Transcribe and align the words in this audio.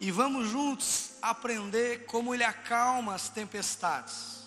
e 0.00 0.10
vamos 0.10 0.48
juntos 0.48 1.12
aprender 1.20 2.06
como 2.06 2.34
ele 2.34 2.42
acalma 2.42 3.14
as 3.14 3.28
tempestades. 3.28 4.40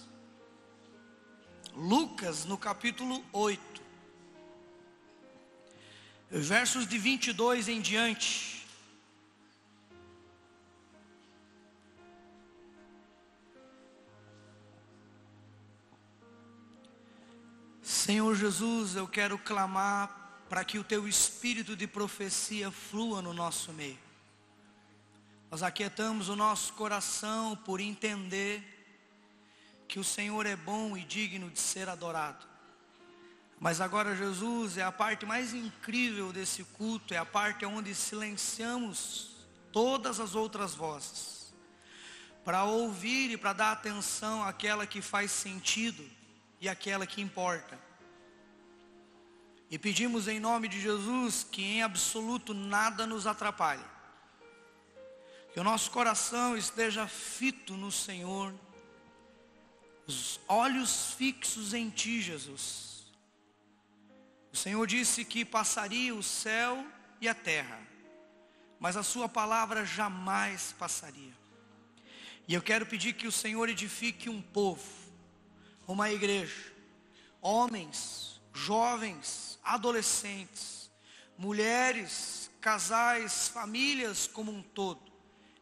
Lucas, 1.75 2.43
no 2.43 2.57
capítulo 2.57 3.23
8, 3.31 3.81
versos 6.31 6.87
de 6.87 6.97
22 6.97 7.67
em 7.67 7.79
diante. 7.79 8.65
Senhor 17.81 18.35
Jesus, 18.35 18.95
eu 18.95 19.07
quero 19.07 19.37
clamar 19.37 20.45
para 20.49 20.65
que 20.65 20.79
o 20.79 20.83
teu 20.83 21.07
espírito 21.07 21.75
de 21.75 21.87
profecia 21.87 22.71
flua 22.71 23.21
no 23.21 23.33
nosso 23.33 23.71
meio. 23.71 24.02
Nós 25.53 25.61
aquietamos 25.61 26.29
o 26.29 26.35
nosso 26.35 26.73
coração 26.73 27.55
por 27.55 27.79
entender 27.79 28.63
que 29.87 29.99
o 29.99 30.03
Senhor 30.03 30.47
é 30.47 30.55
bom 30.55 30.97
e 30.97 31.03
digno 31.03 31.47
de 31.47 31.59
ser 31.59 31.87
adorado. 31.87 32.43
Mas 33.59 33.79
agora, 33.79 34.15
Jesus, 34.15 34.79
é 34.79 34.81
a 34.81 34.91
parte 34.91 35.27
mais 35.27 35.53
incrível 35.53 36.33
desse 36.33 36.63
culto, 36.63 37.13
é 37.13 37.17
a 37.17 37.23
parte 37.23 37.67
onde 37.67 37.93
silenciamos 37.93 39.45
todas 39.71 40.19
as 40.19 40.33
outras 40.33 40.73
vozes, 40.73 41.53
para 42.43 42.63
ouvir 42.63 43.29
e 43.29 43.37
para 43.37 43.53
dar 43.53 43.73
atenção 43.73 44.43
àquela 44.43 44.87
que 44.87 45.03
faz 45.03 45.29
sentido 45.29 46.03
e 46.59 46.67
àquela 46.67 47.05
que 47.05 47.21
importa. 47.21 47.79
E 49.69 49.77
pedimos 49.77 50.27
em 50.27 50.39
nome 50.39 50.67
de 50.67 50.81
Jesus 50.81 51.43
que 51.43 51.63
em 51.63 51.83
absoluto 51.83 52.55
nada 52.55 53.05
nos 53.05 53.27
atrapalhe 53.27 53.92
que 55.53 55.59
o 55.59 55.63
nosso 55.63 55.91
coração 55.91 56.57
esteja 56.57 57.07
fito 57.07 57.77
no 57.77 57.91
Senhor, 57.91 58.51
os 60.07 60.39
olhos 60.47 61.13
fixos 61.13 61.75
em 61.75 61.91
Ti, 61.91 62.23
Jesus. 62.23 63.03
O 64.51 64.57
Senhor 64.57 64.85
disse 64.87 65.23
que 65.23 65.45
passaria 65.45 66.13
o 66.15 66.23
céu 66.23 66.83
e 67.21 67.29
a 67.29 67.35
terra, 67.35 67.79
mas 68.79 68.97
a 68.97 69.03
Sua 69.03 69.29
palavra 69.29 69.85
jamais 69.85 70.73
passaria. 70.79 71.33
E 72.47 72.55
eu 72.55 72.61
quero 72.61 72.87
pedir 72.87 73.13
que 73.13 73.27
o 73.27 73.31
Senhor 73.31 73.69
edifique 73.69 74.31
um 74.31 74.41
povo, 74.41 74.89
uma 75.87 76.11
igreja, 76.11 76.73
homens, 77.39 78.41
jovens, 78.51 79.59
adolescentes, 79.63 80.91
mulheres, 81.37 82.49
casais, 82.59 83.49
famílias 83.49 84.25
como 84.25 84.51
um 84.51 84.63
todo 84.63 85.12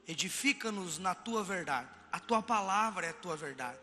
edifica-nos 0.07 0.97
na 0.97 1.15
tua 1.15 1.43
verdade. 1.43 1.89
A 2.11 2.19
tua 2.19 2.41
palavra 2.41 3.07
é 3.07 3.09
a 3.09 3.13
tua 3.13 3.35
verdade. 3.35 3.79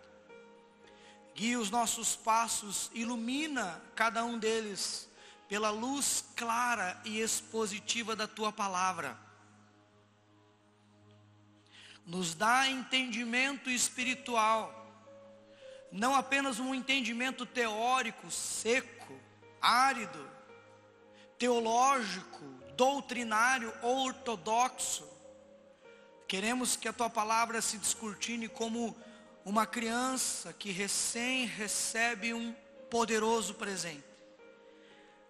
Guia 1.34 1.58
os 1.58 1.70
nossos 1.70 2.16
passos, 2.16 2.90
ilumina 2.92 3.80
cada 3.94 4.24
um 4.24 4.38
deles 4.38 5.08
pela 5.48 5.70
luz 5.70 6.24
clara 6.36 7.00
e 7.04 7.20
expositiva 7.20 8.14
da 8.14 8.26
tua 8.26 8.52
palavra. 8.52 9.16
Nos 12.04 12.34
dá 12.34 12.66
entendimento 12.68 13.70
espiritual, 13.70 14.74
não 15.90 16.14
apenas 16.14 16.58
um 16.58 16.74
entendimento 16.74 17.46
teórico, 17.46 18.30
seco, 18.30 19.18
árido, 19.60 20.30
teológico, 21.38 22.44
doutrinário 22.76 23.72
ou 23.82 24.06
ortodoxo, 24.06 25.08
Queremos 26.28 26.76
que 26.76 26.86
a 26.86 26.92
tua 26.92 27.08
palavra 27.08 27.62
se 27.62 27.78
descortine 27.78 28.48
como 28.48 28.94
uma 29.46 29.64
criança 29.64 30.52
que 30.52 30.70
recém 30.70 31.46
recebe 31.46 32.34
um 32.34 32.54
poderoso 32.90 33.54
presente. 33.54 34.04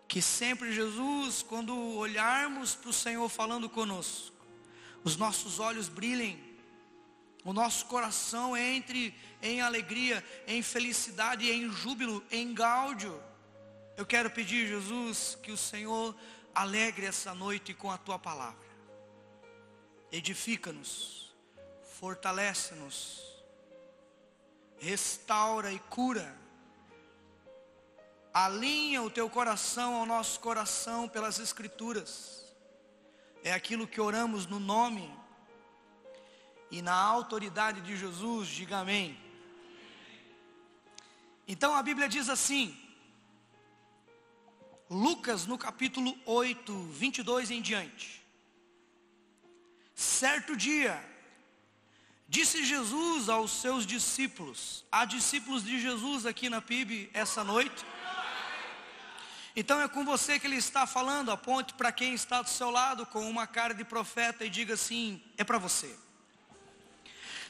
Que 0.09 0.21
sempre, 0.21 0.73
Jesus, 0.73 1.41
quando 1.41 1.73
olharmos 1.97 2.75
para 2.75 2.91
o 2.91 2.93
Senhor 2.93 3.29
falando 3.29 3.71
conosco, 3.71 4.35
os 5.05 5.17
nossos 5.17 5.61
olhos 5.61 5.89
brilhem, 5.89 6.37
o 7.45 7.53
nosso 7.53 7.87
coração 7.87 8.57
entre 8.57 9.15
em 9.41 9.61
alegria, 9.61 10.25
em 10.49 10.63
felicidade, 10.63 11.49
em 11.49 11.71
júbilo, 11.71 12.25
em 12.29 12.53
gáudio. 12.53 13.23
Eu 13.97 14.05
quero 14.05 14.31
pedir, 14.31 14.67
Jesus, 14.67 15.39
que 15.45 15.53
o 15.53 15.57
Senhor 15.57 16.13
alegre 16.53 17.07
essa 17.07 17.33
noite 17.33 17.73
com 17.73 17.89
a 17.89 17.97
tua 17.97 18.19
palavra 18.19 18.68
edifica-nos, 20.11 21.35
fortalece-nos, 21.99 23.23
restaura 24.79 25.73
e 25.73 25.79
cura. 25.79 26.37
Alinha 28.33 29.03
o 29.03 29.11
teu 29.11 29.29
coração 29.29 29.95
ao 29.95 30.07
nosso 30.07 30.39
coração 30.41 31.09
pelas 31.09 31.39
Escrituras. 31.39 32.45
É 33.43 33.53
aquilo 33.53 33.87
que 33.87 34.01
oramos 34.01 34.47
no 34.47 34.61
nome 34.61 35.13
e 36.71 36.83
na 36.83 36.95
autoridade 36.95 37.81
de 37.81 37.97
Jesus, 37.97 38.49
diga 38.49 38.79
amém. 38.79 39.19
Então 41.47 41.75
a 41.75 41.83
Bíblia 41.83 42.09
diz 42.09 42.29
assim, 42.29 42.77
Lucas 44.91 45.47
no 45.47 45.57
capítulo 45.57 46.15
8, 46.27 46.73
22 46.93 47.51
em 47.51 47.63
diante. 47.63 48.18
Certo 49.99 50.57
dia, 50.57 50.97
disse 52.29 52.65
Jesus 52.65 53.29
aos 53.29 53.51
seus 53.51 53.85
discípulos, 53.85 54.85
há 54.93 55.05
discípulos 55.05 55.65
de 55.65 55.81
Jesus 55.81 56.25
aqui 56.25 56.49
na 56.49 56.63
PIB 56.63 57.11
essa 57.13 57.43
noite? 57.43 57.85
Então 59.57 59.81
é 59.81 59.89
com 59.89 60.05
você 60.05 60.39
que 60.39 60.47
ele 60.47 60.55
está 60.55 60.87
falando, 60.87 61.33
aponte 61.33 61.75
para 61.75 61.91
quem 61.91 62.15
está 62.15 62.43
do 62.43 62.49
seu 62.49 62.71
lado 62.71 63.05
com 63.07 63.29
uma 63.29 63.45
cara 63.45 63.75
de 63.75 63.83
profeta 63.83 64.45
e 64.45 64.49
diga 64.49 64.75
assim: 64.75 65.21
é 65.37 65.43
para 65.43 65.59
você. 65.59 65.93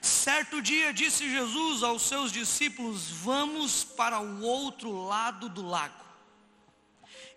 Certo 0.01 0.63
dia 0.63 0.91
disse 0.91 1.29
Jesus 1.29 1.83
aos 1.83 2.09
seus 2.09 2.33
discípulos: 2.33 3.11
Vamos 3.11 3.85
para 3.85 4.21
o 4.21 4.41
outro 4.41 4.91
lado 5.05 5.51
do 5.51 5.61
lago. 5.61 6.03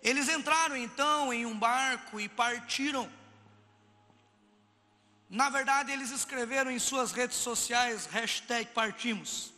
Eles 0.02 0.30
entraram 0.30 0.74
então 0.74 1.30
em 1.34 1.44
um 1.44 1.58
barco 1.58 2.18
e 2.18 2.30
partiram. 2.30 3.20
Na 5.32 5.48
verdade, 5.48 5.90
eles 5.90 6.10
escreveram 6.10 6.70
em 6.70 6.78
suas 6.78 7.10
redes 7.10 7.38
sociais, 7.38 8.04
hashtag 8.04 8.68
partimos. 8.72 9.50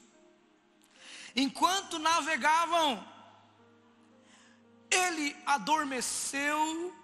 Enquanto 1.35 1.99
navegavam, 1.99 3.05
ele 4.89 5.37
adormeceu 5.45 6.95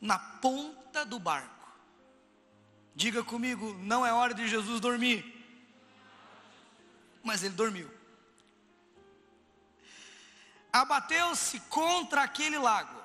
na 0.00 0.18
ponta 0.18 1.04
do 1.04 1.20
barco. 1.20 1.70
Diga 2.96 3.22
comigo, 3.22 3.74
não 3.74 4.04
é 4.04 4.12
hora 4.12 4.34
de 4.34 4.48
Jesus 4.48 4.80
dormir. 4.80 5.24
Mas 7.22 7.44
ele 7.44 7.54
dormiu. 7.54 7.88
Abateu-se 10.72 11.60
contra 11.70 12.22
aquele 12.22 12.58
lago, 12.58 13.00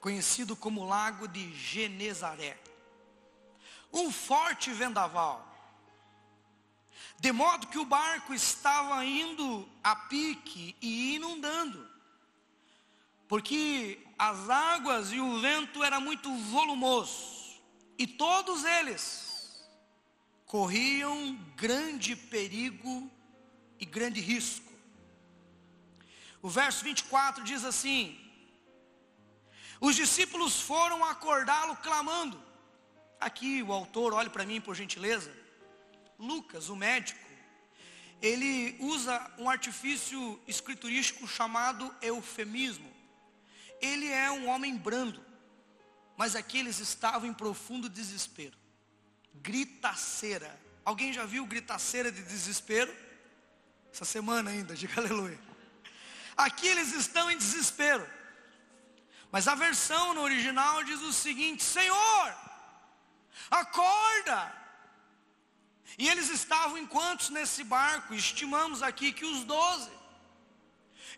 conhecido 0.00 0.56
como 0.56 0.86
Lago 0.86 1.28
de 1.28 1.52
Genezaré 1.54 2.58
um 3.92 4.10
forte 4.10 4.70
vendaval, 4.72 5.44
de 7.18 7.32
modo 7.32 7.66
que 7.68 7.78
o 7.78 7.84
barco 7.84 8.34
estava 8.34 9.04
indo 9.04 9.68
a 9.82 9.96
pique 9.96 10.76
e 10.80 11.14
inundando, 11.16 11.88
porque 13.26 13.98
as 14.18 14.48
águas 14.48 15.12
e 15.12 15.20
o 15.20 15.40
vento 15.40 15.82
era 15.82 15.98
muito 16.00 16.32
volumoso, 16.34 17.60
e 17.98 18.06
todos 18.06 18.64
eles 18.64 19.26
corriam 20.44 21.34
grande 21.56 22.14
perigo 22.14 23.10
e 23.78 23.84
grande 23.84 24.20
risco. 24.20 24.72
O 26.40 26.48
verso 26.48 26.84
24 26.84 27.42
diz 27.42 27.64
assim: 27.64 28.16
Os 29.80 29.96
discípulos 29.96 30.60
foram 30.60 31.04
acordá-lo 31.04 31.76
clamando: 31.76 32.40
Aqui 33.20 33.62
o 33.62 33.72
autor, 33.72 34.12
olhe 34.12 34.30
para 34.30 34.44
mim 34.44 34.60
por 34.60 34.74
gentileza. 34.74 35.32
Lucas, 36.18 36.68
o 36.68 36.76
médico, 36.76 37.20
ele 38.20 38.76
usa 38.80 39.30
um 39.38 39.48
artifício 39.48 40.40
escriturístico 40.46 41.26
chamado 41.26 41.94
eufemismo. 42.00 42.90
Ele 43.80 44.08
é 44.08 44.30
um 44.30 44.48
homem 44.48 44.76
brando, 44.76 45.22
mas 46.16 46.34
aqui 46.34 46.58
eles 46.58 46.78
estavam 46.78 47.28
em 47.28 47.34
profundo 47.34 47.88
desespero. 47.88 48.56
Gritaceira. 49.34 50.58
Alguém 50.84 51.12
já 51.12 51.26
viu 51.26 51.46
gritaceira 51.46 52.10
de 52.10 52.22
desespero? 52.22 52.94
Essa 53.92 54.04
semana 54.04 54.50
ainda, 54.50 54.72
diga 54.76 55.00
aleluia. 55.00 55.38
Aqui 56.36 56.68
eles 56.68 56.92
estão 56.94 57.30
em 57.30 57.36
desespero. 57.36 58.06
Mas 59.30 59.48
a 59.48 59.54
versão 59.54 60.14
no 60.14 60.22
original 60.22 60.82
diz 60.84 61.00
o 61.02 61.12
seguinte: 61.12 61.62
Senhor, 61.62 62.34
Acorda! 63.50 64.66
E 65.98 66.08
eles 66.08 66.28
estavam 66.30 66.76
em 66.76 66.86
quantos 66.86 67.30
nesse 67.30 67.64
barco? 67.64 68.14
Estimamos 68.14 68.82
aqui 68.82 69.12
que 69.12 69.24
os 69.24 69.44
doze. 69.44 69.90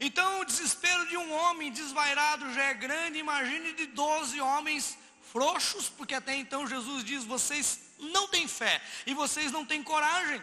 Então 0.01 0.41
o 0.41 0.45
desespero 0.45 1.07
de 1.09 1.17
um 1.17 1.33
homem 1.33 1.73
desvairado 1.73 2.53
já 2.55 2.65
é 2.65 2.75
grande, 2.75 3.19
imagine 3.19 3.73
de 3.73 3.87
doze 3.87 4.41
homens 4.41 4.97
frouxos, 5.33 5.89
porque 5.89 6.15
até 6.15 6.37
então 6.37 6.67
Jesus 6.67 7.03
diz: 7.03 7.25
vocês 7.25 7.81
não 7.99 8.29
têm 8.29 8.47
fé 8.47 8.81
e 9.07 9.15
vocês 9.15 9.51
não 9.51 9.65
têm 9.65 9.83
coragem. 9.83 10.41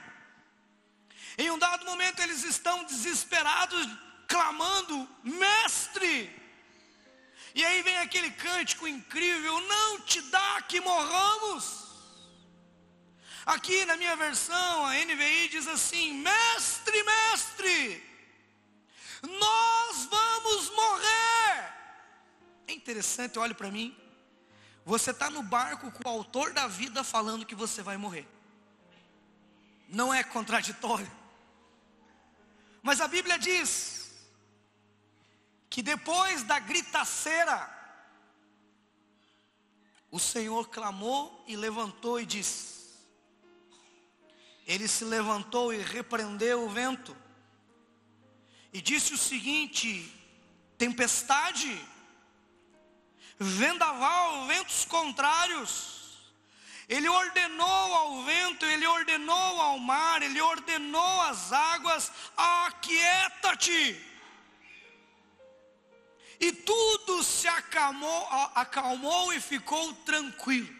Em 1.38 1.50
um 1.51 1.57
dado 1.57 1.86
momento 1.86 2.22
eles 2.22 2.44
estão 2.44 2.83
desesperados, 2.83 3.88
clamando: 4.27 5.07
Mestre! 5.24 6.44
E 7.56 7.63
aí 7.63 7.81
vem 7.81 7.98
aquele 8.00 8.30
cântico 8.31 8.86
incrível: 8.86 9.62
Não 9.62 10.02
te 10.02 10.22
dá 10.24 10.62
que 10.63 10.81
morramos. 10.81 11.86
Aqui 13.46 13.86
na 13.86 13.96
minha 13.96 14.16
versão, 14.18 14.86
a 14.86 14.94
NVI 14.94 15.48
diz 15.48 15.66
assim: 15.66 16.16
Mestre, 16.16 17.02
mestre, 17.04 18.04
nós 19.24 20.06
vamos 20.06 20.69
morrer. 20.72 21.74
É 22.68 22.74
interessante, 22.74 23.40
olhe 23.40 23.54
para 23.54 23.72
mim. 23.72 23.96
Você 24.84 25.12
está 25.12 25.30
no 25.30 25.42
barco 25.42 25.90
com 25.92 26.10
o 26.10 26.12
autor 26.12 26.51
da 26.51 26.68
vida 26.68 27.06
falando 27.06 27.46
que 27.46 27.56
você 27.56 27.81
vai 27.81 27.96
morrer. 27.96 28.28
Não 29.88 30.13
é 30.13 30.24
contraditório. 30.24 31.12
Mas 32.84 33.00
a 33.00 33.08
Bíblia 33.08 33.40
diz 33.40 33.94
que 35.69 35.81
depois 35.81 36.44
da 36.44 36.59
gritaceira, 36.59 37.73
o 40.09 40.19
Senhor 40.19 40.69
clamou 40.69 41.44
e 41.47 41.56
levantou 41.56 42.19
e 42.19 42.25
disse: 42.25 42.95
Ele 44.65 44.88
se 44.88 45.03
levantou 45.03 45.73
e 45.73 45.77
repreendeu 45.77 46.63
o 46.63 46.69
vento, 46.69 47.15
e 48.71 48.81
disse 48.81 49.13
o 49.13 49.17
seguinte: 49.17 50.12
tempestade, 50.77 51.85
vendaval, 53.38 54.47
ventos 54.47 54.85
contrários, 54.85 55.95
ele 56.88 57.09
ordenou 57.09 57.94
ao 57.95 58.23
vento, 58.23 58.65
ele 58.65 58.85
ordenou 58.85 59.62
ao 59.62 59.79
mar, 59.79 60.21
ele 60.21 60.39
ordenou 60.39 61.21
às 61.21 61.51
águas: 61.51 62.12
aquieta-te. 62.38 64.14
E 66.40 66.52
tudo 66.52 67.24
se 67.24 67.48
acalmou, 67.48 68.28
acalmou 68.56 69.34
e 69.34 69.40
ficou 69.40 69.94
tranquilo. 69.94 70.74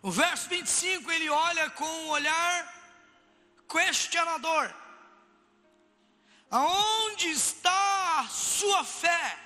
O 0.00 0.10
verso 0.10 0.48
25 0.48 1.10
ele 1.10 1.28
olha 1.28 1.70
com 1.70 1.84
um 1.84 2.08
olhar 2.08 2.82
questionador. 3.68 4.74
Aonde 6.50 7.28
está 7.28 8.20
a 8.20 8.28
sua 8.28 8.84
fé? 8.84 9.38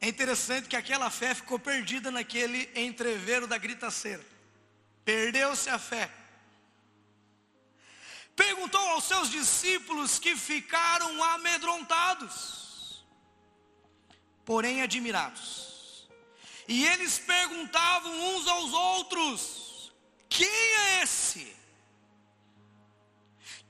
É 0.00 0.08
interessante 0.08 0.68
que 0.68 0.76
aquela 0.76 1.10
fé 1.10 1.34
ficou 1.34 1.58
perdida 1.58 2.10
naquele 2.10 2.70
entreveiro 2.74 3.46
da 3.46 3.58
gritaceira. 3.58 4.24
Perdeu-se 5.04 5.68
a 5.68 5.78
fé. 5.78 6.08
Perguntou 8.38 8.80
aos 8.90 9.02
seus 9.02 9.28
discípulos 9.30 10.20
que 10.20 10.36
ficaram 10.36 11.20
amedrontados, 11.24 13.04
porém 14.44 14.80
admirados. 14.80 16.08
E 16.68 16.86
eles 16.86 17.18
perguntavam 17.18 18.12
uns 18.28 18.46
aos 18.46 18.72
outros: 18.72 19.92
Quem 20.28 20.46
é 20.48 21.02
esse? 21.02 21.58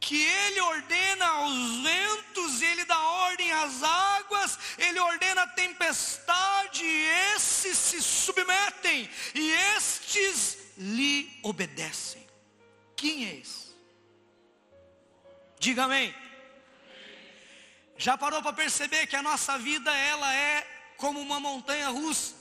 que 0.01 0.23
ele 0.23 0.61
ordena 0.61 1.27
aos 1.27 1.83
ventos, 1.83 2.63
ele 2.63 2.85
dá 2.85 2.99
ordem 2.99 3.53
às 3.53 3.83
águas, 3.83 4.59
ele 4.79 4.99
ordena 5.01 5.43
a 5.43 5.47
tempestade, 5.49 6.85
e 6.85 7.35
esses 7.35 7.77
se 7.77 8.01
submetem, 8.01 9.11
e 9.35 9.51
estes 9.77 10.57
lhe 10.79 11.39
obedecem. 11.43 12.27
Quem 12.97 13.27
é 13.27 13.35
esse? 13.35 13.68
Diga 15.59 15.85
amém. 15.85 16.15
Já 17.97 18.17
parou 18.17 18.41
para 18.41 18.53
perceber 18.53 19.07
que 19.07 19.17
a 19.17 19.23
nossa 19.23 19.59
vida 19.59 19.95
ela 19.95 20.33
é 20.33 20.67
como 20.97 21.21
uma 21.21 21.41
montanha 21.41 21.89
russa? 21.89 22.35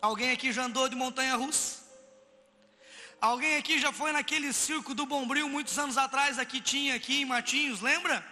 Alguém 0.00 0.30
aqui 0.30 0.52
já 0.52 0.64
andou 0.64 0.88
de 0.88 0.94
montanha 0.94 1.34
russa? 1.34 1.84
Alguém 3.20 3.56
aqui 3.56 3.78
já 3.78 3.92
foi 3.92 4.12
naquele 4.12 4.52
circo 4.52 4.94
do 4.94 5.06
Bombril 5.06 5.48
muitos 5.48 5.76
anos 5.78 5.98
atrás, 5.98 6.38
aqui 6.38 6.60
tinha 6.60 6.94
aqui 6.94 7.22
em 7.22 7.24
Matinhos, 7.24 7.80
lembra? 7.80 8.24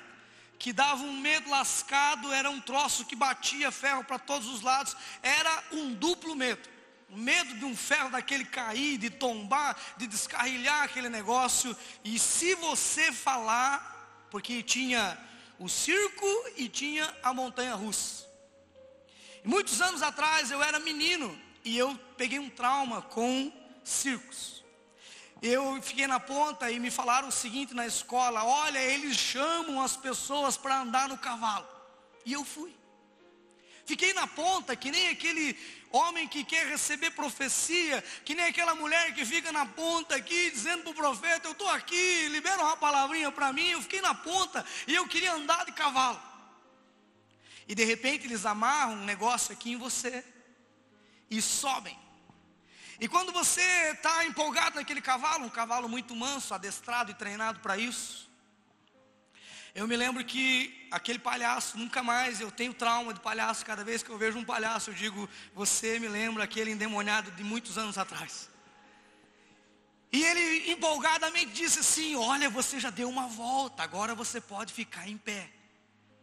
Que 0.59 0.73
dava 0.73 1.03
um 1.03 1.19
medo 1.19 1.50
lascado, 1.50 2.32
era 2.32 2.49
um 2.50 2.61
troço 2.61 3.05
que 3.06 3.17
batia 3.17 3.73
ferro 3.73 4.05
para 4.05 4.19
todos 4.19 4.47
os 4.47 4.61
lados, 4.61 4.97
era 5.23 5.65
um 5.73 5.93
duplo 5.94 6.37
medo. 6.37 6.74
O 7.14 7.16
medo 7.16 7.55
de 7.55 7.64
um 7.64 7.76
ferro 7.76 8.11
daquele 8.11 8.44
cair, 8.44 8.99
de 8.99 9.08
tombar, 9.08 9.76
de 9.96 10.06
descarrilhar 10.06 10.82
aquele 10.82 11.08
negócio. 11.08 11.76
E 12.05 12.19
se 12.19 12.55
você 12.56 13.12
falar, 13.12 14.26
porque 14.31 14.62
tinha 14.62 15.16
o 15.58 15.69
circo 15.69 16.26
e 16.56 16.69
tinha 16.69 17.12
a 17.22 17.32
montanha 17.32 17.75
russa. 17.75 18.26
muitos 19.44 19.81
anos 19.81 20.02
atrás 20.02 20.50
eu 20.50 20.61
era 20.62 20.78
menino 20.81 21.38
e 21.64 21.78
eu 21.78 21.96
peguei 22.16 22.40
um 22.40 22.50
trauma 22.50 23.00
com 23.00 23.52
circos 23.84 24.55
eu 25.46 25.81
fiquei 25.82 26.06
na 26.06 26.19
ponta 26.19 26.70
e 26.70 26.78
me 26.81 26.90
falaram 26.90 27.28
o 27.28 27.32
seguinte 27.32 27.75
na 27.75 27.87
escola: 27.87 28.43
olha, 28.44 28.78
eles 28.78 29.16
chamam 29.16 29.82
as 29.82 29.94
pessoas 29.94 30.56
para 30.56 30.81
andar 30.81 31.08
no 31.08 31.19
cavalo. 31.19 31.69
E 32.25 32.32
eu 32.32 32.44
fui. 32.44 32.75
Fiquei 33.86 34.14
na 34.14 34.26
ponta, 34.26 34.75
que 34.75 34.90
nem 34.90 35.08
aquele 35.08 35.58
homem 35.90 36.26
que 36.26 36.42
quer 36.42 36.66
receber 36.66 37.10
profecia, 37.10 38.02
que 38.25 38.34
nem 38.34 38.46
aquela 38.46 38.75
mulher 38.75 39.14
que 39.14 39.25
fica 39.25 39.52
na 39.52 39.66
ponta 39.66 40.16
aqui, 40.16 40.50
dizendo 40.50 40.82
para 40.82 40.90
o 40.90 40.94
profeta: 40.94 41.48
Eu 41.48 41.52
estou 41.52 41.69
aqui, 41.69 42.28
libera 42.28 42.62
uma 42.62 42.76
palavrinha 42.76 43.31
para 43.31 43.52
mim. 43.52 43.69
Eu 43.70 43.82
fiquei 43.82 44.00
na 44.00 44.14
ponta 44.14 44.64
e 44.86 44.94
eu 44.94 45.06
queria 45.06 45.34
andar 45.34 45.64
de 45.66 45.72
cavalo. 45.72 46.20
E 47.69 47.75
de 47.75 47.84
repente 47.84 48.26
eles 48.26 48.44
amarram 48.44 48.94
um 48.94 49.04
negócio 49.04 49.52
aqui 49.52 49.72
em 49.72 49.76
você 49.76 50.25
e 51.30 51.40
sobem. 51.40 51.98
E 53.00 53.08
quando 53.08 53.32
você 53.32 53.61
está 53.92 54.25
empolgado 54.25 54.76
naquele 54.76 55.00
cavalo, 55.00 55.44
um 55.44 55.50
cavalo 55.50 55.88
muito 55.88 56.14
manso, 56.14 56.54
adestrado 56.54 57.11
e 57.11 57.14
treinado 57.14 57.61
para 57.61 57.76
isso, 57.76 58.24
eu 59.75 59.88
me 59.88 59.97
lembro 59.97 60.25
que 60.25 60.87
aquele 60.90 61.19
palhaço, 61.19 61.76
nunca 61.76 62.00
mais, 62.00 62.40
eu 62.40 62.50
tenho 62.50 62.73
trauma 62.73 63.12
de 63.12 63.19
palhaço, 63.19 63.66
cada 63.66 63.83
vez 63.83 64.04
que 64.04 64.11
eu 64.11 64.16
vejo 64.16 64.38
um 64.38 64.45
palhaço, 64.45 64.90
eu 64.90 64.95
digo, 64.95 65.28
você 65.52 65.99
me 65.99 66.07
lembra 66.07 66.45
aquele 66.45 66.71
endemoniado 66.71 67.33
de 67.33 67.43
muitos 67.43 67.76
anos 67.76 67.99
atrás. 67.99 68.49
E 70.12 70.23
ele 70.23 70.71
empolgadamente 70.71 71.50
disse 71.50 71.81
assim: 71.81 72.14
Olha, 72.14 72.49
você 72.49 72.78
já 72.78 72.88
deu 72.88 73.09
uma 73.09 73.26
volta, 73.26 73.83
agora 73.83 74.14
você 74.14 74.40
pode 74.40 74.73
ficar 74.73 75.09
em 75.09 75.19
pé. 75.19 75.50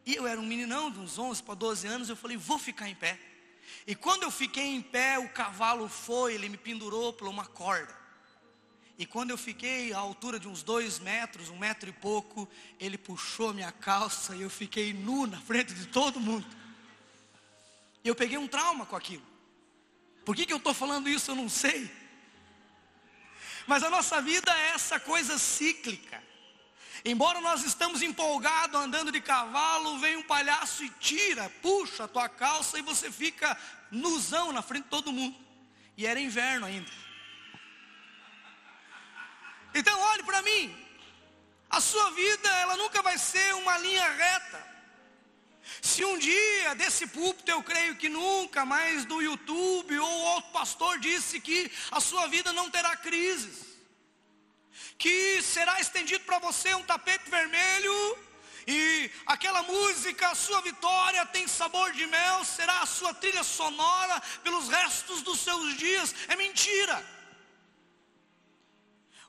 E 0.05 0.15
eu 0.15 0.25
era 0.25 0.39
um 0.39 0.45
meninão 0.45 0.89
de 0.89 0.99
uns 0.99 1.19
11 1.19 1.43
para 1.43 1.55
12 1.55 1.87
anos, 1.87 2.07
eu 2.07 2.15
falei: 2.15 2.37
Vou 2.37 2.57
ficar 2.57 2.87
em 2.87 2.95
pé. 2.95 3.19
E 3.85 3.93
quando 3.93 4.23
eu 4.23 4.31
fiquei 4.31 4.63
em 4.63 4.81
pé, 4.81 5.19
o 5.19 5.27
cavalo 5.27 5.89
foi, 5.89 6.35
ele 6.35 6.47
me 6.47 6.55
pendurou 6.55 7.11
por 7.11 7.27
uma 7.27 7.45
corda. 7.45 8.00
E 9.01 9.05
quando 9.07 9.31
eu 9.31 9.37
fiquei 9.37 9.91
à 9.93 9.97
altura 9.97 10.39
de 10.39 10.47
uns 10.47 10.61
dois 10.61 10.99
metros, 10.99 11.49
um 11.49 11.57
metro 11.57 11.89
e 11.89 11.91
pouco, 11.91 12.47
ele 12.79 12.99
puxou 12.99 13.51
minha 13.51 13.71
calça 13.71 14.35
e 14.35 14.43
eu 14.43 14.49
fiquei 14.49 14.93
nu 14.93 15.25
na 15.25 15.41
frente 15.41 15.73
de 15.73 15.87
todo 15.87 16.19
mundo. 16.19 16.45
E 18.03 18.07
eu 18.07 18.13
peguei 18.13 18.37
um 18.37 18.47
trauma 18.47 18.85
com 18.85 18.95
aquilo. 18.95 19.25
Por 20.23 20.35
que, 20.35 20.45
que 20.45 20.53
eu 20.53 20.57
estou 20.57 20.71
falando 20.71 21.09
isso? 21.09 21.31
Eu 21.31 21.35
não 21.35 21.49
sei. 21.49 21.89
Mas 23.65 23.81
a 23.81 23.89
nossa 23.89 24.21
vida 24.21 24.55
é 24.55 24.67
essa 24.75 24.99
coisa 24.99 25.35
cíclica. 25.39 26.21
Embora 27.03 27.41
nós 27.41 27.63
estamos 27.63 28.03
empolgados 28.03 28.79
andando 28.79 29.11
de 29.11 29.19
cavalo, 29.19 29.97
vem 29.97 30.17
um 30.17 30.23
palhaço 30.23 30.83
e 30.83 30.89
tira, 30.99 31.49
puxa 31.63 32.03
a 32.03 32.07
tua 32.07 32.29
calça 32.29 32.77
e 32.77 32.83
você 32.83 33.11
fica 33.11 33.57
nuzão 33.89 34.53
na 34.53 34.61
frente 34.61 34.83
de 34.83 34.89
todo 34.91 35.11
mundo. 35.11 35.35
E 35.97 36.05
era 36.05 36.19
inverno 36.19 36.67
ainda. 36.67 37.10
Então 39.73 39.99
olhe 39.99 40.23
para 40.23 40.41
mim. 40.41 40.77
A 41.69 41.79
sua 41.79 42.11
vida, 42.11 42.49
ela 42.59 42.75
nunca 42.75 43.01
vai 43.01 43.17
ser 43.17 43.53
uma 43.55 43.77
linha 43.77 44.09
reta. 44.11 44.71
Se 45.81 46.03
um 46.03 46.17
dia 46.17 46.75
desse 46.75 47.07
púlpito 47.07 47.49
eu 47.49 47.63
creio 47.63 47.95
que 47.95 48.09
nunca 48.09 48.65
mais 48.65 49.05
do 49.05 49.21
YouTube 49.21 49.97
ou 49.99 50.21
outro 50.33 50.51
pastor 50.51 50.99
disse 50.99 51.39
que 51.39 51.71
a 51.91 51.99
sua 51.99 52.27
vida 52.27 52.51
não 52.51 52.69
terá 52.69 52.95
crises 52.97 53.71
que 55.01 55.41
será 55.41 55.79
estendido 55.79 56.23
para 56.25 56.37
você 56.37 56.75
um 56.75 56.83
tapete 56.83 57.27
vermelho 57.27 58.17
e 58.67 59.09
aquela 59.25 59.63
música, 59.63 60.27
a 60.27 60.35
sua 60.35 60.61
vitória 60.61 61.25
tem 61.25 61.47
sabor 61.47 61.91
de 61.91 62.05
mel, 62.05 62.45
será 62.45 62.81
a 62.81 62.85
sua 62.85 63.11
trilha 63.11 63.43
sonora 63.43 64.21
pelos 64.43 64.67
restos 64.69 65.23
dos 65.23 65.39
seus 65.39 65.75
dias. 65.75 66.13
É 66.27 66.35
mentira. 66.35 67.03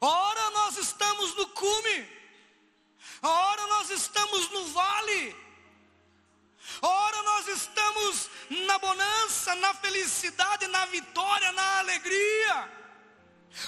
Ora 0.05 0.51
nós 0.51 0.77
estamos 0.79 1.33
no 1.37 1.47
cume, 1.51 2.09
ora 3.23 3.67
nós 3.69 3.89
estamos 3.89 4.51
no 4.51 4.65
vale, 4.67 5.37
ora 6.83 7.23
nós 7.23 7.47
estamos 7.47 8.29
na 8.51 8.79
bonança, 8.79 9.55
na 9.55 9.73
felicidade, 9.75 10.67
na 10.67 10.87
vitória, 10.87 11.53
na 11.53 11.79
alegria. 11.79 12.83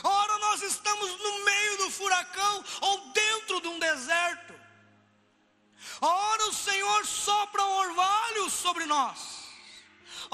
Ora 0.03 0.39
nós 0.39 0.63
estamos 0.63 1.11
no 1.21 1.45
meio 1.45 1.77
do 1.77 1.91
furacão 1.91 2.65
ou 2.81 2.99
dentro 3.13 3.61
de 3.61 3.69
um 3.69 3.79
deserto. 3.79 4.55
Ora, 6.01 6.49
o 6.49 6.53
Senhor 6.53 7.07
sopra 7.07 7.63
um 7.65 7.77
orvalho 7.77 8.51
sobre 8.51 8.87
nós. 8.87 9.44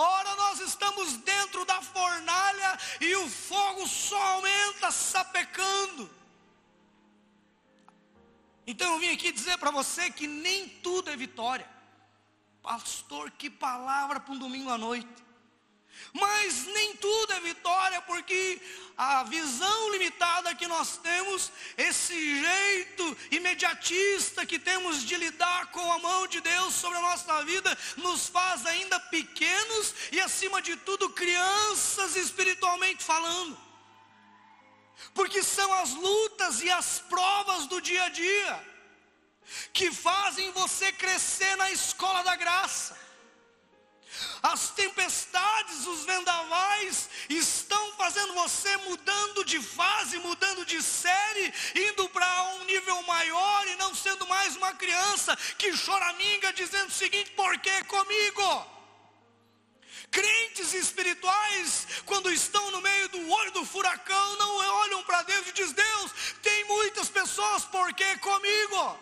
Ora, 0.03 0.35
nós 0.37 0.61
estamos 0.61 1.19
dentro 1.19 1.67
da 1.67 1.83
fornalha 1.83 2.79
e 3.03 3.15
o 3.17 3.29
fogo 3.29 3.87
só 3.87 4.21
aumenta 4.35 4.91
sapecando. 4.91 6.09
Então 8.67 8.95
eu 8.95 8.99
vim 8.99 9.11
aqui 9.13 9.31
dizer 9.31 9.59
para 9.59 9.71
você 9.71 10.11
que 10.11 10.27
nem 10.27 10.67
tudo 10.69 11.11
é 11.11 11.17
vitória. 11.17 11.69
Pastor, 12.63 13.31
que 13.33 13.51
palavra 13.51 14.19
para 14.21 14.33
um 14.33 14.39
domingo 14.39 14.71
à 14.71 14.79
noite. 14.79 15.23
Mas 16.13 16.67
nem 16.67 16.97
tudo 16.97 17.33
é 17.33 17.41
vitória, 17.41 18.01
porque 18.03 18.61
a 18.97 19.23
visão 19.25 19.91
limitada 19.91 20.55
que 20.55 20.67
nós 20.67 20.97
temos, 20.99 21.51
esse 21.77 22.41
jeito 22.41 23.17
imediatista 23.31 24.45
que 24.45 24.59
temos 24.59 25.05
de 25.05 25.17
lidar 25.17 25.67
com 25.71 25.93
a 25.93 25.99
mão 25.99 26.27
de 26.27 26.41
Deus 26.41 26.75
sobre 26.75 26.99
a 26.99 27.03
nossa 27.03 27.45
vida, 27.45 27.77
nos 27.97 28.29
faz 28.29 28.67
ainda 28.67 28.99
pequenos 28.99 29.95
e, 30.13 30.21
acima 30.21 30.61
de 30.61 30.77
tudo, 30.77 31.11
crianças 31.11 32.17
espiritualmente 32.17 33.05
falando. 33.05 33.57
Porque 35.15 35.43
são 35.43 35.73
as 35.75 35.91
lutas 35.95 36.61
e 36.61 36.71
as 36.71 36.99
provas 37.09 37.67
do 37.67 37.81
dia 37.81 38.05
a 38.05 38.09
dia 38.09 38.71
que 39.73 39.91
fazem 39.93 40.53
você 40.53 40.93
crescer 40.93 41.57
na 41.57 41.71
escola 41.71 42.23
da 42.23 42.37
graça 42.37 43.10
as 44.43 44.71
tempestades, 44.71 45.87
os 45.87 46.05
vendavais 46.05 47.09
estão 47.29 47.93
fazendo 47.93 48.35
você 48.35 48.77
mudando 48.79 49.45
de 49.45 49.61
fase, 49.61 50.19
mudando 50.19 50.65
de 50.65 50.83
série, 50.83 51.53
indo 51.75 52.09
para 52.09 52.43
um 52.55 52.65
nível 52.65 53.03
maior 53.03 53.69
e 53.69 53.77
não 53.77 53.95
sendo 53.95 54.27
mais 54.27 54.57
uma 54.57 54.73
criança 54.75 55.37
que 55.59 55.73
choraminga 55.77 56.53
dizendo 56.53 56.89
o 56.89 56.95
seguinte: 56.95 57.31
por 57.33 57.59
que 57.59 57.85
comigo? 57.85 58.67
Crentes 60.11 60.75
espirituais, 60.75 61.87
quando 62.05 62.33
estão 62.33 62.71
no 62.73 62.81
meio 62.81 63.09
do 63.11 63.31
olho 63.31 63.53
do 63.53 63.65
furacão, 63.65 64.37
não 64.37 64.57
olham 64.81 65.03
para 65.05 65.23
Deus 65.23 65.47
e 65.47 65.53
dizem: 65.53 65.75
Deus, 65.75 66.13
tem 66.43 66.65
muitas 66.65 67.09
pessoas, 67.09 67.65
por 67.65 67.93
que 67.95 68.17
comigo? 68.19 68.99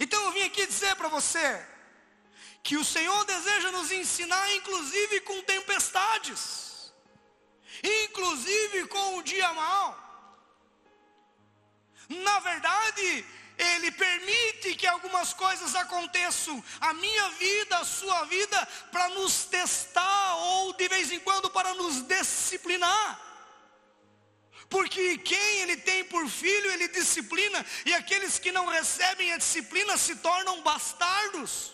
Então 0.00 0.22
eu 0.24 0.32
vim 0.32 0.42
aqui 0.42 0.66
dizer 0.66 0.96
para 0.96 1.08
você, 1.08 1.73
que 2.64 2.78
o 2.78 2.84
Senhor 2.84 3.24
deseja 3.26 3.70
nos 3.70 3.92
ensinar, 3.92 4.50
inclusive 4.54 5.20
com 5.20 5.42
tempestades, 5.42 6.90
inclusive 7.82 8.86
com 8.86 9.18
o 9.18 9.22
dia 9.22 9.52
mau. 9.52 9.88
Na 12.08 12.38
verdade, 12.40 13.26
Ele 13.58 13.90
permite 13.90 14.74
que 14.76 14.86
algumas 14.86 15.34
coisas 15.34 15.74
aconteçam, 15.74 16.64
a 16.80 16.94
minha 16.94 17.28
vida, 17.32 17.76
a 17.76 17.84
sua 17.84 18.24
vida, 18.24 18.66
para 18.90 19.10
nos 19.10 19.44
testar 19.44 20.36
ou 20.36 20.72
de 20.72 20.88
vez 20.88 21.12
em 21.12 21.20
quando 21.20 21.50
para 21.50 21.74
nos 21.74 22.00
disciplinar. 22.00 23.20
Porque 24.70 25.18
quem 25.18 25.58
ele 25.60 25.76
tem 25.76 26.02
por 26.04 26.26
filho, 26.30 26.72
ele 26.72 26.88
disciplina, 26.88 27.64
e 27.84 27.92
aqueles 27.92 28.38
que 28.38 28.50
não 28.50 28.66
recebem 28.66 29.34
a 29.34 29.36
disciplina 29.36 29.98
se 29.98 30.16
tornam 30.16 30.62
bastardos. 30.62 31.73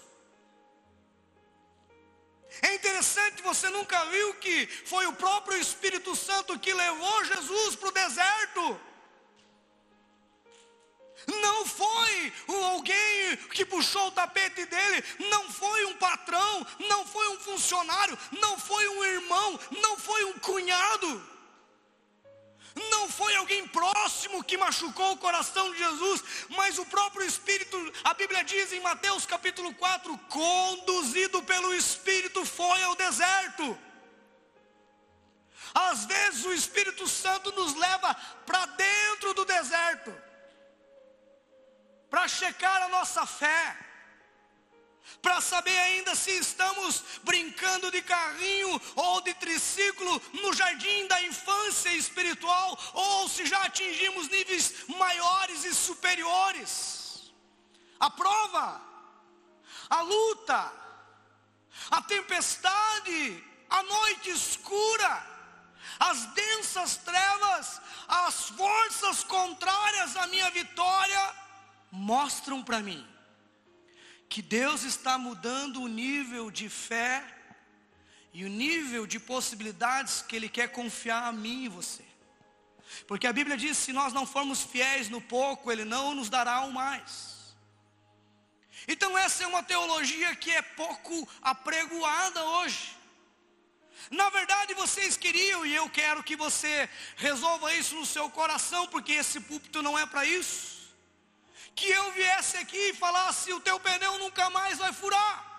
É 2.62 2.74
interessante, 2.74 3.42
você 3.42 3.68
nunca 3.70 4.04
viu 4.06 4.34
que 4.34 4.66
foi 4.84 5.06
o 5.06 5.12
próprio 5.12 5.58
Espírito 5.58 6.14
Santo 6.14 6.58
que 6.58 6.72
levou 6.74 7.24
Jesus 7.24 7.76
para 7.76 7.88
o 7.88 7.92
deserto. 7.92 8.80
Não 11.26 11.66
foi 11.66 12.32
alguém 12.48 13.36
que 13.52 13.64
puxou 13.64 14.08
o 14.08 14.10
tapete 14.10 14.64
dele, 14.64 15.04
não 15.30 15.50
foi 15.50 15.84
um 15.86 15.96
patrão, 15.96 16.66
não 16.88 17.06
foi 17.06 17.28
um 17.28 17.38
funcionário, 17.40 18.18
não 18.40 18.58
foi 18.58 18.88
um 18.88 19.04
irmão, 19.04 19.60
não 19.82 19.98
foi 19.98 20.24
um 20.24 20.38
cunhado. 20.38 21.39
Não 22.74 23.08
foi 23.08 23.34
alguém 23.36 23.66
próximo 23.68 24.44
que 24.44 24.56
machucou 24.56 25.12
o 25.12 25.16
coração 25.16 25.72
de 25.72 25.78
Jesus, 25.78 26.22
mas 26.50 26.78
o 26.78 26.86
próprio 26.86 27.26
Espírito, 27.26 27.76
a 28.04 28.14
Bíblia 28.14 28.44
diz 28.44 28.72
em 28.72 28.80
Mateus 28.80 29.26
capítulo 29.26 29.74
4: 29.74 30.16
conduzido 30.28 31.42
pelo 31.42 31.74
Espírito 31.74 32.44
foi 32.44 32.82
ao 32.82 32.94
deserto. 32.94 33.78
Às 35.74 36.04
vezes 36.04 36.44
o 36.44 36.52
Espírito 36.52 37.06
Santo 37.08 37.52
nos 37.52 37.74
leva 37.74 38.14
para 38.46 38.66
dentro 38.66 39.34
do 39.34 39.44
deserto, 39.44 40.14
para 42.08 42.26
checar 42.28 42.82
a 42.82 42.88
nossa 42.88 43.26
fé 43.26 43.89
para 45.22 45.40
saber 45.40 45.76
ainda 45.76 46.14
se 46.14 46.30
estamos 46.30 47.04
brincando 47.22 47.90
de 47.90 48.00
carrinho 48.02 48.80
ou 48.96 49.20
de 49.20 49.34
triciclo 49.34 50.22
no 50.42 50.52
jardim 50.52 51.06
da 51.08 51.20
infância 51.22 51.92
espiritual, 51.92 52.78
ou 52.94 53.28
se 53.28 53.44
já 53.46 53.62
atingimos 53.64 54.28
níveis 54.28 54.86
maiores 54.88 55.64
e 55.64 55.74
superiores. 55.74 57.32
A 57.98 58.08
prova, 58.08 58.80
a 59.90 60.00
luta, 60.00 60.72
a 61.90 62.02
tempestade, 62.02 63.44
a 63.68 63.82
noite 63.82 64.30
escura, 64.30 65.26
as 65.98 66.24
densas 66.32 66.96
trevas, 66.98 67.80
as 68.08 68.48
forças 68.50 69.22
contrárias 69.24 70.16
à 70.16 70.26
minha 70.28 70.50
vitória, 70.50 71.34
mostram 71.92 72.62
para 72.62 72.80
mim 72.80 73.09
que 74.30 74.40
Deus 74.40 74.84
está 74.84 75.18
mudando 75.18 75.82
o 75.82 75.88
nível 75.88 76.52
de 76.52 76.68
fé 76.68 77.24
e 78.32 78.44
o 78.44 78.48
nível 78.48 79.04
de 79.04 79.18
possibilidades 79.18 80.22
que 80.22 80.36
Ele 80.36 80.48
quer 80.48 80.68
confiar 80.68 81.24
a 81.24 81.32
mim 81.32 81.64
e 81.64 81.68
você. 81.68 82.04
Porque 83.08 83.26
a 83.26 83.32
Bíblia 83.32 83.56
diz: 83.56 83.76
se 83.76 83.92
nós 83.92 84.12
não 84.12 84.24
formos 84.24 84.62
fiéis 84.62 85.08
no 85.08 85.20
pouco, 85.20 85.70
Ele 85.70 85.84
não 85.84 86.14
nos 86.14 86.30
dará 86.30 86.60
o 86.60 86.72
mais. 86.72 87.28
Então, 88.86 89.18
essa 89.18 89.42
é 89.42 89.46
uma 89.48 89.64
teologia 89.64 90.34
que 90.36 90.50
é 90.52 90.62
pouco 90.62 91.28
apregoada 91.42 92.42
hoje. 92.44 92.96
Na 94.12 94.30
verdade, 94.30 94.74
vocês 94.74 95.16
queriam, 95.16 95.66
e 95.66 95.74
eu 95.74 95.90
quero 95.90 96.22
que 96.22 96.36
você 96.36 96.88
resolva 97.16 97.74
isso 97.74 97.96
no 97.96 98.06
seu 98.06 98.30
coração, 98.30 98.86
porque 98.86 99.12
esse 99.12 99.40
púlpito 99.40 99.82
não 99.82 99.98
é 99.98 100.06
para 100.06 100.24
isso 100.24 100.79
que 101.74 101.88
eu 101.88 102.12
viesse 102.12 102.56
aqui 102.56 102.90
e 102.90 102.94
falasse: 102.94 103.52
o 103.52 103.60
teu 103.60 103.78
pneu 103.80 104.18
nunca 104.18 104.50
mais 104.50 104.78
vai 104.78 104.92
furar. 104.92 105.50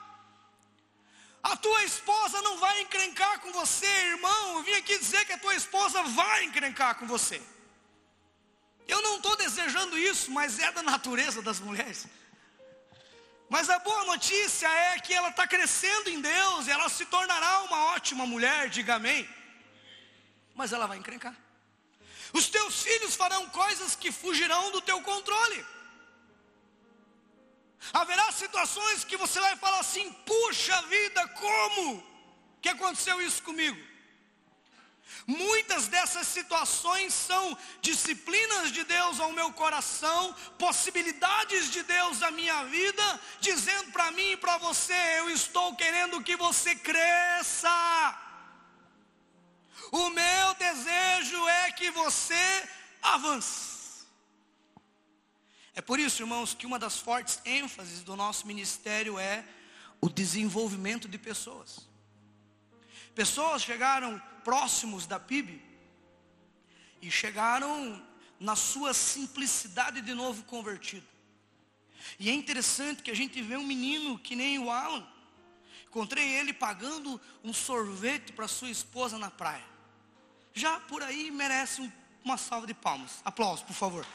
A 1.43 1.57
tua 1.57 1.83
esposa 1.83 2.41
não 2.41 2.57
vai 2.57 2.81
encrencar 2.81 3.39
com 3.39 3.51
você, 3.51 3.87
irmão. 3.87 4.57
Eu 4.57 4.63
vim 4.63 4.73
aqui 4.73 4.97
dizer 4.97 5.25
que 5.25 5.33
a 5.33 5.37
tua 5.37 5.55
esposa 5.55 6.03
vai 6.03 6.43
encrencar 6.43 6.95
com 6.95 7.07
você. 7.07 7.41
Eu 8.87 9.01
não 9.01 9.17
estou 9.17 9.35
desejando 9.35 9.97
isso, 9.97 10.31
mas 10.31 10.59
é 10.59 10.71
da 10.71 10.83
natureza 10.83 11.41
das 11.41 11.59
mulheres. 11.59 12.05
Mas 13.49 13.69
a 13.69 13.79
boa 13.79 14.05
notícia 14.05 14.67
é 14.67 14.99
que 14.99 15.13
ela 15.13 15.29
está 15.29 15.45
crescendo 15.47 16.09
em 16.09 16.21
Deus, 16.21 16.67
e 16.67 16.71
ela 16.71 16.87
se 16.89 17.05
tornará 17.05 17.63
uma 17.63 17.85
ótima 17.95 18.25
mulher, 18.25 18.69
diga 18.69 18.95
amém. 18.95 19.27
Mas 20.53 20.71
ela 20.71 20.85
vai 20.87 20.97
encrencar. 20.97 21.35
Os 22.33 22.47
teus 22.49 22.83
filhos 22.83 23.15
farão 23.15 23.49
coisas 23.49 23.95
que 23.95 24.11
fugirão 24.11 24.71
do 24.71 24.81
teu 24.81 25.01
controle. 25.01 25.65
Haverá 27.93 28.31
situações 28.31 29.03
que 29.03 29.17
você 29.17 29.39
vai 29.39 29.55
falar 29.57 29.79
assim: 29.79 30.11
puxa 30.25 30.81
vida, 30.83 31.27
como 31.29 32.03
que 32.61 32.69
aconteceu 32.69 33.21
isso 33.21 33.41
comigo? 33.41 33.91
Muitas 35.27 35.87
dessas 35.87 36.27
situações 36.27 37.13
são 37.13 37.57
disciplinas 37.81 38.71
de 38.71 38.83
Deus 38.83 39.19
ao 39.19 39.31
meu 39.31 39.51
coração, 39.53 40.33
possibilidades 40.57 41.69
de 41.71 41.83
Deus 41.83 42.23
à 42.23 42.31
minha 42.31 42.63
vida, 42.65 43.19
dizendo 43.39 43.91
para 43.91 44.11
mim 44.11 44.31
e 44.31 44.37
para 44.37 44.57
você: 44.57 45.19
eu 45.19 45.29
estou 45.29 45.75
querendo 45.75 46.23
que 46.23 46.35
você 46.35 46.75
cresça. 46.75 47.69
O 49.91 50.09
meu 50.09 50.53
desejo 50.55 51.47
é 51.47 51.71
que 51.71 51.91
você 51.91 52.69
avance. 53.01 53.70
É 55.73 55.81
por 55.81 55.99
isso, 55.99 56.21
irmãos, 56.21 56.53
que 56.53 56.65
uma 56.65 56.77
das 56.77 56.97
fortes 56.97 57.41
ênfases 57.45 58.03
do 58.03 58.15
nosso 58.15 58.45
ministério 58.45 59.17
é 59.17 59.45
o 60.01 60.09
desenvolvimento 60.09 61.07
de 61.07 61.17
pessoas. 61.17 61.87
Pessoas 63.15 63.61
chegaram 63.61 64.21
próximos 64.43 65.05
da 65.05 65.19
PIB 65.19 65.61
e 67.01 67.09
chegaram 67.09 68.05
na 68.39 68.55
sua 68.55 68.93
simplicidade 68.93 70.01
de 70.01 70.13
novo 70.13 70.43
convertido. 70.43 71.05
E 72.19 72.29
é 72.29 72.33
interessante 72.33 73.03
que 73.03 73.11
a 73.11 73.15
gente 73.15 73.41
vê 73.41 73.55
um 73.55 73.65
menino 73.65 74.17
que 74.17 74.35
nem 74.35 74.59
o 74.59 74.69
Alan. 74.69 75.07
Encontrei 75.85 76.27
ele 76.27 76.53
pagando 76.53 77.19
um 77.43 77.53
sorvete 77.53 78.33
para 78.33 78.47
sua 78.47 78.69
esposa 78.69 79.17
na 79.17 79.29
praia. 79.29 79.65
Já 80.53 80.79
por 80.79 81.03
aí 81.03 81.29
merece 81.31 81.81
um, 81.81 81.91
uma 82.23 82.37
salva 82.37 82.65
de 82.65 82.73
palmas. 82.73 83.21
Aplausos, 83.23 83.63
por 83.63 83.73
favor. 83.73 84.05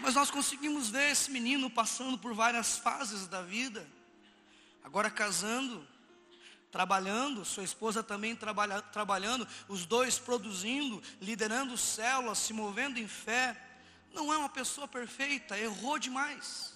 Mas 0.00 0.14
nós 0.14 0.30
conseguimos 0.30 0.88
ver 0.88 1.10
esse 1.10 1.30
menino 1.30 1.68
passando 1.68 2.16
por 2.16 2.34
várias 2.34 2.78
fases 2.78 3.26
da 3.26 3.42
vida. 3.42 3.86
Agora 4.82 5.10
casando, 5.10 5.86
trabalhando, 6.70 7.44
sua 7.44 7.64
esposa 7.64 8.02
também 8.02 8.34
trabalha, 8.34 8.80
trabalhando, 8.80 9.46
os 9.68 9.84
dois 9.84 10.18
produzindo, 10.18 11.02
liderando 11.20 11.76
células, 11.76 12.38
se 12.38 12.52
movendo 12.52 12.98
em 12.98 13.06
fé. 13.06 13.56
Não 14.12 14.32
é 14.32 14.38
uma 14.38 14.48
pessoa 14.48 14.88
perfeita, 14.88 15.58
errou 15.58 15.98
demais. 15.98 16.72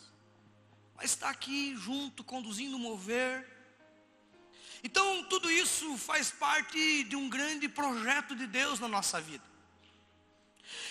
Mas 0.94 1.10
está 1.10 1.30
aqui 1.30 1.74
junto, 1.76 2.22
conduzindo 2.22 2.76
o 2.76 2.78
mover. 2.78 3.50
Então, 4.82 5.24
tudo 5.24 5.50
isso 5.50 5.96
faz 5.96 6.30
parte 6.30 7.04
de 7.04 7.16
um 7.16 7.28
grande 7.28 7.68
projeto 7.68 8.36
de 8.36 8.46
Deus 8.46 8.78
na 8.78 8.86
nossa 8.86 9.18
vida. 9.18 9.53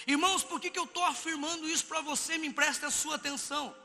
Irmãos, 0.06 0.44
por 0.44 0.60
que, 0.60 0.70
que 0.70 0.80
eu 0.80 0.84
estou 0.84 1.04
afirmando 1.06 1.68
isso 1.68 1.86
para 1.86 2.02
você? 2.02 2.38
Me 2.38 2.48
empreste 2.48 2.86
a 2.86 2.92
sua 2.92 3.16
atenção. 3.16 3.76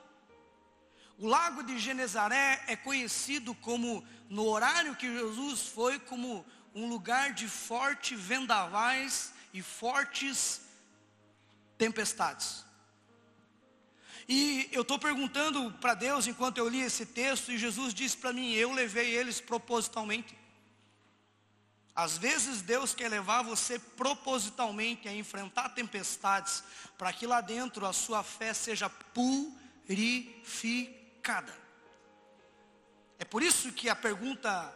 O 1.19 1.27
lago 1.27 1.63
de 1.63 1.79
Genezaré 1.79 2.63
é 2.69 2.77
conhecido 2.77 3.55
como, 3.57 4.07
no 4.29 4.47
horário 4.47 4.95
que 4.95 5.13
Jesus 5.13 5.63
foi, 5.63 5.99
como 5.99 6.47
um 6.75 6.89
lugar 6.89 7.33
de 7.33 7.49
forte 7.49 8.15
vendavais 8.15 9.33
e 9.53 9.61
fortes 9.63 10.61
tempestades. 11.77 12.65
E 14.29 14.69
eu 14.73 14.83
estou 14.83 14.99
perguntando 14.99 15.73
para 15.81 15.95
Deus 15.95 16.27
enquanto 16.27 16.59
eu 16.59 16.69
li 16.69 16.83
esse 16.83 17.07
texto, 17.07 17.51
e 17.51 17.59
Jesus 17.59 17.95
disse 17.95 18.17
para 18.17 18.33
mim: 18.33 18.53
Eu 18.53 18.73
levei 18.73 19.15
eles 19.15 19.41
propositalmente. 19.41 20.37
Às 21.99 22.17
vezes 22.17 22.63
Deus 22.63 22.95
quer 22.95 23.09
levar 23.09 23.43
você 23.43 23.77
propositalmente 23.77 25.09
a 25.09 25.13
enfrentar 25.13 25.71
tempestades, 25.71 26.63
para 26.97 27.13
que 27.13 27.27
lá 27.27 27.41
dentro 27.41 27.85
a 27.85 27.93
sua 27.93 28.23
fé 28.23 28.55
seja 28.55 28.89
purificada. 29.89 30.33
É 33.19 33.25
por 33.25 33.43
isso 33.43 33.73
que 33.73 33.89
a 33.89 33.97
pergunta 33.97 34.73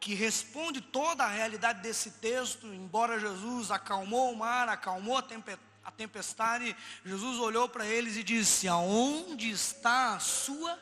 que 0.00 0.14
responde 0.14 0.80
toda 0.80 1.22
a 1.22 1.28
realidade 1.28 1.80
desse 1.80 2.10
texto, 2.10 2.66
embora 2.66 3.20
Jesus 3.20 3.70
acalmou 3.70 4.32
o 4.32 4.36
mar, 4.36 4.68
acalmou 4.68 5.16
a 5.16 5.92
tempestade, 5.92 6.76
Jesus 7.04 7.38
olhou 7.38 7.68
para 7.68 7.86
eles 7.86 8.16
e 8.16 8.24
disse: 8.24 8.66
Aonde 8.66 9.48
está 9.50 10.16
a 10.16 10.18
sua 10.18 10.76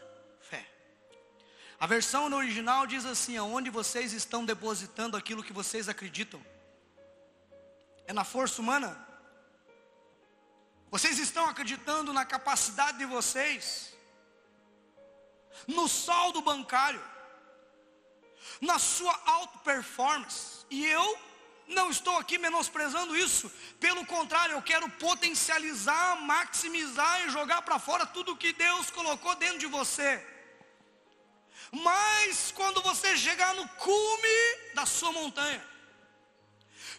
a 1.80 1.86
versão 1.86 2.28
no 2.28 2.36
original 2.36 2.86
diz 2.86 3.06
assim: 3.06 3.38
aonde 3.38 3.70
vocês 3.70 4.12
estão 4.12 4.44
depositando 4.44 5.16
aquilo 5.16 5.42
que 5.42 5.52
vocês 5.52 5.88
acreditam? 5.88 6.44
É 8.06 8.12
na 8.12 8.22
força 8.22 8.60
humana? 8.60 9.08
Vocês 10.90 11.18
estão 11.18 11.46
acreditando 11.46 12.12
na 12.12 12.24
capacidade 12.26 12.98
de 12.98 13.06
vocês? 13.06 13.94
No 15.66 15.88
saldo 15.88 16.42
bancário? 16.42 17.02
Na 18.60 18.78
sua 18.78 19.18
auto 19.24 19.58
performance? 19.60 20.66
E 20.68 20.84
eu 20.84 21.18
não 21.66 21.90
estou 21.90 22.18
aqui 22.18 22.36
menosprezando 22.36 23.16
isso, 23.16 23.50
pelo 23.78 24.04
contrário, 24.04 24.54
eu 24.54 24.62
quero 24.62 24.88
potencializar, 24.90 26.20
maximizar 26.20 27.24
e 27.24 27.30
jogar 27.30 27.62
para 27.62 27.78
fora 27.78 28.04
tudo 28.04 28.36
que 28.36 28.52
Deus 28.52 28.90
colocou 28.90 29.34
dentro 29.36 29.58
de 29.58 29.66
você. 29.66 30.29
Mas 31.72 32.52
quando 32.52 32.82
você 32.82 33.16
chegar 33.16 33.54
no 33.54 33.66
cume 33.68 34.74
da 34.74 34.84
sua 34.84 35.12
montanha, 35.12 35.64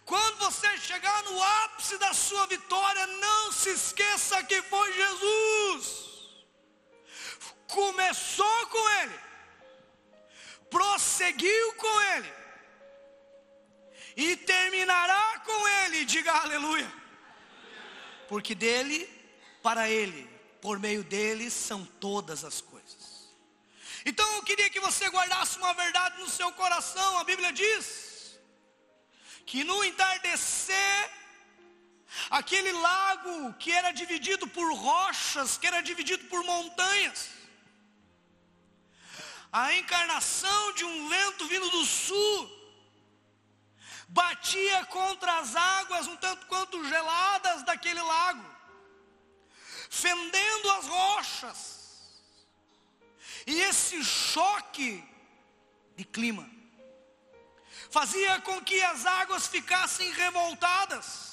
quando 0.06 0.38
você 0.38 0.78
chegar 0.78 1.24
no 1.24 1.44
ápice 1.44 1.98
da 1.98 2.14
sua 2.14 2.48
vitória, 2.48 3.06
não 3.08 3.52
se 3.52 3.70
esqueça 3.70 4.44
que 4.44 4.62
foi 4.64 4.94
Jesus. 4.94 6.12
Começou 7.68 8.68
com 8.68 8.90
Ele, 9.02 9.20
prosseguiu 10.70 11.74
com 11.76 12.02
Ele, 12.02 12.34
e 14.18 14.36
terminará 14.36 15.42
com 15.46 15.68
Ele, 15.68 16.06
diga 16.06 16.32
aleluia. 16.34 16.92
Porque 18.28 18.56
dele, 18.56 19.10
para 19.62 19.90
Ele, 19.90 20.30
por 20.62 20.80
meio 20.80 21.04
dele, 21.04 21.50
são 21.50 21.86
todas 21.86 22.44
as 22.44 22.60
coisas. 22.60 22.71
Então 24.06 24.28
eu 24.36 24.44
queria 24.44 24.70
que 24.70 24.80
você 24.80 25.08
guardasse 25.10 25.58
uma 25.58 25.74
verdade 25.74 26.20
no 26.20 26.30
seu 26.30 26.52
coração. 26.54 27.18
A 27.20 27.24
Bíblia 27.24 27.52
diz 27.52 28.40
que 29.46 29.64
no 29.64 29.84
entardecer, 29.84 31.12
aquele 32.30 32.72
lago 32.72 33.54
que 33.54 33.72
era 33.72 33.92
dividido 33.92 34.48
por 34.48 34.74
rochas, 34.74 35.58
que 35.58 35.68
era 35.68 35.82
dividido 35.82 36.26
por 36.26 36.44
montanhas, 36.44 37.30
a 39.52 39.74
encarnação 39.74 40.74
de 40.74 40.86
um 40.86 41.10
vento 41.10 41.46
vindo 41.48 41.70
do 41.70 41.86
sul, 41.86 42.62
batia 44.08 44.86
contra 44.86 45.40
as 45.40 45.56
águas 45.56 46.08
um 46.08 46.16
tanto 46.18 46.46
quanto 46.48 46.84
geladas 46.88 47.64
daquele 47.64 48.02
lago, 48.02 48.46
fendendo 49.90 50.72
as 50.72 50.88
rochas, 50.88 51.81
e 53.45 53.62
esse 53.62 54.04
choque 54.04 55.04
de 55.95 56.04
clima 56.06 56.49
fazia 57.89 58.39
com 58.41 58.62
que 58.62 58.82
as 58.84 59.06
águas 59.06 59.47
ficassem 59.47 60.12
revoltadas. 60.13 61.32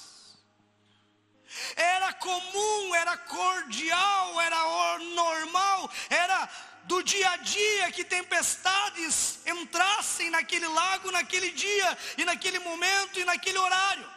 Era 1.77 2.13
comum, 2.13 2.95
era 2.95 3.17
cordial, 3.17 4.41
era 4.41 4.99
normal, 4.99 5.91
era 6.11 6.49
do 6.85 7.03
dia 7.03 7.31
a 7.31 7.37
dia 7.37 7.93
que 7.93 8.05
tempestades 8.05 9.41
entrassem 9.47 10.31
naquele 10.31 10.67
lago, 10.69 11.11
naquele 11.11 11.51
dia, 11.51 11.99
e 12.17 12.25
naquele 12.25 12.59
momento, 12.59 13.21
e 13.21 13.25
naquele 13.25 13.59
horário. 13.59 14.11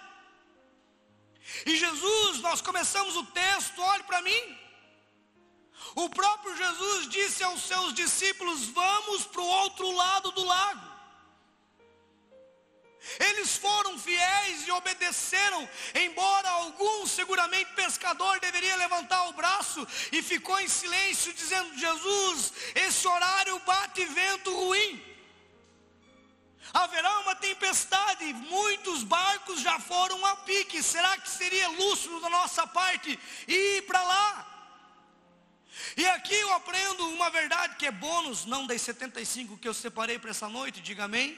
E 1.65 1.75
Jesus, 1.75 2.39
nós 2.39 2.61
começamos 2.61 3.15
o 3.15 3.25
texto, 3.25 3.81
olhe 3.81 4.03
para 4.03 4.21
mim, 4.21 4.60
o 5.95 6.09
próprio 6.09 6.55
Jesus 6.55 7.09
disse 7.09 7.43
aos 7.43 7.61
seus 7.63 7.93
discípulos: 7.93 8.65
Vamos 8.67 9.25
para 9.25 9.41
o 9.41 9.45
outro 9.45 9.91
lado 9.91 10.31
do 10.31 10.43
lago. 10.43 10.91
Eles 13.19 13.57
foram 13.57 13.97
fiéis 13.97 14.67
e 14.67 14.71
obedeceram, 14.71 15.67
embora 15.95 16.49
algum 16.49 17.07
seguramente 17.07 17.73
pescador 17.73 18.39
deveria 18.39 18.75
levantar 18.75 19.27
o 19.27 19.33
braço 19.33 19.87
e 20.11 20.21
ficou 20.21 20.59
em 20.59 20.67
silêncio, 20.67 21.33
dizendo: 21.33 21.77
Jesus, 21.77 22.53
esse 22.75 23.07
horário 23.07 23.59
bate 23.59 24.05
vento 24.05 24.53
ruim. 24.53 25.11
Haverá 26.73 27.19
uma 27.19 27.35
tempestade, 27.35 28.23
muitos 28.33 29.03
barcos 29.03 29.59
já 29.61 29.77
foram 29.79 30.25
a 30.25 30.37
pique. 30.37 30.81
Será 30.81 31.17
que 31.17 31.29
seria 31.29 31.67
lúcido 31.69 32.21
da 32.21 32.29
nossa 32.29 32.65
parte 32.65 33.19
ir 33.47 33.81
para 33.87 34.01
lá? 34.03 34.50
E 35.97 36.05
aqui 36.07 36.35
eu 36.35 36.53
aprendo 36.53 37.07
uma 37.09 37.29
verdade 37.29 37.75
que 37.75 37.85
é 37.85 37.91
bônus, 37.91 38.45
não 38.45 38.65
das 38.65 38.81
75 38.81 39.57
que 39.57 39.67
eu 39.67 39.73
separei 39.73 40.17
para 40.19 40.31
essa 40.31 40.47
noite, 40.47 40.81
diga 40.81 41.05
amém. 41.05 41.37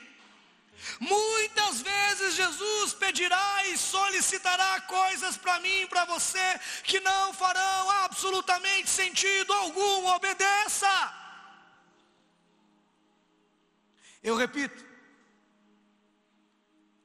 Muitas 1.00 1.82
vezes 1.82 2.36
Jesus 2.36 2.94
pedirá 2.94 3.68
e 3.68 3.78
solicitará 3.78 4.82
coisas 4.82 5.38
para 5.38 5.60
mim 5.60 5.82
e 5.82 5.88
para 5.88 6.06
você 6.06 6.60
que 6.84 7.00
não 7.00 7.34
farão 7.34 7.90
absolutamente 8.04 8.90
sentido 8.90 9.54
algum, 9.54 10.08
obedeça. 10.08 11.20
Eu 14.22 14.36
repito, 14.36 14.86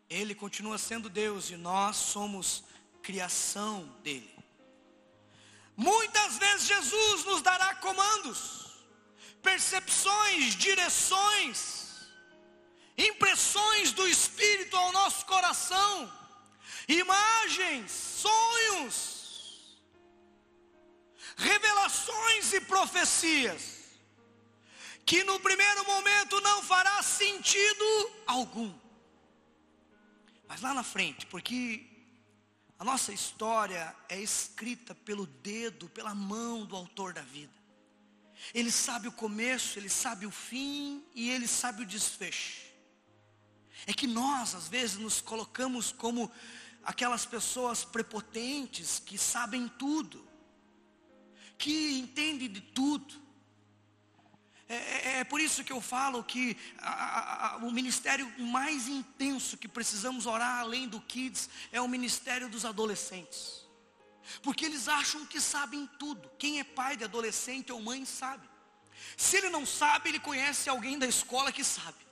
Ele 0.09 0.35
continua 0.35 0.79
sendo 0.79 1.09
Deus 1.09 1.51
e 1.51 1.57
nós 1.57 1.97
somos 1.97 2.65
criação 3.03 3.97
dEle. 4.03 4.38
Muitas 5.79 6.37
vezes 6.39 6.67
Jesus 6.67 7.25
nos 7.25 7.41
dará 7.41 7.73
comandos, 7.77 8.83
percepções, 9.41 10.57
direções, 10.57 12.09
impressões 12.97 13.93
do 13.93 14.09
Espírito 14.09 14.77
ao 14.77 14.91
nosso 14.91 15.25
coração, 15.25 16.13
imagens, 16.89 17.93
sonhos, 17.93 19.79
revelações 21.37 22.53
e 22.55 22.61
profecias, 22.63 23.63
que 25.07 25.23
no 25.23 25.39
primeiro 25.39 25.85
momento 25.85 26.41
não 26.41 26.61
fará 26.61 27.01
sentido 27.05 28.11
algum, 28.27 28.77
mas 30.49 30.61
lá 30.61 30.75
na 30.75 30.83
frente, 30.83 31.25
porque 31.27 31.98
a 32.79 32.85
nossa 32.85 33.13
história 33.13 33.95
é 34.09 34.21
escrita 34.21 34.95
pelo 34.95 35.27
dedo, 35.27 35.89
pela 35.89 36.15
mão 36.15 36.65
do 36.65 36.77
autor 36.77 37.13
da 37.13 37.23
vida. 37.23 37.53
Ele 38.55 38.71
sabe 38.71 39.09
o 39.09 39.13
começo, 39.13 39.79
ele 39.79 39.89
sabe 39.89 40.27
o 40.27 40.31
fim 40.31 41.05
e 41.15 41.29
ele 41.31 41.49
sabe 41.49 41.83
o 41.83 41.87
desfecho. 41.87 42.69
É 43.85 43.93
que 43.93 44.07
nós, 44.07 44.55
às 44.55 44.69
vezes, 44.69 44.97
nos 44.97 45.21
colocamos 45.21 45.91
como 45.91 46.31
aquelas 46.85 47.27
pessoas 47.27 47.85
prepotentes 47.85 48.99
que 48.99 49.19
sabem 49.19 49.69
tudo, 49.69 50.27
que 51.57 51.99
entendem 51.99 52.49
de 52.49 52.61
tudo. 52.61 53.21
É, 54.69 54.75
é, 54.75 55.19
é 55.21 55.25
por 55.25 55.41
isso 55.41 55.65
que 55.65 55.73
eu 55.73 55.81
falo 55.81 56.23
que 56.23 56.57
a, 56.79 57.55
a, 57.55 57.57
o 57.59 57.73
ministério 57.73 58.31
mais 58.39 58.87
intenso 58.87 59.57
que 59.57 59.67
precisamos 59.67 60.27
orar 60.27 60.61
além 60.61 60.87
do 60.87 61.01
Kids 61.01 61.49
é 61.73 61.81
o 61.81 61.89
ministério 61.89 62.49
dos 62.49 62.65
adolescentes. 62.65 63.67
Porque 64.43 64.67
eles 64.67 64.89
acham 64.89 65.25
que 65.25 65.41
sabem 65.41 65.89
tudo. 65.99 66.31
Quem 66.39 66.61
é 66.61 66.65
pai 66.65 66.97
de 66.97 67.05
adolescente 67.05 67.73
ou 67.73 67.81
mãe 67.81 68.05
sabe. 68.05 68.47
Se 69.17 69.39
ele 69.39 69.49
não 69.49 69.65
sabe, 69.65 70.11
ele 70.11 70.19
conhece 70.19 70.69
alguém 70.69 70.99
da 70.99 71.07
escola 71.07 71.51
que 71.51 71.65
sabe. 71.65 72.07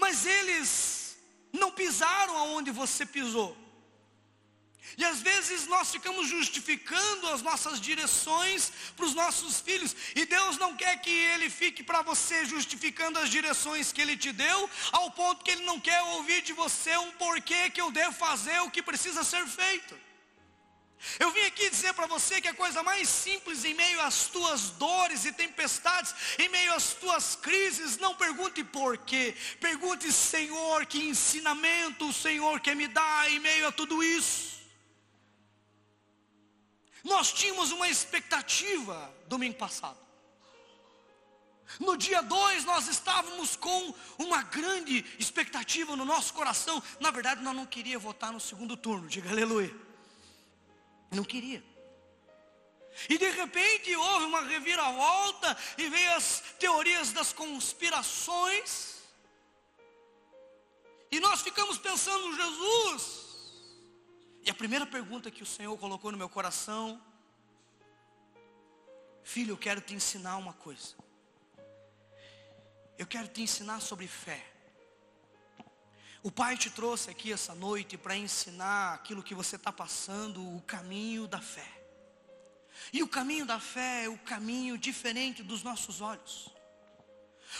Mas 0.00 0.24
eles 0.24 1.18
não 1.52 1.72
pisaram 1.72 2.36
aonde 2.36 2.70
você 2.70 3.04
pisou. 3.04 3.63
E 4.96 5.04
às 5.04 5.20
vezes 5.20 5.66
nós 5.66 5.90
ficamos 5.90 6.28
justificando 6.28 7.28
as 7.28 7.42
nossas 7.42 7.80
direções 7.80 8.70
para 8.94 9.06
os 9.06 9.14
nossos 9.14 9.60
filhos, 9.60 9.96
e 10.14 10.24
Deus 10.24 10.56
não 10.58 10.76
quer 10.76 11.00
que 11.00 11.10
ele 11.10 11.50
fique 11.50 11.82
para 11.82 12.02
você 12.02 12.44
justificando 12.44 13.18
as 13.18 13.28
direções 13.28 13.92
que 13.92 14.00
ele 14.00 14.16
te 14.16 14.32
deu, 14.32 14.70
ao 14.92 15.10
ponto 15.10 15.44
que 15.44 15.50
ele 15.50 15.64
não 15.64 15.80
quer 15.80 16.00
ouvir 16.02 16.42
de 16.42 16.52
você 16.52 16.96
um 16.96 17.10
porquê 17.12 17.70
que 17.70 17.80
eu 17.80 17.90
devo 17.90 18.12
fazer 18.12 18.60
o 18.60 18.70
que 18.70 18.82
precisa 18.82 19.24
ser 19.24 19.46
feito. 19.46 19.98
Eu 21.18 21.30
vim 21.30 21.42
aqui 21.42 21.68
dizer 21.68 21.92
para 21.92 22.06
você 22.06 22.40
que 22.40 22.48
a 22.48 22.54
coisa 22.54 22.82
mais 22.82 23.08
simples 23.08 23.64
em 23.64 23.74
meio 23.74 24.00
às 24.00 24.26
tuas 24.26 24.70
dores 24.70 25.24
e 25.24 25.32
tempestades, 25.32 26.14
em 26.38 26.48
meio 26.48 26.72
às 26.72 26.94
tuas 26.94 27.36
crises, 27.36 27.98
não 27.98 28.14
pergunte 28.14 28.64
porquê, 28.64 29.34
pergunte, 29.60 30.10
Senhor, 30.10 30.86
que 30.86 31.06
ensinamento 31.06 32.08
o 32.08 32.12
Senhor 32.12 32.58
quer 32.60 32.74
me 32.74 32.88
dar 32.88 33.30
em 33.30 33.38
meio 33.38 33.68
a 33.68 33.72
tudo 33.72 34.02
isso. 34.02 34.53
Nós 37.04 37.30
tínhamos 37.30 37.70
uma 37.70 37.86
expectativa 37.86 39.14
domingo 39.28 39.56
passado. 39.56 39.98
No 41.78 41.96
dia 41.96 42.22
2 42.22 42.64
nós 42.64 42.88
estávamos 42.88 43.56
com 43.56 43.94
uma 44.18 44.42
grande 44.42 45.04
expectativa 45.18 45.94
no 45.94 46.04
nosso 46.04 46.32
coração. 46.32 46.82
Na 47.00 47.10
verdade, 47.10 47.42
nós 47.42 47.54
não 47.54 47.66
queríamos 47.66 48.02
votar 48.02 48.32
no 48.32 48.40
segundo 48.40 48.76
turno, 48.76 49.06
diga 49.06 49.30
aleluia. 49.30 49.74
Não 51.10 51.24
queria. 51.24 51.62
E 53.08 53.18
de 53.18 53.30
repente 53.30 53.94
houve 53.94 54.26
uma 54.26 54.42
reviravolta 54.42 55.56
e 55.76 55.88
veio 55.88 56.14
as 56.14 56.42
teorias 56.58 57.12
das 57.12 57.32
conspirações. 57.32 59.02
E 61.10 61.20
nós 61.20 61.42
ficamos 61.42 61.76
pensando, 61.76 62.34
Jesus. 62.34 63.23
E 64.44 64.50
a 64.50 64.54
primeira 64.54 64.84
pergunta 64.84 65.30
que 65.30 65.42
o 65.42 65.46
Senhor 65.46 65.76
colocou 65.78 66.12
no 66.12 66.18
meu 66.18 66.28
coração, 66.28 67.00
filho, 69.22 69.52
eu 69.52 69.56
quero 69.56 69.80
te 69.80 69.94
ensinar 69.94 70.36
uma 70.36 70.52
coisa. 70.52 70.94
Eu 72.98 73.06
quero 73.06 73.26
te 73.26 73.40
ensinar 73.40 73.80
sobre 73.80 74.06
fé. 74.06 74.44
O 76.22 76.30
Pai 76.30 76.58
te 76.58 76.70
trouxe 76.70 77.10
aqui 77.10 77.32
essa 77.32 77.54
noite 77.54 77.96
para 77.96 78.16
ensinar 78.16 78.94
aquilo 78.94 79.22
que 79.22 79.34
você 79.34 79.56
está 79.56 79.72
passando, 79.72 80.56
o 80.56 80.60
caminho 80.62 81.26
da 81.26 81.40
fé. 81.40 81.82
E 82.92 83.02
o 83.02 83.08
caminho 83.08 83.46
da 83.46 83.58
fé 83.58 84.04
é 84.04 84.08
o 84.10 84.18
caminho 84.18 84.76
diferente 84.76 85.42
dos 85.42 85.62
nossos 85.62 86.02
olhos. 86.02 86.53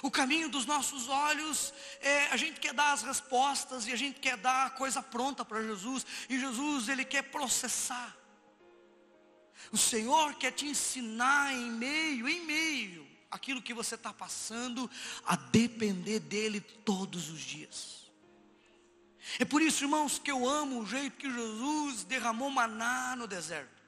O 0.03 0.11
caminho 0.11 0.49
dos 0.49 0.67
nossos 0.67 1.09
olhos, 1.09 1.73
é, 2.01 2.27
a 2.29 2.37
gente 2.37 2.61
quer 2.61 2.73
dar 2.73 2.93
as 2.93 3.03
respostas 3.03 3.87
e 3.87 3.93
a 3.93 3.97
gente 3.97 4.21
quer 4.21 4.37
dar 4.37 4.67
a 4.67 4.71
coisa 4.71 5.03
pronta 5.03 5.45
para 5.45 5.63
Jesus. 5.63 6.05
E 6.29 6.39
Jesus, 6.39 6.89
Ele 6.89 7.05
quer 7.05 7.23
processar. 7.23 8.17
O 9.73 9.79
Senhor 9.79 10.35
quer 10.35 10.53
te 10.53 10.67
ensinar 10.67 11.53
em 11.53 11.71
meio, 11.71 12.29
em 12.29 12.45
meio, 12.45 13.07
aquilo 13.31 13.63
que 13.63 13.73
você 13.73 13.95
está 13.95 14.13
passando, 14.13 14.91
a 15.25 15.37
depender 15.37 16.21
dEle 16.21 16.61
todos 16.61 17.31
os 17.31 17.41
dias. 17.41 18.05
É 19.39 19.45
por 19.45 19.63
isso, 19.63 19.85
irmãos, 19.85 20.19
que 20.19 20.31
eu 20.31 20.47
amo 20.47 20.81
o 20.81 20.87
jeito 20.87 21.17
que 21.17 21.31
Jesus 21.31 22.05
derramou 22.05 22.51
maná 22.51 23.17
no 23.17 23.27
deserto. 23.27 23.83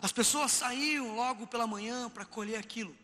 As 0.00 0.12
pessoas 0.12 0.52
saíam 0.52 1.14
logo 1.14 1.46
pela 1.46 1.66
manhã 1.66 2.08
para 2.08 2.24
colher 2.24 2.56
aquilo. 2.56 2.96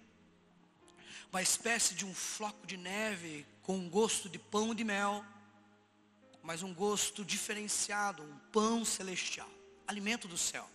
Uma 1.33 1.43
espécie 1.43 1.95
de 1.95 2.05
um 2.05 2.15
floco 2.15 2.67
de 2.67 2.77
neve 2.77 3.47
com 3.63 3.77
um 3.77 3.89
gosto 3.89 4.29
de 4.29 4.39
pão 4.39 4.75
de 4.75 4.85
mel, 4.85 5.25
mas 6.43 6.63
um 6.63 6.75
gosto 6.75 7.25
diferenciado, 7.25 8.23
um 8.23 8.39
pão 8.53 8.85
celestial, 8.85 9.49
alimento 9.87 10.29
do 10.29 10.37
céu. 10.37 10.69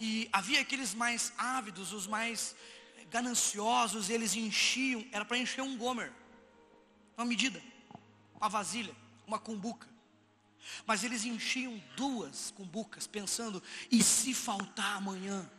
E 0.00 0.28
havia 0.32 0.60
aqueles 0.60 0.92
mais 0.92 1.32
ávidos, 1.38 1.92
os 1.92 2.06
mais 2.06 2.56
gananciosos, 3.08 4.10
eles 4.10 4.34
enchiam, 4.34 5.06
era 5.12 5.24
para 5.24 5.38
encher 5.38 5.62
um 5.62 5.78
gomer, 5.78 6.12
uma 7.16 7.24
medida 7.24 7.62
uma 8.44 8.48
vasilha, 8.50 8.94
uma 9.26 9.38
cumbuca. 9.38 9.88
Mas 10.86 11.02
eles 11.02 11.24
enchiam 11.24 11.82
duas 11.96 12.50
cumbucas, 12.50 13.06
pensando: 13.06 13.62
e 13.90 14.02
se 14.02 14.34
faltar 14.34 14.96
amanhã? 14.96 15.50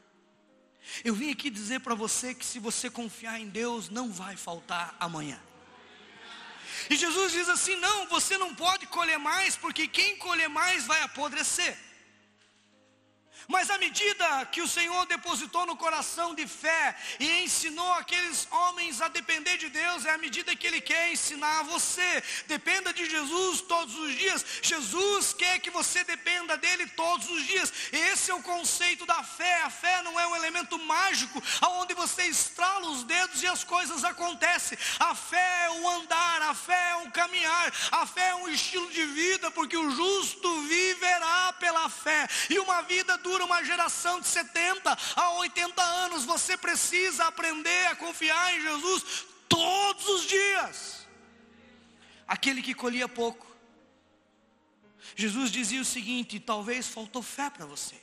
Eu 1.04 1.16
vim 1.16 1.32
aqui 1.32 1.50
dizer 1.50 1.80
para 1.82 1.96
você 1.96 2.34
que 2.34 2.46
se 2.46 2.60
você 2.60 2.90
confiar 2.90 3.40
em 3.40 3.48
Deus, 3.48 3.90
não 3.90 4.12
vai 4.12 4.36
faltar 4.36 4.96
amanhã. 5.00 5.40
E 6.90 6.96
Jesus 6.96 7.32
diz 7.32 7.50
assim: 7.50 7.76
não, 7.76 8.08
você 8.08 8.38
não 8.38 8.54
pode 8.54 8.86
colher 8.88 9.18
mais, 9.18 9.56
porque 9.56 9.88
quem 9.88 10.18
colher 10.18 10.50
mais 10.50 10.86
vai 10.86 11.02
apodrecer. 11.02 11.78
Mas 13.48 13.70
à 13.70 13.78
medida 13.78 14.46
que 14.52 14.62
o 14.62 14.68
Senhor 14.68 15.06
depositou 15.06 15.66
no 15.66 15.76
coração 15.76 16.34
de 16.34 16.48
fé 16.48 16.96
e 17.20 17.44
ensinou 17.44 17.92
aqueles 17.94 18.48
homens 18.52 19.02
a 19.02 19.08
depender 19.08 19.58
de 19.58 19.70
Deus, 19.70 20.06
é 20.06 20.12
à 20.12 20.18
medida 20.18 20.56
que 20.56 20.68
Ele 20.68 20.82
quer 20.82 21.12
ensinar 21.12 21.60
a 21.60 21.64
você. 21.64 22.24
Dependa 22.48 22.94
de 22.94 23.10
Jesus 23.10 23.62
todos 23.62 23.96
os 23.96 24.16
dias. 24.16 24.46
Jesus 24.62 25.34
quer 25.34 25.60
que 25.60 25.70
você 25.70 26.04
dependa 26.04 26.58
dele 26.58 26.88
todos 26.88 27.30
os 27.30 27.46
dias. 27.46 27.72
Esse 27.92 28.32
é 28.32 28.34
o 28.34 28.42
conceito 28.42 29.06
da 29.06 29.24
fé. 29.24 29.62
A 29.62 29.70
fé 29.70 30.02
não 30.02 30.20
é 30.20 30.28
um 30.28 30.36
elemento 30.36 30.78
mágico 30.80 31.42
aonde 31.62 31.94
você 31.94 32.24
estrala 32.24 32.90
os 32.90 33.04
dedos 33.04 33.44
e 33.44 33.48
as 33.48 33.64
coisas 33.64 34.04
acontecem. 34.04 34.78
A 35.00 35.14
fé 35.14 35.66
é 35.66 35.72
um 35.72 35.90
andar, 35.90 36.42
a 36.42 36.54
fé 36.54 36.92
é 36.92 36.96
um 36.98 37.12
caminhar, 37.12 37.74
a 37.92 38.06
fé 38.06 38.30
é 38.30 38.36
um 38.36 38.50
estilo 38.50 38.90
de 38.92 39.06
vida, 39.06 39.52
porque 39.52 39.78
o 39.78 39.92
justo 39.92 40.62
viverá 40.62 41.54
pela 41.54 41.90
fé. 41.90 42.28
E 42.50 42.60
uma 42.60 42.82
vida 42.82 43.18
dura 43.36 43.46
uma 43.46 43.64
geração 43.64 44.22
de 44.22 44.28
70 44.28 44.98
a 45.14 45.32
80 45.34 45.84
anos, 45.84 46.24
você 46.24 46.56
precisa 46.56 47.26
aprender 47.26 47.88
a 47.88 47.96
confiar 47.96 48.54
em 48.56 48.62
Jesus 48.62 49.26
todos 49.50 50.08
os 50.08 50.24
dias. 50.26 51.08
Aquele 52.26 52.62
que 52.62 52.74
colhia 52.74 53.10
pouco. 53.10 53.46
Jesus 55.18 55.52
dizia 55.52 55.82
o 55.82 55.86
seguinte: 55.86 56.40
talvez 56.40 56.88
faltou 56.88 57.22
fé 57.22 57.50
para 57.50 57.66
você. 57.66 58.02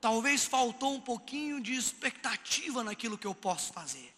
Talvez 0.00 0.44
faltou 0.44 0.94
um 0.94 1.00
pouquinho 1.00 1.60
de 1.60 1.74
expectativa 1.74 2.82
naquilo 2.82 3.16
que 3.16 3.26
eu 3.26 3.34
posso 3.34 3.72
fazer. 3.72 4.12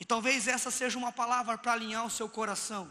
E 0.00 0.04
talvez 0.06 0.48
essa 0.48 0.70
seja 0.70 0.98
uma 0.98 1.12
palavra 1.12 1.58
para 1.58 1.72
alinhar 1.74 2.06
o 2.06 2.10
seu 2.10 2.28
coração. 2.28 2.90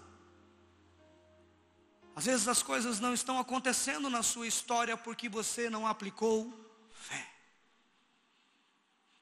Às 2.18 2.26
vezes 2.26 2.48
as 2.48 2.64
coisas 2.64 3.00
não 3.00 3.14
estão 3.14 3.38
acontecendo 3.38 4.10
na 4.10 4.24
sua 4.24 4.48
história 4.48 4.98
porque 4.98 5.30
você 5.30 5.70
não 5.70 5.86
aplicou 5.86 6.52
fé. 6.90 7.24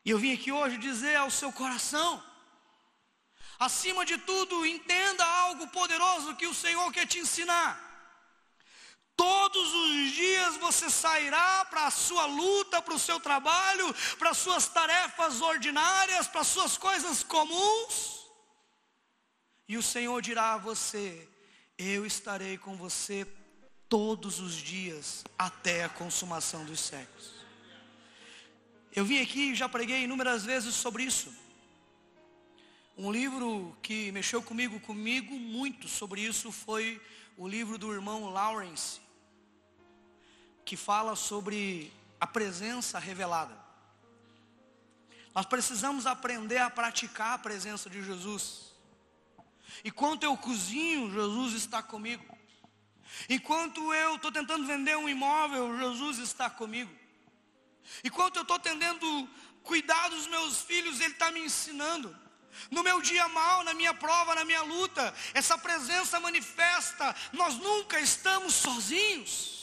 E 0.05 0.11
eu 0.11 0.17
vim 0.17 0.33
aqui 0.33 0.49
hoje 0.49 0.77
dizer 0.77 1.17
ao 1.17 1.29
seu 1.29 1.51
coração, 1.51 2.23
acima 3.59 4.05
de 4.05 4.17
tudo, 4.19 4.65
entenda 4.65 5.25
algo 5.25 5.67
poderoso 5.67 6.37
que 6.37 6.47
o 6.47 6.53
Senhor 6.53 6.89
quer 6.93 7.05
te 7.05 7.19
ensinar. 7.19 7.69
Todos 9.17 9.73
os 9.73 10.11
dias 10.13 10.55
você 10.55 10.89
sairá 10.89 11.65
para 11.65 11.87
a 11.87 11.91
sua 11.91 12.25
luta, 12.25 12.81
para 12.81 12.93
o 12.93 12.99
seu 12.99 13.19
trabalho, 13.19 13.93
para 14.17 14.29
as 14.29 14.37
suas 14.37 14.69
tarefas 14.69 15.41
ordinárias, 15.41 16.29
para 16.29 16.39
as 16.39 16.47
suas 16.47 16.77
coisas 16.77 17.23
comuns. 17.23 18.25
E 19.67 19.75
o 19.75 19.83
Senhor 19.83 20.21
dirá 20.21 20.53
a 20.53 20.57
você: 20.57 21.34
Eu 21.77 22.05
estarei 22.05 22.57
com 22.57 22.77
você 22.77 23.27
todos 23.89 24.39
os 24.39 24.53
dias 24.55 25.25
até 25.37 25.83
a 25.83 25.89
consumação 25.89 26.63
dos 26.63 26.79
séculos. 26.79 27.35
Eu 28.95 29.03
vim 29.03 29.21
aqui 29.21 29.51
e 29.51 29.55
já 29.55 29.67
preguei 29.67 30.03
inúmeras 30.03 30.45
vezes 30.45 30.73
sobre 30.73 31.03
isso. 31.03 31.33
Um 32.97 33.11
livro 33.11 33.77
que 33.81 34.09
mexeu 34.13 34.41
comigo, 34.41 34.79
comigo 34.79 35.37
muito 35.37 35.89
sobre 35.89 36.21
isso 36.21 36.49
foi 36.49 37.01
o 37.37 37.45
livro 37.45 37.77
do 37.77 37.93
irmão 37.93 38.31
Lawrence, 38.31 39.01
que 40.63 40.77
fala 40.77 41.13
sobre 41.17 41.91
a 42.21 42.25
presença 42.25 42.97
revelada. 42.97 43.53
Nós 45.33 45.45
precisamos 45.45 46.05
aprender 46.05 46.59
a 46.59 46.69
praticar 46.69 47.33
a 47.33 47.37
presença 47.37 47.89
de 47.89 48.01
Jesus. 48.01 48.64
Enquanto 49.83 50.23
eu 50.23 50.35
cozinho, 50.37 51.11
Jesus 51.11 51.53
está 51.53 51.81
comigo. 51.83 52.23
Enquanto 53.29 53.93
eu 53.93 54.15
estou 54.15 54.31
tentando 54.31 54.65
vender 54.65 54.97
um 54.97 55.09
imóvel, 55.09 55.77
Jesus 55.77 56.19
está 56.19 56.49
comigo. 56.49 56.91
Enquanto 58.03 58.37
eu 58.37 58.41
estou 58.41 58.59
tentando 58.59 59.29
cuidar 59.63 60.09
dos 60.09 60.27
meus 60.27 60.61
filhos, 60.61 60.99
Ele 60.99 61.13
está 61.13 61.31
me 61.31 61.41
ensinando. 61.41 62.15
No 62.71 62.83
meu 62.83 63.01
dia 63.01 63.27
mal, 63.27 63.63
na 63.63 63.73
minha 63.73 63.93
prova, 63.93 64.35
na 64.35 64.45
minha 64.45 64.61
luta, 64.61 65.13
essa 65.33 65.57
presença 65.57 66.19
manifesta. 66.19 67.15
Nós 67.33 67.55
nunca 67.55 67.99
estamos 67.99 68.53
sozinhos. 68.53 69.54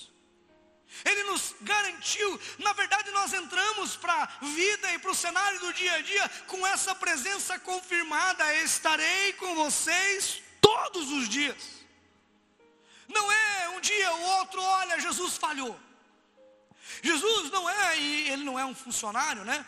Ele 1.04 1.24
nos 1.24 1.54
garantiu, 1.62 2.40
na 2.58 2.72
verdade, 2.72 3.10
nós 3.10 3.32
entramos 3.32 3.96
para 3.96 4.14
a 4.14 4.26
vida 4.44 4.92
e 4.92 4.98
para 4.98 5.10
o 5.10 5.14
cenário 5.14 5.58
do 5.60 5.72
dia 5.72 5.94
a 5.94 6.00
dia 6.00 6.28
com 6.46 6.66
essa 6.66 6.94
presença 6.94 7.58
confirmada: 7.58 8.54
estarei 8.56 9.32
com 9.34 9.54
vocês 9.54 10.42
todos 10.60 11.10
os 11.10 11.28
dias. 11.28 11.82
Não 13.08 13.32
é 13.32 13.68
um 13.70 13.80
dia 13.80 14.12
o 14.12 14.22
outro, 14.38 14.62
olha, 14.62 15.00
Jesus 15.00 15.36
falhou. 15.36 15.78
Jesus 17.02 17.50
não 17.50 17.68
é, 17.68 17.98
e 17.98 18.30
ele 18.30 18.44
não 18.44 18.58
é 18.58 18.64
um 18.64 18.74
funcionário, 18.74 19.44
né? 19.44 19.64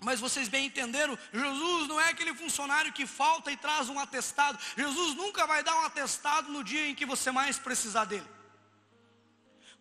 Mas 0.00 0.20
vocês 0.20 0.48
bem 0.48 0.66
entenderam, 0.66 1.18
Jesus 1.32 1.88
não 1.88 2.00
é 2.00 2.10
aquele 2.10 2.34
funcionário 2.34 2.92
que 2.92 3.06
falta 3.06 3.50
e 3.50 3.56
traz 3.56 3.88
um 3.88 3.98
atestado. 3.98 4.58
Jesus 4.76 5.14
nunca 5.14 5.46
vai 5.46 5.62
dar 5.62 5.74
um 5.76 5.84
atestado 5.84 6.50
no 6.50 6.62
dia 6.62 6.86
em 6.86 6.94
que 6.94 7.06
você 7.06 7.30
mais 7.30 7.58
precisar 7.58 8.04
dele. 8.04 8.33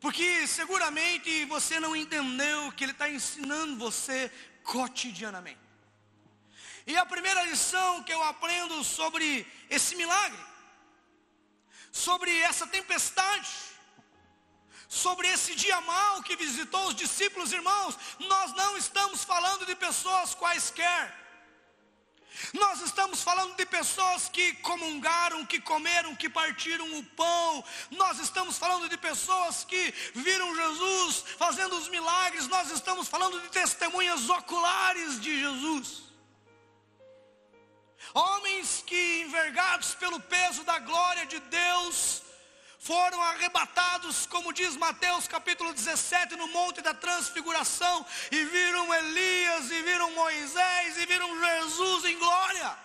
Porque 0.03 0.45
seguramente 0.47 1.45
você 1.45 1.79
não 1.79 1.95
entendeu 1.95 2.73
que 2.73 2.83
Ele 2.83 2.91
está 2.91 3.09
ensinando 3.09 3.77
você 3.77 4.29
cotidianamente. 4.61 5.61
E 6.85 6.97
a 6.97 7.05
primeira 7.05 7.41
lição 7.43 8.03
que 8.03 8.13
eu 8.13 8.21
aprendo 8.21 8.83
sobre 8.83 9.47
esse 9.69 9.95
milagre, 9.95 10.37
sobre 11.89 12.37
essa 12.41 12.67
tempestade, 12.67 13.49
sobre 14.89 15.29
esse 15.29 15.55
dia 15.55 15.79
mau 15.79 16.21
que 16.21 16.35
visitou 16.35 16.85
os 16.89 16.95
discípulos, 16.95 17.53
irmãos, 17.53 17.97
nós 18.19 18.51
não 18.55 18.75
estamos 18.75 19.23
falando 19.23 19.65
de 19.65 19.73
pessoas 19.73 20.35
quaisquer. 20.35 21.22
Nós 22.53 22.81
estamos 22.81 23.21
falando 23.21 23.55
de 23.55 23.65
pessoas 23.65 24.27
que 24.27 24.53
comungaram, 24.55 25.45
que 25.45 25.59
comeram, 25.61 26.15
que 26.15 26.29
partiram 26.29 26.97
o 26.97 27.03
pão. 27.03 27.63
Nós 27.91 28.19
estamos 28.19 28.57
falando 28.57 28.89
de 28.89 28.97
pessoas 28.97 29.63
que 29.63 29.93
viram 30.15 30.55
Jesus 30.55 31.23
fazendo 31.37 31.75
os 31.77 31.87
milagres. 31.89 32.47
Nós 32.47 32.71
estamos 32.71 33.07
falando 33.07 33.39
de 33.41 33.49
testemunhas 33.49 34.29
oculares 34.29 35.21
de 35.21 35.39
Jesus. 35.39 36.03
Homens 38.13 38.83
que, 38.85 39.21
envergados 39.21 39.95
pelo 39.95 40.19
peso 40.19 40.63
da 40.63 40.79
glória 40.79 41.25
de 41.25 41.39
Deus, 41.39 42.22
foram 42.83 43.21
arrebatados, 43.21 44.25
como 44.25 44.51
diz 44.51 44.75
Mateus 44.75 45.25
capítulo 45.25 45.73
17, 45.73 46.35
no 46.35 46.49
Monte 46.49 46.81
da 46.81 46.93
Transfiguração, 46.93 48.05
e 48.29 48.43
viram 48.43 48.93
Elias, 48.93 49.71
e 49.71 49.81
viram 49.83 50.11
Moisés, 50.11 50.97
e 50.97 51.05
viram 51.05 51.39
Jesus 51.39 52.03
em 52.03 52.19
glória. 52.19 52.77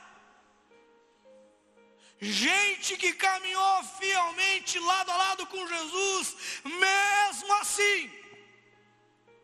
Gente 2.21 2.97
que 2.97 3.13
caminhou 3.13 3.85
fielmente 3.99 4.79
lado 4.79 5.11
a 5.11 5.17
lado 5.17 5.47
com 5.49 5.67
Jesus, 5.67 6.37
mesmo 6.65 7.53
assim, 7.55 8.13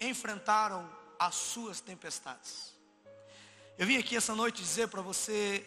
enfrentaram 0.00 0.88
as 1.18 1.34
suas 1.34 1.80
tempestades. 1.80 2.72
Eu 3.76 3.88
vim 3.88 3.96
aqui 3.96 4.16
essa 4.16 4.36
noite 4.36 4.62
dizer 4.62 4.86
para 4.86 5.02
você: 5.02 5.66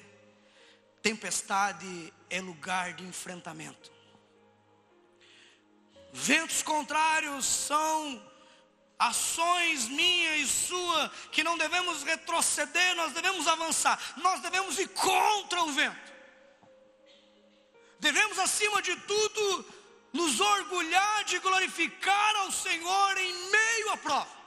tempestade 1.01 2.13
é 2.29 2.39
lugar 2.39 2.93
de 2.93 3.03
enfrentamento. 3.03 3.96
Ventos 6.11 6.63
contrários 6.63 7.45
são 7.45 8.21
ações 8.97 9.87
minha 9.87 10.37
e 10.37 10.47
sua 10.47 11.11
que 11.31 11.43
não 11.43 11.57
devemos 11.57 12.03
retroceder, 12.03 12.95
nós 12.95 13.13
devemos 13.13 13.47
avançar, 13.47 13.99
nós 14.17 14.41
devemos 14.41 14.79
ir 14.79 14.87
contra 14.89 15.63
o 15.63 15.71
vento. 15.71 16.07
Devemos, 17.99 18.37
acima 18.39 18.81
de 18.81 18.95
tudo, 18.95 19.65
nos 20.13 20.39
orgulhar 20.39 21.23
de 21.25 21.39
glorificar 21.39 22.35
ao 22.37 22.51
Senhor 22.51 23.17
em 23.17 23.33
meio 23.49 23.91
à 23.91 23.97
prova. 23.97 24.37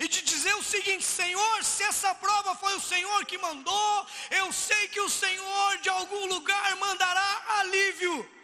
E 0.00 0.06
de 0.06 0.22
dizer 0.22 0.54
o 0.54 0.62
seguinte: 0.62 1.04
Senhor, 1.04 1.64
se 1.64 1.82
essa 1.82 2.14
prova 2.14 2.54
foi 2.54 2.74
o 2.76 2.80
Senhor 2.80 3.24
que 3.24 3.38
mandou, 3.38 4.06
eu 4.30 4.52
sei 4.52 4.88
que 4.88 5.00
o 5.00 5.08
Senhor 5.08 5.78
de 5.78 5.88
algum 5.88 6.26
lugar 6.26 6.76
mandará 6.76 7.44
alívio. 7.60 8.37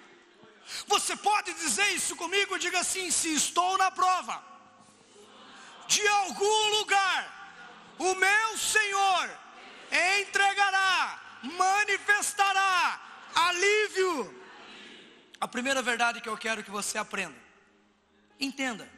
Você 0.86 1.16
pode 1.16 1.52
dizer 1.54 1.88
isso 1.90 2.16
comigo? 2.16 2.58
Diga 2.58 2.80
assim: 2.80 3.10
se 3.10 3.34
estou 3.34 3.76
na 3.78 3.90
prova, 3.90 4.42
de 5.86 6.06
algum 6.08 6.78
lugar, 6.78 7.94
o 7.98 8.14
meu 8.14 8.58
Senhor 8.58 9.38
entregará, 10.20 11.20
manifestará 11.42 13.00
alívio. 13.34 14.42
A 15.40 15.48
primeira 15.48 15.82
verdade 15.82 16.20
que 16.20 16.28
eu 16.28 16.38
quero 16.38 16.64
que 16.64 16.70
você 16.70 16.96
aprenda, 16.96 17.36
entenda, 18.40 18.90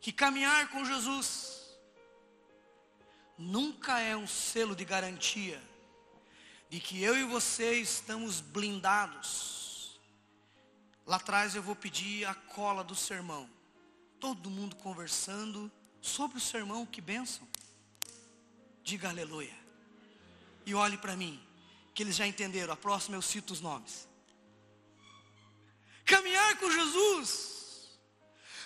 que 0.00 0.12
caminhar 0.12 0.68
com 0.68 0.84
Jesus 0.84 1.62
nunca 3.38 3.98
é 4.00 4.16
um 4.16 4.26
selo 4.26 4.76
de 4.76 4.84
garantia 4.84 5.60
de 6.68 6.80
que 6.80 7.02
eu 7.02 7.16
e 7.16 7.24
você 7.24 7.74
estamos 7.74 8.40
blindados 8.40 9.61
Lá 11.06 11.16
atrás 11.16 11.54
eu 11.54 11.62
vou 11.62 11.74
pedir 11.74 12.24
a 12.24 12.34
cola 12.34 12.84
do 12.84 12.94
sermão. 12.94 13.48
Todo 14.20 14.50
mundo 14.50 14.76
conversando 14.76 15.70
sobre 16.00 16.38
o 16.38 16.40
sermão, 16.40 16.86
que 16.86 17.00
bênção. 17.00 17.46
Diga 18.82 19.08
aleluia. 19.08 19.56
E 20.64 20.74
olhe 20.74 20.96
para 20.96 21.16
mim, 21.16 21.40
que 21.94 22.02
eles 22.02 22.16
já 22.16 22.26
entenderam. 22.26 22.72
A 22.72 22.76
próxima 22.76 23.16
eu 23.16 23.22
cito 23.22 23.52
os 23.52 23.60
nomes. 23.60 24.08
Caminhar 26.04 26.56
com 26.58 26.70
Jesus 26.70 27.52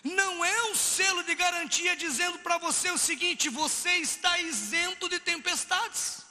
não 0.03 0.45
é 0.45 0.65
um 0.71 0.75
selo 0.75 1.23
de 1.25 1.35
garantia 1.35 1.97
dizendo 1.97 2.39
para 2.41 2.59
você 2.59 2.91
o 2.91 2.99
seguinte: 2.99 3.49
você 3.49 3.91
está 3.97 4.39
isento 4.39 5.09
de 5.09 5.19
tempestades. 5.19 6.25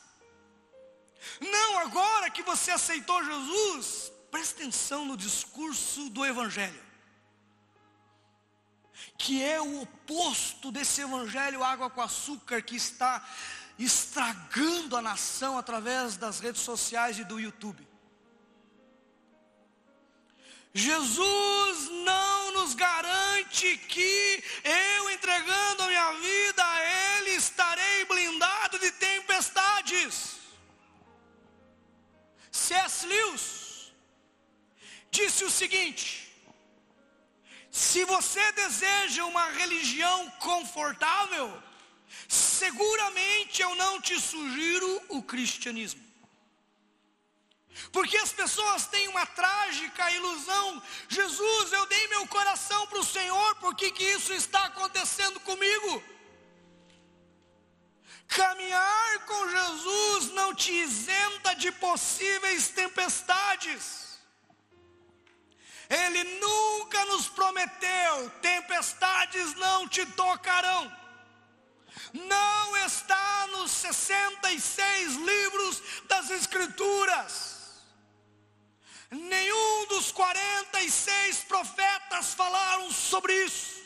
Não, 1.40 1.80
agora 1.80 2.30
que 2.30 2.44
você 2.44 2.72
aceitou 2.72 3.24
Jesus, 3.24 4.12
Presta 4.36 4.64
atenção 4.64 5.06
no 5.06 5.16
discurso 5.16 6.10
do 6.10 6.26
Evangelho, 6.26 6.84
que 9.18 9.42
é 9.42 9.62
o 9.62 9.84
oposto 9.84 10.74
desse 10.74 11.00
Evangelho 11.00 11.64
água 11.64 11.90
com 11.90 12.02
açúcar 12.02 12.62
que 12.62 12.76
está 12.76 13.26
estragando 13.80 14.98
a 14.98 15.02
nação 15.02 15.58
através 15.58 16.18
das 16.18 16.42
redes 16.42 16.64
sociais 16.64 17.18
e 17.18 17.24
do 17.24 17.40
YouTube. 17.40 17.88
Jesus 20.74 21.90
não 22.04 22.52
nos 22.56 22.76
garante 22.76 23.78
que 23.78 24.44
eu 24.66 25.12
entregando 25.12 25.84
a 25.84 25.88
minha 25.88 26.12
vida 26.12 26.62
a 26.62 27.20
Ele 27.20 27.30
estarei 27.38 28.04
blindado 28.04 28.80
de 28.80 28.92
tempestades. 28.92 30.36
C.S. 32.52 33.08
Lewis 33.08 33.65
disse 35.16 35.44
o 35.44 35.50
seguinte: 35.50 36.06
se 37.72 38.04
você 38.06 38.52
deseja 38.54 39.26
uma 39.26 39.50
religião 39.50 40.30
confortável, 40.40 41.48
seguramente 42.28 43.62
eu 43.62 43.76
não 43.76 44.02
te 44.02 44.20
sugiro 44.20 44.90
o 45.10 45.22
cristianismo. 45.24 46.04
Porque 47.92 48.18
as 48.18 48.32
pessoas 48.32 48.86
têm 48.88 49.08
uma 49.10 49.26
trágica 49.26 50.10
ilusão. 50.12 50.82
Jesus, 51.10 51.74
eu 51.74 51.86
dei 51.88 52.08
meu 52.08 52.26
coração 52.28 52.88
para 52.88 53.00
o 53.00 53.04
Senhor, 53.04 53.56
por 53.56 53.76
que, 53.76 53.92
que 53.92 54.04
isso 54.04 54.34
está 54.34 54.64
acontecendo 54.66 55.40
comigo? 55.42 56.04
Caminhar 58.28 59.26
com 59.26 59.50
Jesus 59.50 60.32
não 60.32 60.56
te 60.56 60.72
isenta 60.72 61.54
de 61.56 61.72
possíveis 61.74 62.70
tempestades. 62.70 64.05
Ele 65.90 66.24
nunca 66.40 67.06
nos 67.06 67.28
prometeu: 67.28 68.30
tempestades 68.42 69.54
não 69.56 69.88
te 69.88 70.06
tocarão. 70.06 70.92
Não 72.14 72.78
está 72.78 73.48
nos 73.48 73.72
66 73.72 75.16
livros 75.16 75.82
das 76.08 76.30
Escrituras. 76.30 77.56
Nenhum 79.12 79.88
dos 79.88 80.12
46 80.12 81.44
profetas 81.44 82.34
falaram 82.34 82.92
sobre 82.92 83.34
isso. 83.46 83.84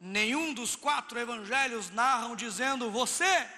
Nenhum 0.00 0.52
dos 0.52 0.74
quatro 0.74 1.18
evangelhos 1.18 1.90
narram 1.90 2.34
dizendo: 2.34 2.90
Você 2.90 3.48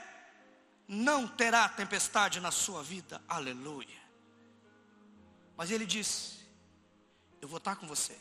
não 0.87 1.27
terá 1.27 1.69
tempestade 1.69 2.39
na 2.39 2.51
sua 2.51 2.83
vida. 2.83 3.23
Aleluia. 3.27 4.03
Mas 5.57 5.71
ele 5.71 5.87
disse: 5.87 6.34
Eu 7.45 7.49
vou 7.49 7.59
estar 7.59 7.77
com 7.77 7.87
você. 7.87 8.17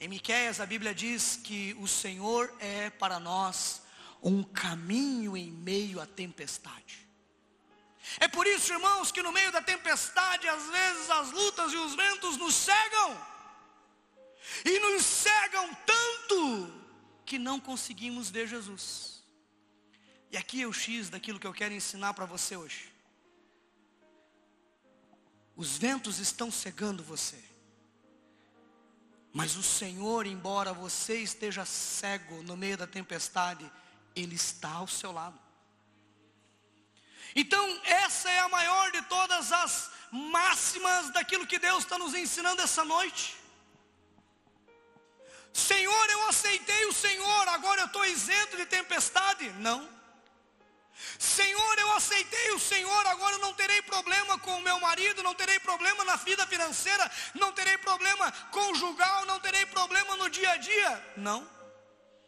Em 0.00 0.08
Miqueias 0.08 0.58
a 0.58 0.66
Bíblia 0.66 0.92
diz 0.92 1.38
que 1.44 1.76
o 1.78 1.86
Senhor 1.86 2.52
é 2.58 2.90
para 2.90 3.20
nós 3.20 3.82
um 4.20 4.42
caminho 4.42 5.36
em 5.36 5.52
meio 5.52 6.00
à 6.00 6.04
tempestade. 6.04 7.06
É 8.18 8.26
por 8.26 8.48
isso, 8.48 8.72
irmãos, 8.72 9.12
que 9.12 9.22
no 9.22 9.30
meio 9.30 9.52
da 9.52 9.62
tempestade, 9.62 10.48
às 10.48 10.68
vezes 10.70 11.08
as 11.08 11.30
lutas 11.30 11.72
e 11.72 11.76
os 11.76 11.94
ventos 11.94 12.36
nos 12.36 12.52
cegam. 12.52 13.26
E 14.64 14.80
nos 14.80 15.04
cegam 15.04 15.72
tanto 15.86 16.84
que 17.24 17.38
não 17.38 17.60
conseguimos 17.60 18.28
ver 18.28 18.48
Jesus. 18.48 19.22
E 20.32 20.36
aqui 20.36 20.62
é 20.62 20.66
o 20.66 20.72
X 20.72 21.10
daquilo 21.10 21.38
que 21.38 21.46
eu 21.46 21.54
quero 21.54 21.74
ensinar 21.74 22.12
para 22.12 22.26
você 22.26 22.56
hoje. 22.56 22.92
Os 25.54 25.78
ventos 25.78 26.18
estão 26.18 26.50
cegando 26.50 27.04
você. 27.04 27.51
Mas 29.32 29.56
o 29.56 29.62
Senhor, 29.62 30.26
embora 30.26 30.72
você 30.72 31.18
esteja 31.18 31.64
cego 31.64 32.42
no 32.42 32.56
meio 32.56 32.76
da 32.76 32.86
tempestade, 32.86 33.70
Ele 34.14 34.34
está 34.34 34.70
ao 34.72 34.86
seu 34.86 35.10
lado. 35.10 35.40
Então, 37.34 37.80
essa 37.84 38.30
é 38.30 38.40
a 38.40 38.48
maior 38.48 38.92
de 38.92 39.00
todas 39.02 39.50
as 39.50 39.90
máximas 40.10 41.10
daquilo 41.10 41.46
que 41.46 41.58
Deus 41.58 41.84
está 41.84 41.98
nos 41.98 42.12
ensinando 42.12 42.60
essa 42.60 42.84
noite. 42.84 43.36
Senhor, 45.52 46.10
eu 46.10 46.28
aceitei 46.28 46.84
o 46.86 46.92
Senhor, 46.92 47.48
agora 47.48 47.82
eu 47.82 47.86
estou 47.86 48.04
isento 48.04 48.56
de 48.56 48.66
tempestade? 48.66 49.48
Não. 49.52 49.88
Senhor, 51.18 51.78
eu 51.78 51.92
aceitei 51.92 52.50
o 52.52 52.58
Senhor, 52.58 53.06
agora 53.06 53.38
não 53.38 53.52
terei 53.54 53.80
problema 53.82 54.38
com 54.38 54.56
o 54.56 54.60
meu 54.60 54.78
marido, 54.80 55.22
não 55.22 55.34
terei 55.34 55.58
problema 55.58 56.04
na 56.04 56.16
vida 56.16 56.46
financeira, 56.46 57.10
não 57.34 57.52
terei 57.52 57.78
problema 57.78 58.30
conjugal, 58.50 59.24
não 59.26 59.40
terei 59.40 59.66
problema 59.66 60.16
no 60.16 60.28
dia 60.28 60.50
a 60.50 60.56
dia. 60.56 61.12
Não, 61.16 61.48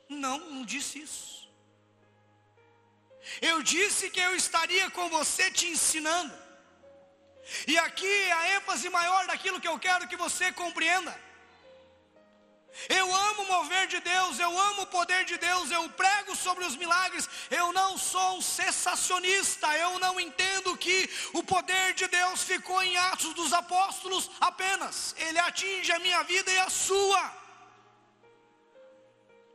não, 0.08 0.38
não 0.38 0.64
disse 0.64 1.00
isso. 1.00 1.48
Eu 3.40 3.62
disse 3.62 4.10
que 4.10 4.20
eu 4.20 4.34
estaria 4.36 4.90
com 4.90 5.08
você 5.08 5.50
te 5.50 5.66
ensinando. 5.66 6.34
E 7.66 7.76
aqui 7.78 8.30
a 8.32 8.56
ênfase 8.56 8.88
maior 8.88 9.26
daquilo 9.26 9.60
que 9.60 9.68
eu 9.68 9.78
quero 9.78 10.08
que 10.08 10.16
você 10.16 10.52
compreenda. 10.52 11.23
Eu 12.88 13.14
amo 13.14 13.42
o 13.42 13.46
mover 13.46 13.86
de 13.86 14.00
Deus, 14.00 14.38
eu 14.38 14.58
amo 14.58 14.82
o 14.82 14.86
poder 14.86 15.24
de 15.24 15.36
Deus, 15.38 15.70
eu 15.70 15.88
prego 15.90 16.34
sobre 16.34 16.64
os 16.64 16.76
milagres. 16.76 17.28
Eu 17.50 17.72
não 17.72 17.96
sou 17.96 18.38
um 18.38 18.42
cessacionista, 18.42 19.66
eu 19.78 19.98
não 19.98 20.18
entendo 20.18 20.76
que 20.76 21.08
o 21.32 21.42
poder 21.42 21.94
de 21.94 22.06
Deus 22.08 22.42
ficou 22.42 22.82
em 22.82 22.96
Atos 22.96 23.32
dos 23.34 23.52
Apóstolos 23.52 24.30
apenas. 24.40 25.14
Ele 25.18 25.38
atinge 25.38 25.92
a 25.92 25.98
minha 25.98 26.22
vida 26.24 26.50
e 26.50 26.58
a 26.58 26.68
sua. 26.68 27.32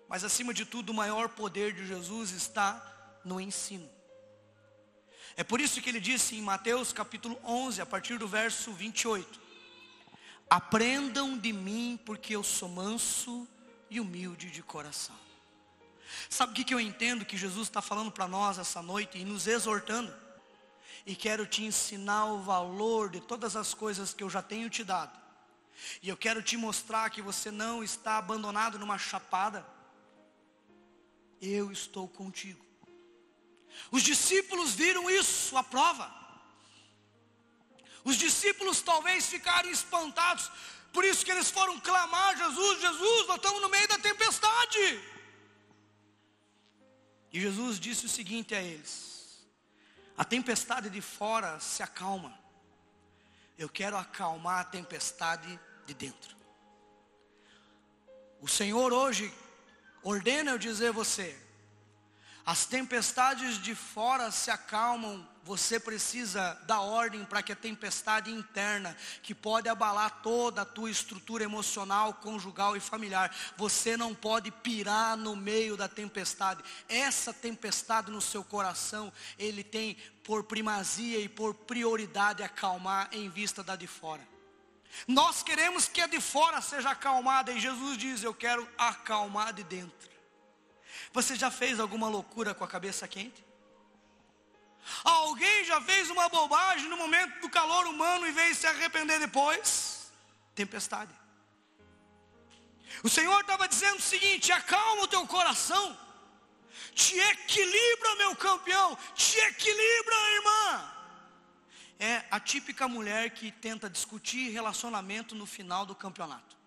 Mas 0.08 0.24
acima 0.24 0.54
de 0.54 0.66
tudo, 0.66 0.92
o 0.92 0.96
maior 0.96 1.30
poder 1.30 1.74
de 1.74 1.86
Jesus 1.86 2.32
está 2.32 2.82
no 3.24 3.40
ensino. 3.40 3.90
É 5.36 5.44
por 5.44 5.62
isso 5.62 5.82
que 5.82 5.90
ele 5.90 6.00
disse 6.00 6.36
em 6.36 6.42
Mateus 6.42 6.92
capítulo 6.92 7.40
11, 7.46 7.82
a 7.82 7.86
partir 7.86 8.18
do 8.18 8.28
verso 8.28 8.72
28. 8.74 9.49
Aprendam 10.50 11.38
de 11.38 11.54
mim, 11.54 12.00
porque 12.06 12.36
eu 12.36 12.44
sou 12.44 12.68
manso 12.68 13.48
e 13.90 14.00
humilde 14.00 14.50
de 14.50 14.64
coração. 14.64 15.16
Sabe 16.28 16.52
o 16.52 16.66
que, 16.66 16.74
eu 16.74 16.80
entendo 16.80 17.24
que 17.24 17.38
Jesus 17.38 17.68
está 17.68 17.82
falando 17.82 18.12
para 18.12 18.28
nós 18.28 18.58
essa 18.58 18.82
noite 18.82 19.18
e 19.18 19.26
nos 19.26 19.46
exortando? 19.46 20.12
E 21.06 21.16
quero 21.16 21.46
te 21.46 21.64
ensinar 21.64 22.26
o 22.26 22.42
valor 22.42 23.10
de 23.10 23.22
todas 23.22 23.56
as 23.56 23.74
coisas 23.74 24.14
que 24.14 24.24
eu 24.24 24.30
já 24.30 24.42
tenho 24.42 24.70
te 24.70 24.84
dado. 24.84 25.18
E 26.02 26.10
eu 26.10 26.18
quero 26.18 26.42
te 26.42 26.58
mostrar 26.58 27.10
que 27.10 27.22
você 27.22 27.52
não 27.52 27.84
está 27.84 28.18
abandonado 28.18 28.80
numa 28.80 28.98
chapada. 28.98 29.66
Eu 31.42 31.72
estou 31.72 32.08
contigo. 32.08 32.66
Os 33.92 34.02
discípulos 34.02 34.74
viram 34.74 35.10
isso, 35.10 35.56
a 35.56 35.64
prova. 35.64 36.19
Os 38.10 38.16
discípulos 38.16 38.82
talvez 38.82 39.28
ficaram 39.28 39.70
espantados, 39.70 40.50
por 40.92 41.06
isso 41.06 41.24
que 41.24 41.32
eles 41.32 41.52
foram 41.52 41.80
clamar: 41.80 42.36
Jesus, 42.36 42.82
Jesus, 42.82 43.28
nós 43.28 43.36
estamos 43.36 43.62
no 43.62 43.70
meio 43.70 43.88
da 43.88 44.00
tempestade. 44.00 44.86
E 47.32 47.40
Jesus 47.40 47.80
disse 47.80 48.08
o 48.08 48.10
seguinte 48.10 48.56
a 48.56 48.62
eles: 48.62 49.48
A 50.18 50.26
tempestade 50.26 50.90
de 50.90 51.02
fora 51.02 51.60
se 51.60 51.84
acalma, 51.84 52.34
eu 53.60 53.70
quero 53.70 53.96
acalmar 53.96 54.62
a 54.62 54.64
tempestade 54.64 55.60
de 55.86 55.94
dentro. 55.94 56.36
O 58.42 58.48
Senhor 58.48 58.92
hoje 58.92 59.32
ordena 60.02 60.50
eu 60.50 60.58
dizer 60.58 60.88
a 60.88 60.94
você: 61.04 61.40
as 62.44 62.66
tempestades 62.66 63.62
de 63.62 63.76
fora 63.76 64.32
se 64.32 64.50
acalmam, 64.50 65.29
você 65.44 65.80
precisa 65.80 66.54
dar 66.66 66.82
ordem 66.82 67.26
para 67.26 67.42
que 67.42 67.52
a 67.52 67.56
tempestade 67.56 68.32
interna, 68.32 68.96
que 69.24 69.34
pode 69.34 69.68
abalar 69.68 70.22
toda 70.22 70.62
a 70.62 70.66
tua 70.66 70.92
estrutura 70.92 71.44
emocional, 71.44 72.14
conjugal 72.16 72.76
e 72.76 72.80
familiar, 72.80 73.36
você 73.58 73.98
não 73.98 74.14
pode 74.14 74.52
pirar 74.52 75.18
no 75.18 75.36
meio 75.36 75.76
da 75.76 75.88
tempestade. 75.88 76.64
Essa 76.88 77.34
tempestade 77.34 78.12
no 78.12 78.22
seu 78.22 78.44
coração, 78.44 79.12
ele 79.38 79.64
tem 79.64 79.96
por 80.24 80.44
primazia 80.44 81.20
e 81.20 81.28
por 81.28 81.54
prioridade 81.54 82.44
acalmar 82.44 83.10
em 83.12 83.30
vista 83.30 83.64
da 83.64 83.76
de 83.76 83.88
fora. 83.88 84.28
Nós 85.08 85.42
queremos 85.42 85.88
que 85.88 86.02
a 86.02 86.08
de 86.08 86.20
fora 86.20 86.62
seja 86.62 86.92
acalmada 86.92 87.52
e 87.52 87.60
Jesus 87.60 87.98
diz: 87.98 88.24
Eu 88.24 88.34
quero 88.34 88.68
acalmar 88.78 89.54
de 89.54 89.64
dentro. 89.64 90.10
Você 91.14 91.36
já 91.36 91.50
fez 91.50 91.80
alguma 91.80 92.08
loucura 92.08 92.54
com 92.54 92.64
a 92.64 92.68
cabeça 92.68 93.08
quente? 93.08 93.49
Alguém 95.04 95.64
já 95.66 95.80
fez 95.82 96.10
uma 96.10 96.28
bobagem 96.30 96.90
no 96.90 96.98
momento 96.98 97.42
do 97.42 97.50
calor 97.50 97.86
humano 97.88 98.28
e 98.28 98.32
veio 98.32 98.56
se 98.56 98.68
arrepender 98.68 99.20
depois? 99.20 100.12
Tempestade. 100.56 101.14
O 103.04 103.10
Senhor 103.10 103.40
estava 103.42 103.68
dizendo 103.68 104.00
o 104.00 104.02
seguinte: 104.02 104.52
acalma 104.52 105.04
o 105.04 105.08
teu 105.08 105.26
coração, 105.28 105.98
te 106.94 107.18
equilibra, 107.18 108.16
meu 108.16 108.36
campeão, 108.36 108.98
te 109.16 109.38
equilibra, 109.40 110.16
irmã. 110.36 110.94
É 112.00 112.24
a 112.32 112.40
típica 112.40 112.88
mulher 112.88 113.30
que 113.32 113.52
tenta 113.52 113.90
discutir 113.90 114.52
relacionamento 114.52 115.36
no 115.36 115.46
final 115.46 115.86
do 115.86 115.94
campeonato. 115.94 116.58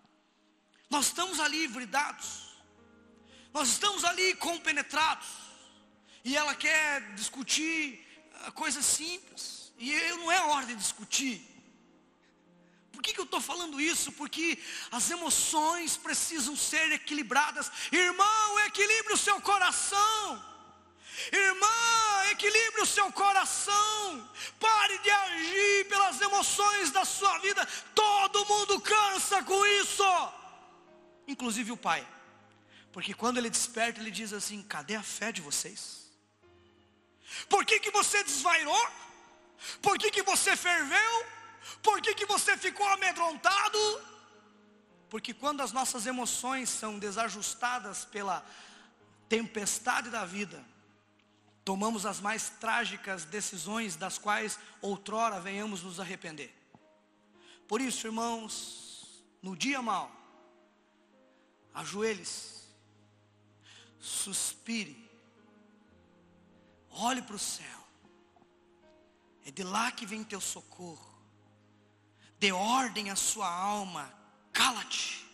Nós 0.89 1.07
estamos 1.07 1.39
ali 1.39 1.65
vridados. 1.65 2.53
Nós 3.51 3.69
estamos 3.69 4.03
ali 4.03 4.35
compenetrados. 4.35 5.27
E 6.23 6.37
ela 6.37 6.55
quer 6.55 7.13
discutir 7.13 8.02
coisas 8.51 8.85
simples. 8.85 9.73
E 9.77 9.91
eu 9.91 10.17
não 10.17 10.31
é 10.31 10.41
hora 10.41 10.65
de 10.65 10.75
discutir. 10.75 11.49
Por 12.91 13.01
que, 13.01 13.13
que 13.13 13.19
eu 13.19 13.25
estou 13.25 13.41
falando 13.41 13.81
isso? 13.81 14.11
Porque 14.11 14.57
as 14.91 15.09
emoções 15.09 15.97
precisam 15.97 16.55
ser 16.55 16.91
equilibradas. 16.91 17.71
Irmão, 17.91 18.59
equilibre 18.67 19.13
o 19.13 19.17
seu 19.17 19.41
coração. 19.41 20.43
Irmã, 21.31 22.31
equilibre 22.31 22.81
o 22.81 22.85
seu 22.85 23.11
coração. 23.11 24.29
Pare 24.59 24.97
de 24.99 25.09
agir 25.09 25.87
pelas 25.89 26.21
emoções 26.21 26.91
da 26.91 27.03
sua 27.03 27.37
vida. 27.39 27.67
Todo 27.93 28.45
mundo 28.45 28.79
cansa 28.79 29.43
com 29.43 29.65
isso. 29.65 30.03
Inclusive 31.27 31.71
o 31.71 31.77
pai. 31.77 32.07
Porque 32.91 33.13
quando 33.13 33.37
ele 33.37 33.49
desperta, 33.49 33.99
ele 33.99 34.11
diz 34.11 34.33
assim: 34.33 34.61
cadê 34.61 34.95
a 34.95 35.03
fé 35.03 35.31
de 35.31 35.41
vocês? 35.41 36.02
Por 37.49 37.65
que, 37.65 37.79
que 37.79 37.91
você 37.91 38.23
desvairou? 38.23 38.87
Por 39.81 39.97
que, 39.97 40.11
que 40.11 40.23
você 40.23 40.55
ferveu? 40.55 41.25
Por 41.81 42.01
que, 42.01 42.13
que 42.13 42.25
você 42.25 42.57
ficou 42.57 42.87
amedrontado? 42.89 43.79
Porque 45.09 45.33
quando 45.33 45.61
as 45.61 45.71
nossas 45.71 46.05
emoções 46.05 46.69
são 46.69 46.99
desajustadas 46.99 48.03
pela 48.05 48.45
tempestade 49.29 50.09
da 50.09 50.25
vida, 50.25 50.63
tomamos 51.63 52.05
as 52.05 52.19
mais 52.19 52.49
trágicas 52.49 53.25
decisões 53.25 53.95
das 53.95 54.17
quais 54.17 54.59
outrora 54.81 55.39
venhamos 55.39 55.83
nos 55.83 55.99
arrepender. 55.99 56.53
Por 57.67 57.79
isso, 57.79 58.07
irmãos, 58.07 59.23
no 59.41 59.55
dia 59.55 59.81
mal, 59.81 60.11
ajoelhe-se, 61.73 62.63
suspire, 63.99 65.02
olhe 66.93 67.21
para 67.21 67.35
o 67.35 67.39
céu, 67.39 67.65
é 69.45 69.51
de 69.51 69.63
lá 69.63 69.91
que 69.91 70.05
vem 70.05 70.23
teu 70.23 70.39
socorro, 70.39 71.13
dê 72.39 72.51
ordem 72.51 73.09
à 73.09 73.15
sua 73.15 73.49
alma, 73.49 74.13
cala-te, 74.51 75.25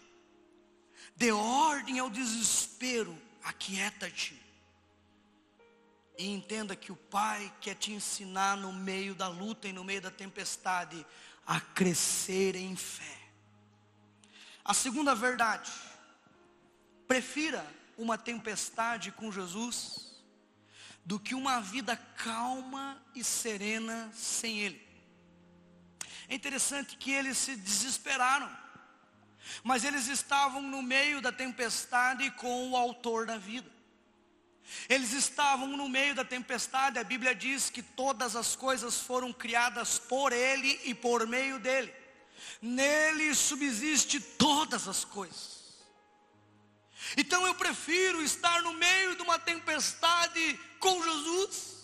dê 1.15 1.31
ordem 1.31 1.99
ao 1.99 2.09
desespero, 2.09 3.17
aquieta-te. 3.43 4.39
E 6.17 6.27
entenda 6.27 6.75
que 6.75 6.91
o 6.91 6.95
Pai 6.95 7.53
quer 7.61 7.75
te 7.75 7.93
ensinar 7.93 8.57
no 8.57 8.73
meio 8.73 9.15
da 9.15 9.27
luta 9.27 9.67
e 9.67 9.73
no 9.73 9.85
meio 9.85 10.01
da 10.01 10.11
tempestade 10.11 11.05
a 11.45 11.59
crescer 11.61 12.55
em 12.55 12.75
fé. 12.75 13.17
A 14.65 14.73
segunda 14.73 15.15
verdade, 15.15 15.71
prefira 17.07 17.65
uma 17.97 18.17
tempestade 18.17 19.11
com 19.11 19.31
Jesus 19.31 20.08
do 21.09 21.19
que 21.19 21.33
uma 21.33 21.59
vida 21.59 21.97
calma 22.23 23.03
e 23.15 23.23
serena 23.23 24.11
sem 24.13 24.59
Ele. 24.59 24.79
É 26.27 26.35
interessante 26.35 26.95
que 26.97 27.09
eles 27.09 27.35
se 27.35 27.55
desesperaram, 27.55 28.47
mas 29.63 29.83
eles 29.83 30.05
estavam 30.05 30.61
no 30.61 30.83
meio 30.83 31.19
da 31.19 31.31
tempestade 31.31 32.29
com 32.29 32.69
o 32.69 32.77
Autor 32.77 33.25
da 33.25 33.39
vida. 33.39 33.67
Eles 34.87 35.11
estavam 35.11 35.69
no 35.69 35.89
meio 35.89 36.13
da 36.13 36.23
tempestade, 36.23 36.99
a 36.99 37.03
Bíblia 37.03 37.33
diz 37.33 37.71
que 37.71 37.81
todas 37.81 38.35
as 38.35 38.55
coisas 38.55 39.01
foram 39.01 39.33
criadas 39.33 39.97
por 39.97 40.31
Ele 40.31 40.79
e 40.83 40.93
por 40.93 41.25
meio 41.25 41.57
dele. 41.57 41.91
Nele 42.61 43.33
subsiste 43.33 44.19
todas 44.19 44.87
as 44.87 45.03
coisas. 45.03 45.57
Então 47.17 47.47
eu 47.47 47.55
prefiro 47.55 48.21
estar 48.21 48.61
no 48.61 48.73
meio 48.73 49.15
de 49.15 49.23
uma 49.23 49.39
tempestade 49.39 50.68
com 50.79 51.03
Jesus 51.03 51.79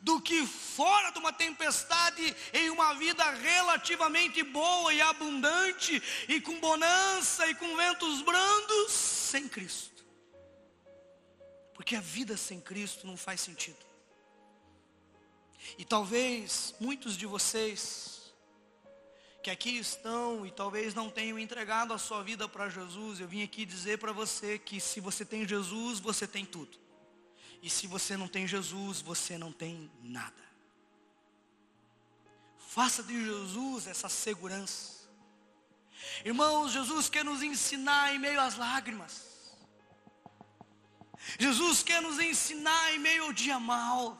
do 0.00 0.20
que 0.20 0.46
fora 0.46 1.10
de 1.10 1.18
uma 1.18 1.32
tempestade 1.32 2.34
em 2.52 2.70
uma 2.70 2.94
vida 2.94 3.28
relativamente 3.30 4.42
boa 4.42 4.92
e 4.92 5.00
abundante 5.00 6.02
e 6.28 6.40
com 6.40 6.58
bonança 6.60 7.46
e 7.48 7.54
com 7.54 7.76
ventos 7.76 8.22
brandos 8.22 8.92
sem 8.92 9.48
Cristo. 9.48 10.04
Porque 11.74 11.96
a 11.96 12.00
vida 12.00 12.36
sem 12.36 12.60
Cristo 12.60 13.06
não 13.06 13.16
faz 13.16 13.40
sentido. 13.40 13.86
E 15.76 15.84
talvez 15.84 16.74
muitos 16.80 17.16
de 17.16 17.26
vocês 17.26 18.32
que 19.42 19.50
aqui 19.50 19.78
estão 19.78 20.44
e 20.44 20.50
talvez 20.50 20.94
não 20.94 21.08
tenham 21.08 21.38
entregado 21.38 21.92
a 21.92 21.98
sua 21.98 22.22
vida 22.22 22.48
para 22.48 22.68
Jesus, 22.68 23.20
eu 23.20 23.28
vim 23.28 23.42
aqui 23.42 23.64
dizer 23.64 23.98
para 23.98 24.12
você 24.12 24.58
que 24.58 24.80
se 24.80 25.00
você 25.00 25.24
tem 25.24 25.46
Jesus, 25.46 26.00
você 26.00 26.26
tem 26.26 26.44
tudo. 26.44 26.78
E 27.62 27.68
se 27.68 27.86
você 27.86 28.16
não 28.16 28.28
tem 28.28 28.46
Jesus, 28.46 29.00
você 29.00 29.36
não 29.36 29.52
tem 29.52 29.90
nada. 30.02 30.48
Faça 32.68 33.02
de 33.02 33.24
Jesus 33.24 33.86
essa 33.86 34.08
segurança. 34.08 34.98
Irmãos, 36.24 36.72
Jesus 36.72 37.08
quer 37.08 37.24
nos 37.24 37.42
ensinar 37.42 38.14
em 38.14 38.18
meio 38.18 38.40
às 38.40 38.56
lágrimas. 38.56 39.28
Jesus 41.38 41.82
quer 41.82 42.00
nos 42.00 42.18
ensinar 42.18 42.94
em 42.94 42.98
meio 42.98 43.24
ao 43.24 43.32
dia 43.32 43.58
mal. 43.58 44.16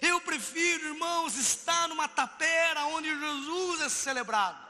Eu 0.00 0.20
prefiro, 0.20 0.88
irmãos, 0.88 1.36
estar 1.36 1.88
numa 1.88 2.08
tapera 2.08 2.86
onde 2.86 3.08
Jesus 3.08 3.80
é 3.82 3.88
celebrado, 3.88 4.62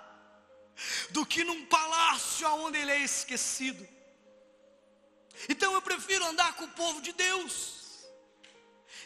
do 1.10 1.24
que 1.24 1.44
num 1.44 1.66
palácio 1.66 2.48
onde 2.48 2.78
ele 2.78 2.90
é 2.90 3.02
esquecido. 3.02 3.86
Então 5.48 5.72
eu 5.74 5.82
prefiro 5.82 6.24
andar 6.26 6.54
com 6.54 6.64
o 6.64 6.70
povo 6.70 7.00
de 7.00 7.12
Deus. 7.12 7.84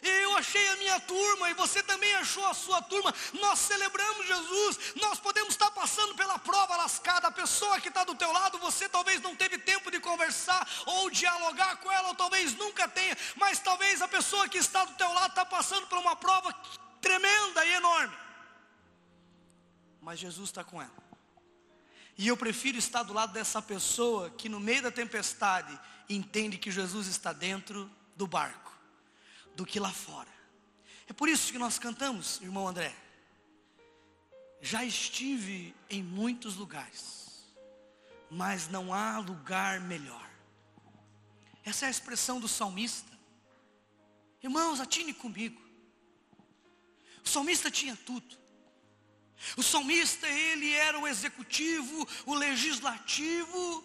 Eu 0.03 0.37
achei 0.37 0.69
a 0.69 0.77
minha 0.77 1.01
turma 1.01 1.51
e 1.51 1.55
você 1.55 1.83
também 1.83 2.15
achou 2.15 2.47
a 2.47 2.55
sua 2.55 2.81
turma. 2.83 3.13
Nós 3.35 3.59
celebramos 3.59 4.27
Jesus. 4.27 4.79
Nós 4.97 5.19
podemos 5.19 5.55
estar 5.55 5.71
passando 5.73 6.15
pela 6.15 6.39
prova 6.39 6.77
lascada. 6.77 7.29
A 7.29 7.33
pessoa 7.33 7.81
que 7.81 7.89
está 7.89 8.05
do 8.05 8.15
teu 8.15 8.31
lado, 8.31 8.59
você 8.59 8.89
talvez 8.89 9.21
não 9.21 9.35
teve 9.35 9.59
tempo 9.59 9.91
de 9.91 9.99
conversar 9.99 10.69
ou 10.87 11.11
dialogar 11.11 11.79
com 11.79 11.91
ela, 11.91 12.09
ou 12.09 12.15
talvez 12.15 12.55
nunca 12.55 12.87
tenha. 12.87 13.17
Mas 13.37 13.59
talvez 13.59 14.01
a 14.01 14.09
pessoa 14.09 14.49
que 14.49 14.59
está 14.59 14.85
do 14.85 14.95
teu 14.95 15.13
lado 15.13 15.31
está 15.31 15.45
passando 15.45 15.87
por 15.89 15.99
uma 15.99 16.15
prova 16.15 16.53
tremenda 17.01 17.65
e 17.65 17.73
enorme. 17.73 18.17
Mas 20.01 20.21
Jesus 20.21 20.49
está 20.49 20.63
com 20.63 20.81
ela. 20.81 21.08
E 22.19 22.27
eu 22.27 22.37
prefiro 22.37 22.77
estar 22.77 23.05
do 23.05 23.13
lado 23.13 23.33
dessa 23.33 23.63
pessoa 23.63 24.29
que 24.31 24.49
no 24.49 24.59
meio 24.59 24.83
da 24.83 24.91
tempestade 24.91 25.79
entende 26.09 26.59
que 26.59 26.69
Jesus 26.69 27.07
está 27.07 27.33
dentro 27.33 27.89
do 28.17 28.27
barco 28.27 28.77
do 29.55 29.65
que 29.65 29.79
lá 29.79 29.93
fora. 29.93 30.29
É 31.07 31.13
por 31.13 31.29
isso 31.29 31.53
que 31.53 31.59
nós 31.59 31.79
cantamos, 31.79 32.41
irmão 32.43 32.67
André. 32.67 32.95
Já 34.61 34.85
estive 34.85 35.73
em 35.89 36.03
muitos 36.03 36.57
lugares, 36.57 37.47
mas 38.29 38.69
não 38.69 38.93
há 38.93 39.19
lugar 39.19 39.81
melhor. 39.81 40.29
Essa 41.65 41.85
é 41.85 41.89
a 41.89 41.91
expressão 41.91 42.41
do 42.41 42.49
salmista. 42.49 43.17
Irmãos, 44.43 44.81
atine 44.81 45.15
comigo. 45.15 45.61
O 47.25 47.29
salmista 47.29 47.71
tinha 47.71 47.95
tudo. 47.95 48.38
O 49.57 49.63
salmista, 49.63 50.27
ele 50.29 50.73
era 50.73 50.99
o 50.99 51.07
executivo, 51.07 52.07
o 52.27 52.35
legislativo, 52.35 53.85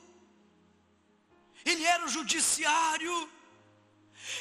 ele 1.65 1.83
era 1.85 2.05
o 2.05 2.09
judiciário, 2.09 3.29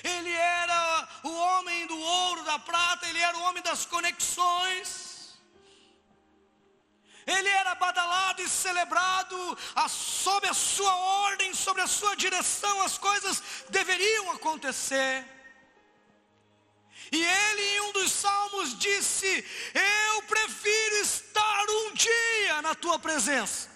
ele 0.03 0.33
era 0.33 1.09
o 1.25 1.31
homem 1.31 1.87
do 1.87 1.99
ouro, 1.99 2.45
da 2.45 2.59
prata, 2.59 3.07
ele 3.09 3.19
era 3.19 3.37
o 3.37 3.43
homem 3.43 3.63
das 3.63 3.85
conexões. 3.85 5.13
Ele 7.25 7.49
era 7.49 7.75
badalado 7.77 8.43
e 8.43 8.49
celebrado 8.49 9.59
a, 9.77 9.89
sob 9.89 10.49
a 10.49 10.55
sua 10.55 10.95
ordem, 10.97 11.55
sobre 11.55 11.83
a 11.83 11.87
sua 11.87 12.17
direção, 12.17 12.83
as 12.83 12.99
coisas 12.99 13.43
deveriam 13.69 14.33
acontecer. 14.33 15.25
E 17.13 17.23
ele, 17.23 17.63
em 17.63 17.81
um 17.83 17.93
dos 17.93 18.11
salmos, 18.11 18.79
disse: 18.79 19.45
Eu 19.75 20.23
prefiro 20.23 20.97
estar 20.97 21.65
um 21.69 21.93
dia 21.93 22.63
na 22.63 22.75
tua 22.75 22.99
presença, 22.99 23.71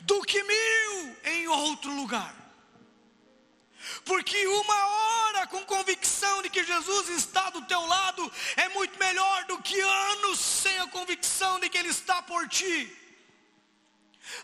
do 0.00 0.22
que 0.22 0.42
mil 0.42 1.16
em 1.24 1.46
outro 1.46 1.92
lugar. 1.92 2.34
Porque 4.04 4.46
uma 4.46 4.86
hora 4.86 5.46
com 5.46 5.62
convicção 5.66 6.40
de 6.40 6.48
que 6.48 6.64
Jesus 6.64 7.10
está 7.10 7.50
do 7.50 7.62
teu 7.62 7.84
lado 7.86 8.32
é 8.56 8.68
muito 8.70 8.98
melhor 8.98 9.44
do 9.44 9.60
que 9.60 9.78
anos 9.78 10.38
sem 10.38 10.78
a 10.78 10.86
convicção 10.86 11.60
de 11.60 11.68
que 11.68 11.76
Ele 11.76 11.90
está 11.90 12.22
por 12.22 12.48
ti. 12.48 12.96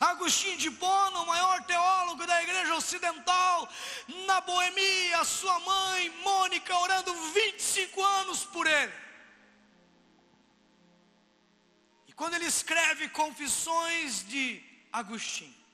Agostinho 0.00 0.56
de 0.56 0.70
Bono, 0.70 1.22
o 1.22 1.26
maior 1.26 1.64
teólogo 1.64 2.26
da 2.26 2.42
igreja 2.42 2.74
ocidental, 2.74 3.68
na 4.26 4.40
Boemia, 4.40 5.24
sua 5.24 5.58
mãe, 5.60 6.10
Mônica, 6.22 6.76
orando 6.78 7.14
25 7.32 8.02
anos 8.02 8.44
por 8.44 8.66
ele. 8.66 8.92
E 12.06 12.12
quando 12.12 12.34
ele 12.34 12.46
escreve 12.46 13.08
Confissões 13.08 14.26
de 14.26 14.62
Agostinho, 14.92 15.66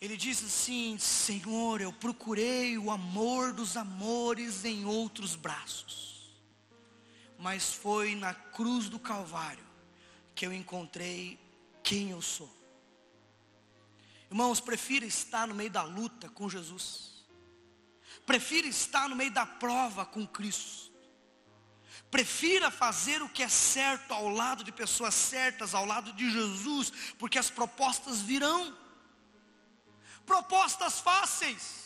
ele 0.00 0.16
diz 0.16 0.42
assim: 0.42 0.98
Senhor, 0.98 1.80
eu 1.80 1.92
procurei 1.92 2.78
o 2.78 2.90
amor 2.90 3.52
dos 3.52 3.76
amores 3.76 4.64
em 4.64 4.84
outros 4.84 5.36
braços, 5.36 6.32
mas 7.38 7.72
foi 7.72 8.14
na 8.14 8.32
cruz 8.32 8.88
do 8.88 8.98
Calvário 8.98 9.70
que 10.34 10.46
eu 10.46 10.52
encontrei 10.52 11.38
quem 11.90 12.10
eu 12.10 12.22
sou. 12.22 12.48
Irmãos, 14.30 14.60
prefira 14.60 15.04
estar 15.04 15.48
no 15.48 15.56
meio 15.56 15.72
da 15.72 15.82
luta 15.82 16.28
com 16.28 16.48
Jesus, 16.48 17.26
prefira 18.24 18.68
estar 18.68 19.08
no 19.08 19.16
meio 19.16 19.32
da 19.32 19.44
prova 19.44 20.06
com 20.06 20.24
Cristo, 20.24 20.92
prefira 22.08 22.70
fazer 22.70 23.20
o 23.22 23.28
que 23.28 23.42
é 23.42 23.48
certo 23.48 24.14
ao 24.14 24.28
lado 24.28 24.62
de 24.62 24.70
pessoas 24.70 25.14
certas, 25.14 25.74
ao 25.74 25.84
lado 25.84 26.12
de 26.12 26.30
Jesus, 26.30 26.92
porque 27.18 27.40
as 27.40 27.50
propostas 27.50 28.20
virão 28.20 28.78
propostas 30.24 31.00
fáceis. 31.00 31.80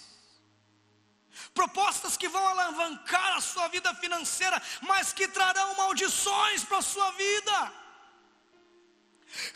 Propostas 1.54 2.14
que 2.14 2.28
vão 2.28 2.46
alavancar 2.46 3.38
a 3.38 3.40
sua 3.40 3.68
vida 3.68 3.94
financeira, 3.94 4.62
mas 4.82 5.14
que 5.14 5.26
trarão 5.26 5.74
maldições 5.76 6.62
para 6.62 6.78
a 6.78 6.82
sua 6.82 7.10
vida. 7.12 7.83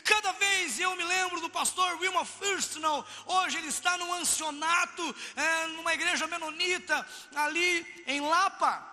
Cada 0.03 0.31
vez 0.33 0.79
eu 0.79 0.95
me 0.95 1.03
lembro 1.03 1.41
do 1.41 1.49
pastor 1.49 1.99
Wilma 1.99 2.25
Firstnall, 2.25 3.05
hoje 3.25 3.57
ele 3.57 3.67
está 3.67 3.97
num 3.97 4.13
ancionato, 4.13 5.15
é, 5.35 5.67
numa 5.67 5.93
igreja 5.93 6.27
menonita, 6.27 7.07
ali 7.35 8.03
em 8.07 8.21
Lapa. 8.21 8.87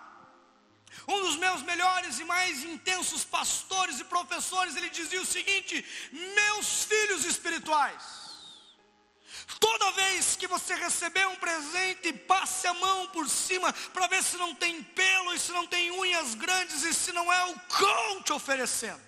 Um 1.07 1.21
dos 1.21 1.35
meus 1.35 1.61
melhores 1.61 2.19
e 2.19 2.23
mais 2.23 2.63
intensos 2.63 3.23
pastores 3.23 3.99
e 3.99 4.03
professores, 4.05 4.75
ele 4.75 4.89
dizia 4.89 5.21
o 5.21 5.25
seguinte: 5.25 5.85
Meus 6.11 6.85
filhos 6.85 7.23
espirituais, 7.25 8.27
Toda 9.59 9.91
vez 9.91 10.35
que 10.35 10.45
você 10.45 10.75
receber 10.75 11.25
um 11.27 11.35
presente, 11.37 12.11
passe 12.11 12.67
a 12.67 12.73
mão 12.73 13.07
por 13.07 13.29
cima 13.29 13.71
para 13.93 14.07
ver 14.07 14.21
se 14.21 14.35
não 14.35 14.53
tem 14.53 14.83
pelo 14.83 15.33
e 15.33 15.39
se 15.39 15.51
não 15.51 15.65
tem 15.65 15.89
unhas 15.91 16.35
grandes 16.35 16.83
e 16.83 16.93
se 16.93 17.13
não 17.13 17.31
é 17.31 17.45
o 17.45 17.59
cão 17.61 18.21
te 18.21 18.33
oferecendo. 18.33 19.06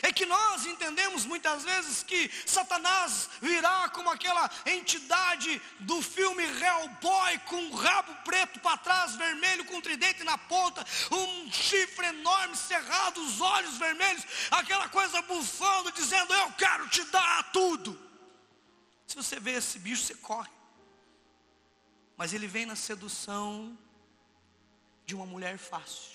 É 0.00 0.12
que 0.12 0.24
nós 0.24 0.64
entendemos 0.64 1.26
muitas 1.26 1.64
vezes 1.64 2.02
que 2.02 2.30
Satanás 2.46 3.28
virá 3.40 3.88
como 3.90 4.10
aquela 4.10 4.50
entidade 4.64 5.60
do 5.80 6.00
filme 6.00 6.44
Hellboy, 6.44 7.38
com 7.40 7.56
um 7.56 7.74
rabo 7.74 8.14
preto 8.24 8.60
para 8.60 8.78
trás, 8.78 9.16
vermelho, 9.16 9.64
com 9.66 9.76
um 9.76 9.80
tridente 9.82 10.24
na 10.24 10.38
ponta, 10.38 10.84
um 11.10 11.52
chifre 11.52 12.06
enorme 12.06 12.56
cerrado, 12.56 13.22
os 13.22 13.40
olhos 13.40 13.76
vermelhos, 13.76 14.24
aquela 14.50 14.88
coisa 14.88 15.20
bufando, 15.22 15.92
dizendo: 15.92 16.32
Eu 16.32 16.52
quero 16.52 16.88
te 16.88 17.04
dar 17.04 17.52
tudo. 17.52 17.98
Se 19.06 19.16
você 19.16 19.38
vê 19.38 19.52
esse 19.52 19.78
bicho, 19.78 20.04
você 20.04 20.14
corre. 20.14 20.50
Mas 22.16 22.32
ele 22.32 22.46
vem 22.46 22.64
na 22.64 22.76
sedução 22.76 23.76
de 25.04 25.14
uma 25.14 25.26
mulher 25.26 25.58
fácil. 25.58 26.11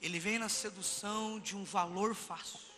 Ele 0.00 0.18
vem 0.18 0.38
na 0.38 0.48
sedução 0.48 1.40
de 1.40 1.56
um 1.56 1.64
valor 1.64 2.14
fácil. 2.14 2.68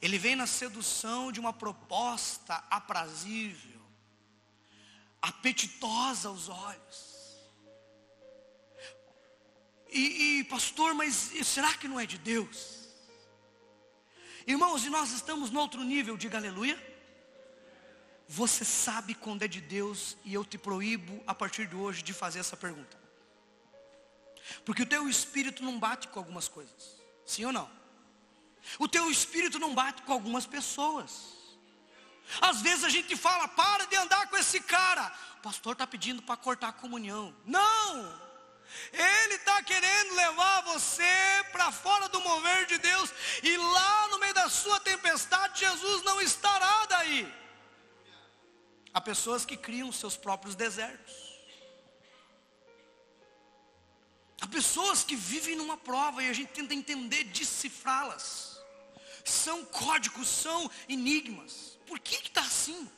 Ele 0.00 0.18
vem 0.18 0.36
na 0.36 0.46
sedução 0.46 1.32
de 1.32 1.40
uma 1.40 1.52
proposta 1.52 2.54
aprazível, 2.70 3.80
apetitosa 5.22 6.28
aos 6.28 6.48
olhos. 6.48 7.16
E, 9.88 10.40
e, 10.40 10.44
pastor, 10.44 10.94
mas 10.94 11.14
será 11.44 11.72
que 11.74 11.88
não 11.88 11.98
é 11.98 12.04
de 12.04 12.18
Deus? 12.18 12.86
Irmãos, 14.46 14.84
e 14.84 14.90
nós 14.90 15.12
estamos 15.12 15.50
no 15.50 15.60
outro 15.60 15.82
nível, 15.82 16.16
diga 16.16 16.36
aleluia. 16.36 16.78
Você 18.28 18.64
sabe 18.64 19.14
quando 19.14 19.42
é 19.42 19.48
de 19.48 19.60
Deus, 19.60 20.16
e 20.24 20.34
eu 20.34 20.44
te 20.44 20.58
proíbo 20.58 21.22
a 21.26 21.34
partir 21.34 21.66
de 21.66 21.76
hoje 21.76 22.02
de 22.02 22.12
fazer 22.12 22.40
essa 22.40 22.56
pergunta. 22.56 23.05
Porque 24.64 24.82
o 24.82 24.86
teu 24.86 25.08
espírito 25.08 25.62
não 25.62 25.78
bate 25.78 26.08
com 26.08 26.18
algumas 26.18 26.48
coisas. 26.48 26.96
Sim 27.24 27.46
ou 27.46 27.52
não? 27.52 27.70
O 28.78 28.88
teu 28.88 29.10
espírito 29.10 29.58
não 29.58 29.74
bate 29.74 30.02
com 30.02 30.12
algumas 30.12 30.46
pessoas. 30.46 31.36
Às 32.40 32.60
vezes 32.60 32.84
a 32.84 32.88
gente 32.88 33.16
fala, 33.16 33.46
para 33.48 33.86
de 33.86 33.96
andar 33.96 34.28
com 34.28 34.36
esse 34.36 34.60
cara. 34.60 35.12
O 35.38 35.42
pastor 35.42 35.72
está 35.72 35.86
pedindo 35.86 36.22
para 36.22 36.36
cortar 36.36 36.68
a 36.68 36.72
comunhão. 36.72 37.34
Não! 37.44 38.26
Ele 38.92 39.34
está 39.34 39.62
querendo 39.62 40.14
levar 40.14 40.62
você 40.62 41.04
para 41.52 41.70
fora 41.70 42.08
do 42.08 42.20
mover 42.20 42.66
de 42.66 42.78
Deus. 42.78 43.12
E 43.42 43.56
lá 43.56 44.08
no 44.08 44.18
meio 44.18 44.34
da 44.34 44.48
sua 44.48 44.80
tempestade, 44.80 45.60
Jesus 45.60 46.02
não 46.02 46.20
estará 46.20 46.86
daí. 46.86 47.32
Há 48.92 49.00
pessoas 49.00 49.44
que 49.44 49.56
criam 49.56 49.92
seus 49.92 50.16
próprios 50.16 50.56
desertos. 50.56 51.25
Há 54.40 54.46
pessoas 54.46 55.02
que 55.02 55.16
vivem 55.16 55.56
numa 55.56 55.76
prova 55.76 56.22
e 56.22 56.28
a 56.28 56.32
gente 56.32 56.52
tenta 56.52 56.74
entender, 56.74 57.24
decifrá-las. 57.24 58.60
São 59.24 59.64
códigos, 59.64 60.28
são 60.28 60.70
enigmas. 60.88 61.78
Por 61.86 61.98
que 61.98 62.16
está 62.16 62.42
assim? 62.42 62.90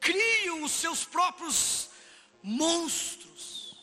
Criam 0.00 0.62
os 0.62 0.72
seus 0.72 1.04
próprios 1.04 1.88
monstros. 2.42 3.76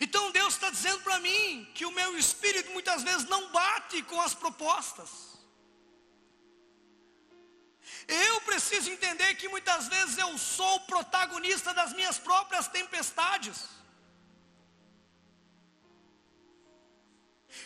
Então 0.00 0.32
Deus 0.32 0.54
está 0.54 0.70
dizendo 0.70 1.00
para 1.02 1.20
mim 1.20 1.70
que 1.74 1.86
o 1.86 1.92
meu 1.92 2.18
espírito 2.18 2.70
muitas 2.72 3.02
vezes 3.02 3.28
não 3.28 3.50
bate 3.52 4.02
com 4.02 4.20
as 4.20 4.34
propostas. 4.34 5.34
Eu 8.08 8.40
preciso 8.42 8.90
entender 8.90 9.34
que 9.36 9.48
muitas 9.48 9.88
vezes 9.88 10.18
eu 10.18 10.36
sou 10.36 10.76
o 10.76 10.80
protagonista 10.80 11.72
das 11.72 11.92
minhas 11.92 12.18
próprias 12.18 12.66
tempestades. 12.68 13.68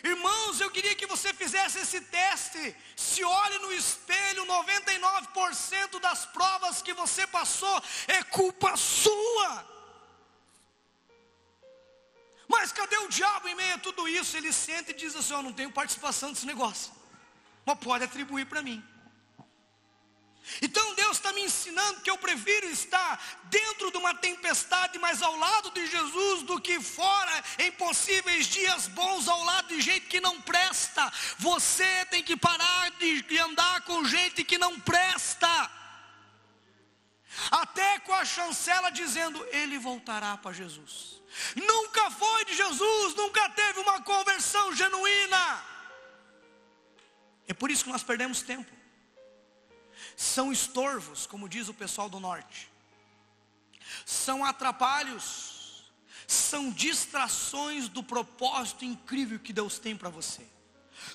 Irmãos, 0.03 0.59
eu 0.59 0.71
queria 0.71 0.95
que 0.95 1.05
você 1.05 1.33
fizesse 1.33 1.79
esse 1.79 2.01
teste. 2.01 2.75
Se 2.95 3.23
olhe 3.23 3.59
no 3.59 3.71
espelho, 3.73 4.45
99% 4.45 5.99
das 5.99 6.25
provas 6.25 6.81
que 6.81 6.93
você 6.93 7.27
passou 7.27 7.83
é 8.07 8.23
culpa 8.23 8.75
sua. 8.77 9.67
Mas 12.47 12.71
cadê 12.71 12.97
o 12.97 13.09
diabo 13.09 13.47
em 13.47 13.55
meio 13.55 13.75
a 13.75 13.79
tudo 13.79 14.07
isso? 14.07 14.35
Ele 14.35 14.51
senta 14.51 14.91
e 14.91 14.95
diz 14.95 15.15
assim: 15.15 15.33
Eu 15.33 15.43
não 15.43 15.53
tenho 15.53 15.71
participação 15.71 16.29
nesse 16.29 16.45
negócio, 16.45 16.91
mas 17.65 17.77
pode 17.77 18.03
atribuir 18.03 18.45
para 18.45 18.61
mim. 18.61 18.83
Então 20.61 20.95
Deus 20.95 21.17
está 21.17 21.31
me 21.31 21.43
ensinando 21.43 22.01
que 22.01 22.09
eu 22.09 22.17
prefiro 22.17 22.67
estar 22.67 23.39
dentro 23.43 23.91
de 23.91 23.97
uma 23.97 24.13
tempestade, 24.15 24.97
mas 24.97 25.21
ao 25.21 25.35
lado 25.35 25.71
de 25.71 25.85
Jesus, 25.85 26.43
do 26.43 26.59
que 26.59 26.81
fora 26.81 27.43
em 27.59 27.71
possíveis 27.71 28.47
dias 28.47 28.87
bons, 28.87 29.27
ao 29.27 29.43
lado 29.43 29.67
de 29.67 29.81
gente 29.81 30.07
que 30.07 30.19
não 30.19 30.41
presta. 30.41 31.11
Você 31.37 32.05
tem 32.05 32.23
que 32.23 32.35
parar 32.35 32.91
de 32.91 33.37
andar 33.37 33.81
com 33.81 34.03
gente 34.05 34.43
que 34.43 34.57
não 34.57 34.79
presta. 34.79 35.71
Até 37.51 37.99
com 37.99 38.13
a 38.13 38.25
chancela 38.25 38.91
dizendo, 38.91 39.45
ele 39.51 39.77
voltará 39.77 40.35
para 40.37 40.51
Jesus. 40.51 41.21
Nunca 41.55 42.09
foi 42.09 42.45
de 42.45 42.55
Jesus, 42.55 43.15
nunca 43.15 43.49
teve 43.49 43.79
uma 43.79 44.01
conversão 44.01 44.75
genuína. 44.75 45.63
É 47.47 47.53
por 47.53 47.69
isso 47.69 47.83
que 47.83 47.91
nós 47.91 48.03
perdemos 48.03 48.41
tempo 48.41 48.78
são 50.19 50.51
estorvos, 50.51 51.25
como 51.25 51.47
diz 51.47 51.69
o 51.69 51.73
pessoal 51.73 52.09
do 52.09 52.19
norte, 52.19 52.69
são 54.05 54.43
atrapalhos, 54.43 55.89
são 56.27 56.69
distrações 56.71 57.87
do 57.87 58.03
propósito 58.03 58.83
incrível 58.83 59.39
que 59.39 59.53
Deus 59.53 59.79
tem 59.79 59.95
para 59.95 60.09
você. 60.09 60.45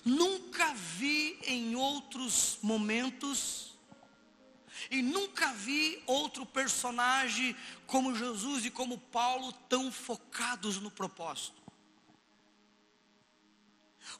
Nunca 0.07 0.73
vi 0.73 1.39
em 1.43 1.77
outros 1.77 2.59
momentos, 2.63 3.75
e 4.91 5.03
nunca 5.03 5.53
vi 5.53 6.03
outro 6.07 6.47
personagem 6.47 7.55
como 7.87 8.17
Jesus 8.17 8.65
e 8.65 8.71
como 8.71 8.97
Paulo 8.97 9.53
tão 9.69 9.93
focados 9.93 10.79
no 10.81 10.91
propósito. 10.91 11.63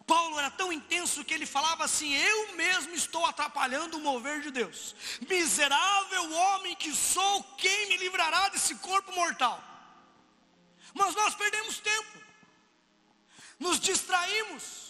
Paulo 0.07 0.39
era 0.39 0.51
tão 0.51 0.73
intenso 0.73 1.25
que 1.25 1.33
ele 1.33 1.47
falava 1.47 1.85
assim: 1.85 2.13
Eu 2.15 2.57
mesmo 2.57 2.95
estou 2.95 3.25
atrapalhando 3.25 3.97
o 3.97 4.01
mover 4.01 4.41
de 4.41 4.51
Deus. 4.51 4.95
Miserável 5.29 6.33
homem 6.33 6.75
que 6.77 6.95
sou, 6.95 7.43
quem 7.57 7.89
me 7.89 7.97
livrará 7.97 8.49
desse 8.51 8.75
corpo 8.77 9.13
mortal? 9.13 9.63
Mas 10.93 11.15
nós 11.15 11.35
perdemos 11.35 11.79
tempo, 11.79 12.19
nos 13.59 13.81
distraímos, 13.81 14.84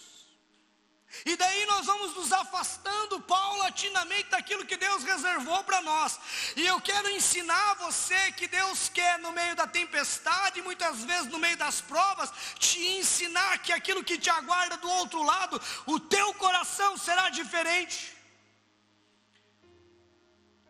e 1.25 1.37
daí 1.37 1.65
nós 1.67 1.87
vamos 1.87 2.15
nos 2.15 2.33
afastando 2.33 3.21
paulatinamente 3.21 4.31
daquilo 4.31 4.67
que 4.67 4.77
Deus 4.77 5.05
reservou 5.05 5.63
para 5.65 5.81
nós. 5.81 6.19
E 6.57 6.67
eu 6.67 6.81
quero 6.81 7.09
ensinar 7.11 7.75
você 7.75 8.33
que 8.33 8.49
Deus 8.49 8.89
quer 8.89 9.19
no 9.21 9.33
meio 9.33 9.55
da 9.55 9.67
tempestade, 9.67 10.61
muitas 10.63 11.05
vezes 11.05 11.31
no 11.31 11.39
meio 11.39 11.57
das 11.57 11.81
provas, 11.81 12.33
te 12.59 12.79
ensinar 12.99 13.59
que 13.59 13.73
aquilo 13.73 14.03
que 14.03 14.19
te 14.19 14.29
aguarda 14.29 14.77
do 14.77 14.91
outro 14.91 15.23
lado, 15.23 15.61
o 15.87 16.01
teu 16.01 16.35
coração 16.35 16.99
será 16.99 17.31
diferente. 17.31 18.13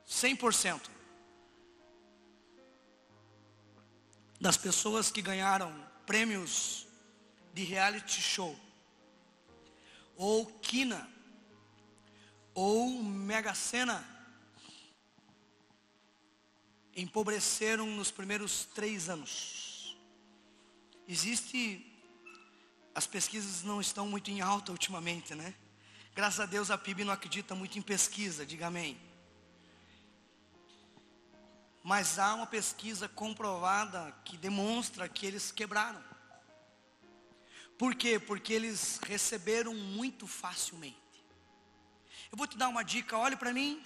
100% 0.09 0.80
das 4.40 4.57
pessoas 4.57 5.11
que 5.11 5.22
ganharam 5.22 5.72
prêmios 6.07 6.86
de 7.55 7.64
reality 7.64 8.20
show 8.20 8.63
ou 10.16 10.46
quina, 10.46 11.08
ou 12.54 13.02
mega 13.02 13.54
sena, 13.54 14.06
empobreceram 16.96 17.86
nos 17.86 18.10
primeiros 18.10 18.66
três 18.66 19.08
anos. 19.08 19.96
Existe, 21.08 21.84
as 22.94 23.06
pesquisas 23.06 23.62
não 23.62 23.80
estão 23.80 24.06
muito 24.08 24.30
em 24.30 24.40
alta 24.40 24.72
ultimamente, 24.72 25.34
né? 25.34 25.54
Graças 26.14 26.40
a 26.40 26.46
Deus 26.46 26.70
a 26.70 26.78
PIB 26.78 27.04
não 27.04 27.12
acredita 27.12 27.54
muito 27.54 27.78
em 27.78 27.82
pesquisa, 27.82 28.46
diga 28.46 28.68
amém. 28.68 28.96
Mas 31.82 32.18
há 32.18 32.34
uma 32.34 32.46
pesquisa 32.46 33.08
comprovada 33.08 34.14
que 34.24 34.36
demonstra 34.38 35.08
que 35.08 35.26
eles 35.26 35.50
quebraram. 35.50 36.02
Por 37.77 37.95
quê? 37.95 38.18
Porque 38.18 38.53
eles 38.53 39.01
receberam 39.03 39.75
muito 39.75 40.27
facilmente. 40.27 40.97
Eu 42.31 42.39
vou 42.39 42.47
te 42.47 42.57
dar 42.57 42.68
uma 42.68 42.83
dica, 42.83 43.18
olhe 43.18 43.37
para 43.37 43.53
mim. 43.53 43.83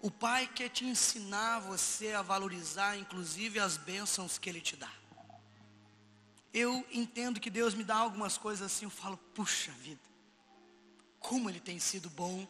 O 0.00 0.10
Pai 0.10 0.46
quer 0.46 0.70
te 0.70 0.84
ensinar 0.84 1.60
você 1.60 2.12
a 2.12 2.22
valorizar, 2.22 2.96
inclusive, 2.96 3.60
as 3.60 3.76
bênçãos 3.76 4.38
que 4.38 4.48
Ele 4.48 4.60
te 4.60 4.76
dá. 4.76 4.90
Eu 6.52 6.86
entendo 6.90 7.38
que 7.38 7.50
Deus 7.50 7.74
me 7.74 7.84
dá 7.84 7.96
algumas 7.96 8.38
coisas 8.38 8.72
assim, 8.72 8.86
eu 8.86 8.90
falo, 8.90 9.16
puxa 9.34 9.70
vida, 9.72 10.00
como 11.18 11.50
Ele 11.50 11.60
tem 11.60 11.78
sido 11.78 12.08
bom. 12.08 12.48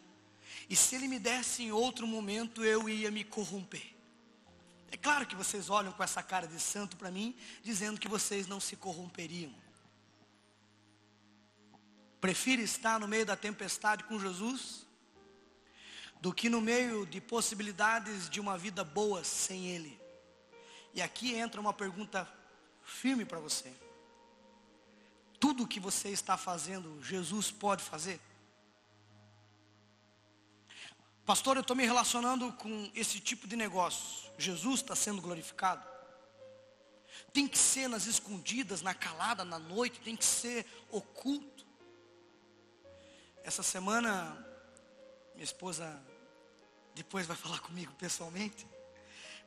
E 0.68 0.76
se 0.76 0.94
Ele 0.94 1.08
me 1.08 1.18
desse 1.18 1.64
em 1.64 1.72
outro 1.72 2.06
momento, 2.06 2.64
eu 2.64 2.88
ia 2.88 3.10
me 3.10 3.24
corromper. 3.24 3.89
É 4.90 4.96
claro 4.96 5.26
que 5.26 5.36
vocês 5.36 5.70
olham 5.70 5.92
com 5.92 6.02
essa 6.02 6.22
cara 6.22 6.46
de 6.46 6.58
santo 6.58 6.96
para 6.96 7.10
mim, 7.10 7.36
dizendo 7.62 8.00
que 8.00 8.08
vocês 8.08 8.46
não 8.46 8.60
se 8.60 8.76
corromperiam. 8.76 9.54
Prefiro 12.20 12.60
estar 12.60 13.00
no 13.00 13.08
meio 13.08 13.24
da 13.24 13.36
tempestade 13.36 14.04
com 14.04 14.18
Jesus 14.18 14.86
do 16.20 16.34
que 16.34 16.50
no 16.50 16.60
meio 16.60 17.06
de 17.06 17.20
possibilidades 17.20 18.28
de 18.28 18.40
uma 18.40 18.58
vida 18.58 18.84
boa 18.84 19.24
sem 19.24 19.68
Ele. 19.68 19.98
E 20.92 21.00
aqui 21.00 21.34
entra 21.34 21.60
uma 21.60 21.72
pergunta 21.72 22.30
firme 22.84 23.24
para 23.24 23.38
você. 23.38 23.72
Tudo 25.38 25.62
o 25.62 25.66
que 25.66 25.80
você 25.80 26.10
está 26.10 26.36
fazendo, 26.36 27.02
Jesus 27.02 27.50
pode 27.50 27.82
fazer? 27.82 28.20
Pastor, 31.24 31.56
eu 31.56 31.60
estou 31.60 31.76
me 31.76 31.84
relacionando 31.84 32.52
com 32.54 32.90
esse 32.94 33.20
tipo 33.20 33.46
de 33.46 33.56
negócio. 33.56 34.30
Jesus 34.38 34.80
está 34.80 34.96
sendo 34.96 35.22
glorificado? 35.22 35.86
Tem 37.32 37.46
que 37.46 37.58
ser 37.58 37.88
nas 37.88 38.06
escondidas, 38.06 38.82
na 38.82 38.94
calada, 38.94 39.44
na 39.44 39.58
noite, 39.58 40.00
tem 40.00 40.16
que 40.16 40.24
ser 40.24 40.66
oculto. 40.90 41.66
Essa 43.44 43.62
semana, 43.62 44.36
minha 45.34 45.44
esposa 45.44 46.02
depois 46.94 47.26
vai 47.26 47.36
falar 47.36 47.60
comigo 47.60 47.92
pessoalmente, 47.94 48.66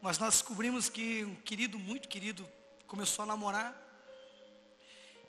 mas 0.02 0.18
nós 0.18 0.36
descobrimos 0.36 0.90
que 0.90 1.24
um 1.26 1.36
querido, 1.36 1.78
muito 1.78 2.08
querido, 2.08 2.48
começou 2.88 3.24
a 3.24 3.26
namorar 3.26 3.76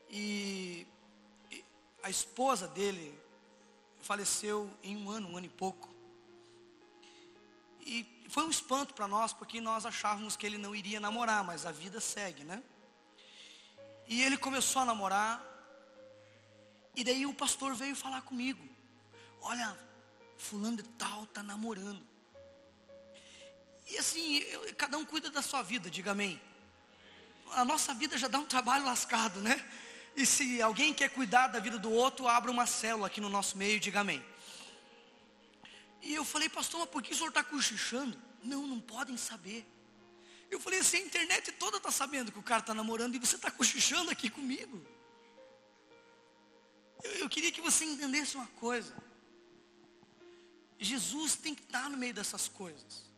e, 0.08 0.86
a 2.02 2.10
esposa 2.10 2.68
dele 2.68 3.18
faleceu 4.02 4.70
em 4.82 4.94
um 4.96 5.10
ano, 5.10 5.30
um 5.30 5.36
ano 5.38 5.46
e 5.46 5.48
pouco. 5.48 5.93
E 7.84 8.26
foi 8.28 8.44
um 8.44 8.50
espanto 8.50 8.94
para 8.94 9.06
nós, 9.06 9.32
porque 9.32 9.60
nós 9.60 9.84
achávamos 9.84 10.36
que 10.36 10.46
ele 10.46 10.58
não 10.58 10.74
iria 10.74 10.98
namorar, 10.98 11.44
mas 11.44 11.66
a 11.66 11.72
vida 11.72 12.00
segue, 12.00 12.42
né? 12.44 12.62
E 14.08 14.22
ele 14.22 14.36
começou 14.36 14.82
a 14.82 14.84
namorar, 14.84 15.42
e 16.96 17.04
daí 17.04 17.26
o 17.26 17.34
pastor 17.34 17.74
veio 17.74 17.94
falar 17.94 18.22
comigo: 18.22 18.66
Olha, 19.40 19.78
fulano 20.36 20.78
de 20.78 20.82
tal 20.82 21.24
está 21.24 21.42
namorando. 21.42 22.04
E 23.90 23.98
assim, 23.98 24.38
eu, 24.38 24.74
cada 24.74 24.96
um 24.96 25.04
cuida 25.04 25.30
da 25.30 25.42
sua 25.42 25.62
vida, 25.62 25.90
diga 25.90 26.12
amém. 26.12 26.40
A 27.52 27.64
nossa 27.64 27.92
vida 27.92 28.16
já 28.16 28.28
dá 28.28 28.38
um 28.38 28.46
trabalho 28.46 28.86
lascado, 28.86 29.40
né? 29.40 29.62
E 30.16 30.24
se 30.24 30.62
alguém 30.62 30.94
quer 30.94 31.10
cuidar 31.10 31.48
da 31.48 31.58
vida 31.58 31.78
do 31.78 31.90
outro, 31.90 32.26
abra 32.26 32.50
uma 32.50 32.66
célula 32.66 33.08
aqui 33.08 33.20
no 33.20 33.28
nosso 33.28 33.58
meio, 33.58 33.78
diga 33.80 34.00
amém. 34.00 34.24
E 36.04 36.14
eu 36.14 36.24
falei, 36.24 36.50
pastor, 36.50 36.80
mas 36.80 36.90
por 36.90 37.02
que 37.02 37.12
o 37.12 37.16
senhor 37.16 37.30
está 37.30 37.42
cochichando? 37.42 38.16
Não, 38.42 38.66
não 38.66 38.78
podem 38.78 39.16
saber. 39.16 39.66
Eu 40.50 40.60
falei 40.60 40.80
assim, 40.80 40.98
a 40.98 41.00
internet 41.00 41.50
toda 41.52 41.78
está 41.78 41.90
sabendo 41.90 42.30
que 42.30 42.38
o 42.38 42.42
cara 42.42 42.60
está 42.60 42.74
namorando 42.74 43.14
e 43.14 43.18
você 43.18 43.36
está 43.36 43.50
cochichando 43.50 44.10
aqui 44.10 44.28
comigo. 44.28 44.86
Eu, 47.02 47.12
eu 47.12 47.28
queria 47.28 47.50
que 47.50 47.62
você 47.62 47.86
entendesse 47.86 48.36
uma 48.36 48.46
coisa. 48.48 48.94
Jesus 50.78 51.36
tem 51.36 51.54
que 51.54 51.62
estar 51.62 51.88
no 51.88 51.96
meio 51.96 52.12
dessas 52.12 52.48
coisas. 52.48 53.10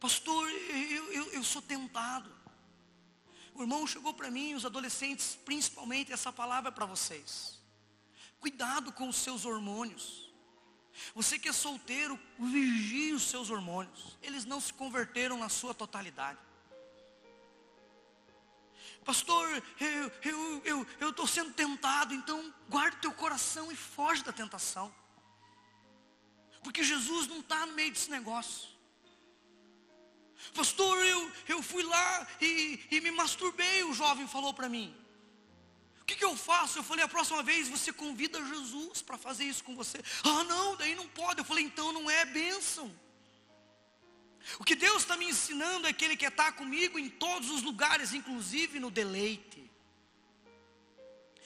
Pastor, 0.00 0.50
eu, 0.50 1.12
eu, 1.12 1.32
eu 1.34 1.44
sou 1.44 1.62
tentado. 1.62 2.36
O 3.54 3.62
irmão 3.62 3.86
chegou 3.86 4.12
para 4.12 4.28
mim, 4.28 4.54
os 4.54 4.66
adolescentes, 4.66 5.38
principalmente, 5.44 6.12
essa 6.12 6.32
palavra 6.32 6.70
é 6.70 6.72
para 6.72 6.86
vocês. 6.86 7.60
Cuidado 8.40 8.92
com 8.92 9.08
os 9.08 9.16
seus 9.16 9.44
hormônios. 9.44 10.27
Você 11.14 11.38
que 11.38 11.48
é 11.48 11.52
solteiro, 11.52 12.18
vigie 12.38 13.12
os 13.12 13.24
seus 13.24 13.50
hormônios. 13.50 14.16
Eles 14.22 14.44
não 14.44 14.60
se 14.60 14.72
converteram 14.72 15.38
na 15.38 15.48
sua 15.48 15.74
totalidade. 15.74 16.38
Pastor, 19.04 19.48
eu 19.80 20.06
estou 20.08 20.62
eu, 20.64 20.86
eu, 21.00 21.14
eu 21.18 21.26
sendo 21.26 21.52
tentado, 21.54 22.12
então 22.12 22.52
guarde 22.68 22.98
teu 22.98 23.12
coração 23.12 23.72
e 23.72 23.76
foge 23.76 24.22
da 24.22 24.32
tentação. 24.32 24.94
Porque 26.62 26.82
Jesus 26.82 27.26
não 27.26 27.40
está 27.40 27.64
no 27.64 27.72
meio 27.72 27.90
desse 27.90 28.10
negócio. 28.10 28.68
Pastor, 30.54 30.98
eu, 31.04 31.32
eu 31.48 31.62
fui 31.62 31.82
lá 31.82 32.26
e, 32.40 32.80
e 32.90 33.00
me 33.00 33.10
masturbei, 33.10 33.84
o 33.84 33.94
jovem 33.94 34.26
falou 34.26 34.52
para 34.52 34.68
mim. 34.68 34.94
Que, 36.08 36.16
que 36.16 36.24
eu 36.24 36.34
faço? 36.34 36.78
Eu 36.78 36.82
falei, 36.82 37.04
a 37.04 37.08
próxima 37.08 37.42
vez 37.42 37.68
você 37.68 37.92
convida 37.92 38.42
Jesus 38.42 39.02
para 39.02 39.18
fazer 39.18 39.44
isso 39.44 39.62
com 39.62 39.76
você. 39.76 39.98
Ah, 40.24 40.42
não, 40.44 40.74
daí 40.74 40.94
não 40.94 41.06
pode. 41.06 41.40
Eu 41.40 41.44
falei, 41.44 41.62
então 41.62 41.92
não 41.92 42.10
é 42.10 42.24
bênção. 42.24 42.90
O 44.58 44.64
que 44.64 44.74
Deus 44.74 45.02
está 45.02 45.18
me 45.18 45.26
ensinando 45.26 45.86
é 45.86 45.92
que 45.92 46.06
Ele 46.06 46.16
quer 46.16 46.30
estar 46.30 46.52
comigo 46.52 46.98
em 46.98 47.10
todos 47.10 47.50
os 47.50 47.62
lugares, 47.62 48.14
inclusive 48.14 48.80
no 48.80 48.90
deleite. 48.90 49.70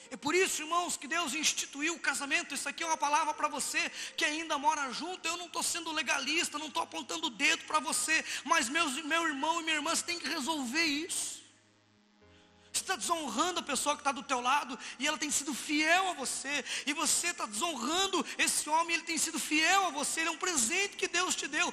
É 0.09 0.15
por 0.15 0.33
isso, 0.33 0.61
irmãos, 0.61 0.95
que 0.95 1.09
Deus 1.09 1.33
instituiu 1.33 1.95
o 1.95 1.99
casamento. 1.99 2.55
Isso 2.55 2.69
aqui 2.69 2.83
é 2.83 2.85
uma 2.85 2.95
palavra 2.95 3.33
para 3.33 3.49
você 3.49 3.91
que 4.15 4.23
ainda 4.23 4.57
mora 4.57 4.89
junto. 4.93 5.27
Eu 5.27 5.35
não 5.35 5.47
estou 5.47 5.61
sendo 5.61 5.91
legalista, 5.91 6.57
não 6.57 6.67
estou 6.67 6.83
apontando 6.83 7.27
o 7.27 7.31
dedo 7.31 7.65
para 7.65 7.81
você, 7.81 8.23
mas 8.45 8.69
meus, 8.69 8.93
meu 9.03 9.27
irmão 9.27 9.59
e 9.59 9.63
minha 9.65 9.75
irmã, 9.75 9.93
você 9.93 10.03
tem 10.03 10.17
que 10.17 10.29
resolver 10.29 10.85
isso. 10.85 11.42
Você 12.73 12.81
está 12.81 12.95
desonrando 12.95 13.59
a 13.59 13.63
pessoa 13.63 13.95
que 13.95 14.01
está 14.01 14.11
do 14.11 14.23
teu 14.23 14.41
lado 14.41 14.77
e 14.97 15.07
ela 15.07 15.17
tem 15.17 15.29
sido 15.29 15.53
fiel 15.53 16.09
a 16.09 16.13
você. 16.13 16.65
E 16.87 16.93
você 16.93 17.27
está 17.27 17.45
desonrando 17.45 18.25
esse 18.35 18.67
homem, 18.67 18.95
ele 18.95 19.03
tem 19.03 19.17
sido 19.17 19.39
fiel 19.39 19.85
a 19.85 19.89
você. 19.91 20.21
Ele 20.21 20.29
é 20.29 20.31
um 20.31 20.37
presente 20.37 20.97
que 20.97 21.07
Deus 21.07 21.35
te 21.35 21.47
deu. 21.47 21.71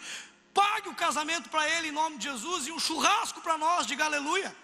Pague 0.52 0.90
o 0.90 0.94
casamento 0.94 1.48
para 1.48 1.66
ele 1.66 1.88
em 1.88 1.92
nome 1.92 2.18
de 2.18 2.24
Jesus 2.24 2.66
e 2.66 2.72
um 2.72 2.78
churrasco 2.78 3.40
para 3.40 3.56
nós, 3.56 3.86
diga 3.86 4.04
aleluia. 4.04 4.54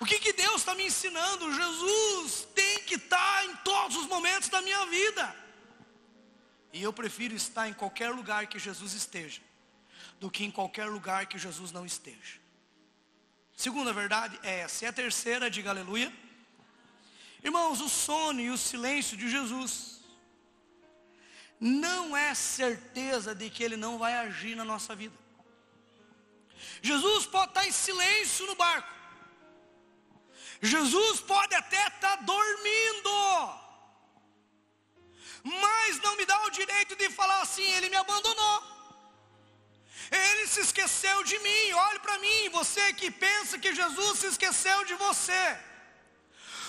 O 0.00 0.04
que, 0.04 0.18
que 0.18 0.32
Deus 0.32 0.56
está 0.56 0.74
me 0.74 0.86
ensinando? 0.86 1.54
Jesus 1.54 2.48
tem 2.56 2.80
que 2.80 2.96
estar 2.96 3.44
em 3.44 3.54
todos 3.56 3.96
os 3.96 4.06
momentos 4.06 4.48
da 4.48 4.60
minha 4.60 4.84
vida. 4.86 5.36
E 6.72 6.82
eu 6.82 6.92
prefiro 6.92 7.36
estar 7.36 7.68
em 7.68 7.72
qualquer 7.72 8.10
lugar 8.10 8.48
que 8.48 8.58
Jesus 8.58 8.94
esteja, 8.94 9.40
do 10.18 10.28
que 10.28 10.44
em 10.44 10.50
qualquer 10.50 10.86
lugar 10.86 11.26
que 11.26 11.38
Jesus 11.38 11.70
não 11.70 11.86
esteja. 11.86 12.47
Segunda 13.64 13.92
verdade 13.92 14.38
é 14.44 14.60
essa. 14.60 14.84
E 14.84 14.88
a 14.88 14.92
terceira, 14.92 15.50
diga 15.50 15.70
aleluia. 15.70 16.12
Irmãos, 17.42 17.80
o 17.80 17.88
sono 17.88 18.40
e 18.40 18.50
o 18.50 18.56
silêncio 18.56 19.16
de 19.16 19.28
Jesus 19.28 19.98
não 21.58 22.16
é 22.16 22.36
certeza 22.36 23.34
de 23.34 23.50
que 23.50 23.64
Ele 23.64 23.76
não 23.76 23.98
vai 23.98 24.14
agir 24.14 24.54
na 24.54 24.64
nossa 24.64 24.94
vida. 24.94 25.16
Jesus 26.80 27.26
pode 27.26 27.50
estar 27.50 27.66
em 27.66 27.72
silêncio 27.72 28.46
no 28.46 28.54
barco, 28.54 28.92
Jesus 30.62 31.18
pode 31.18 31.52
até 31.56 31.84
estar 31.88 32.14
dormindo, 32.22 33.10
mas 35.42 36.00
não 36.00 36.16
me 36.16 36.24
dá 36.24 36.40
o 36.44 36.50
direito 36.50 36.94
de 36.94 37.10
falar 37.10 37.40
assim: 37.42 37.68
Ele 37.72 37.88
me 37.88 37.96
abandonou. 37.96 38.77
Ele 40.10 40.46
se 40.46 40.60
esqueceu 40.60 41.22
de 41.24 41.38
mim. 41.38 41.72
Olhe 41.72 41.98
para 42.00 42.18
mim, 42.18 42.48
você 42.50 42.92
que 42.92 43.10
pensa 43.10 43.58
que 43.58 43.74
Jesus 43.74 44.20
se 44.20 44.26
esqueceu 44.26 44.84
de 44.84 44.94
você. 44.94 45.58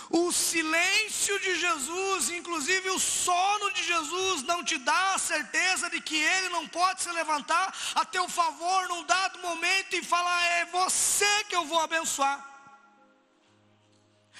O 0.10 0.32
silêncio 0.32 1.40
de 1.40 1.60
Jesus, 1.60 2.32
inclusive 2.32 2.90
o 2.90 3.00
sono 3.00 3.72
de 3.72 3.84
Jesus, 3.84 4.42
não 4.42 4.64
te 4.64 4.78
dá 4.80 5.14
a 5.14 5.20
certeza 5.20 5.88
de 5.90 6.02
que 6.02 6.16
Ele 6.16 6.50
não 6.50 6.68
pode 6.68 7.04
se 7.04 7.12
levantar 7.12 7.72
a 7.94 8.04
teu 8.04 8.28
favor 8.28 8.88
num 8.88 9.04
dado 9.04 9.38
momento 9.40 9.96
e 9.96 10.04
falar: 10.04 10.44
é 10.46 10.66
você 10.66 11.44
que 11.44 11.56
eu 11.56 11.66
vou 11.66 11.80
abençoar. 11.80 12.44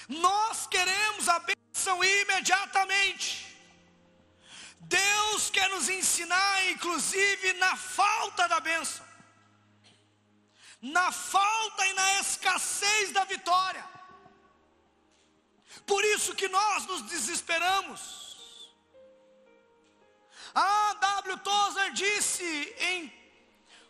Nós 0.08 0.66
queremos 0.66 1.28
a 1.28 1.38
bênção 1.38 2.02
imediatamente. 2.02 3.49
Deus 4.80 5.50
quer 5.50 5.68
nos 5.70 5.88
ensinar, 5.88 6.70
inclusive, 6.70 7.52
na 7.54 7.76
falta 7.76 8.48
da 8.48 8.60
bênção, 8.60 9.06
na 10.80 11.12
falta 11.12 11.86
e 11.86 11.92
na 11.92 12.20
escassez 12.20 13.12
da 13.12 13.24
vitória. 13.24 13.84
Por 15.86 16.04
isso 16.04 16.34
que 16.34 16.48
nós 16.48 16.86
nos 16.86 17.02
desesperamos. 17.02 18.00
A 20.54 20.94
W. 20.94 21.36
Tozer 21.38 21.92
disse 21.92 22.74
em 22.80 23.12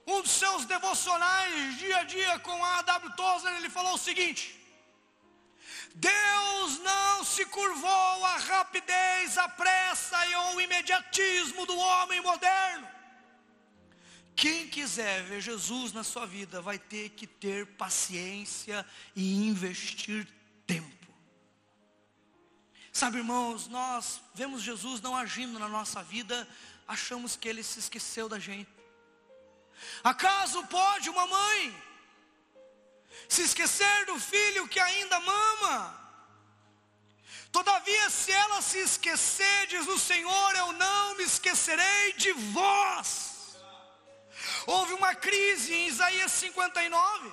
um 0.07 0.21
dos 0.21 0.31
seus 0.33 0.65
devocionais 0.65 1.79
dia 1.79 1.99
a 1.99 2.03
dia 2.03 2.39
com 2.41 2.65
a 2.65 2.79
A.W. 2.79 3.17
Tozer, 3.17 3.53
ele 3.55 3.71
falou 3.71 3.95
o 3.95 3.99
seguinte: 3.99 4.60
Deus 5.95 6.79
não 6.79 7.25
se 7.25 7.45
curvou 7.47 8.25
à 8.25 8.37
rapidez, 8.37 9.37
à 9.37 9.49
pressa 9.49 10.27
e 10.27 10.35
ao 10.35 10.61
imediatismo 10.61 11.67
do 11.67 11.77
homem 11.77 12.21
moderno. 12.21 12.89
Quem 14.37 14.69
quiser 14.69 15.23
ver 15.25 15.41
Jesus 15.41 15.93
na 15.93 16.03
sua 16.03 16.27
vida 16.27 16.63
vai 16.63 16.79
ter 16.79 17.11
que 17.11 17.27
ter 17.27 17.67
paciência 17.67 18.87
e 19.15 19.47
investir 19.47 20.27
tempo. 20.67 21.01
Sabe, 22.93 23.19
irmãos, 23.19 23.69
nós 23.69 24.21
vemos 24.35 24.63
Jesus 24.63 25.01
não 25.01 25.17
agindo 25.17 25.59
na 25.59 25.69
nossa 25.69 26.03
vida, 26.03 26.49
achamos 26.89 27.37
que 27.37 27.49
ele 27.49 27.63
se 27.63 27.79
esqueceu 27.79 28.29
da 28.29 28.39
gente. 28.39 28.71
Acaso 30.03 30.67
pode 30.67 31.09
uma 31.09 31.27
mãe 31.27 31.90
se 33.31 33.43
esquecer 33.43 34.07
do 34.07 34.19
filho 34.19 34.67
que 34.67 34.81
ainda 34.81 35.21
mama? 35.21 35.97
Todavia, 37.53 38.11
se 38.11 38.33
ela 38.33 38.61
se 38.61 38.79
esquecer, 38.79 39.67
diz 39.69 39.87
o 39.87 39.99
Senhor, 39.99 40.57
eu 40.57 40.73
não 40.73 41.17
me 41.17 41.25
esquecerei 41.25 42.13
de 42.15 42.33
vós. 42.33 43.57
Houve 44.67 44.95
uma 44.95 45.15
crise 45.15 45.73
em 45.73 45.87
Isaías 45.87 46.33
59. 46.33 47.33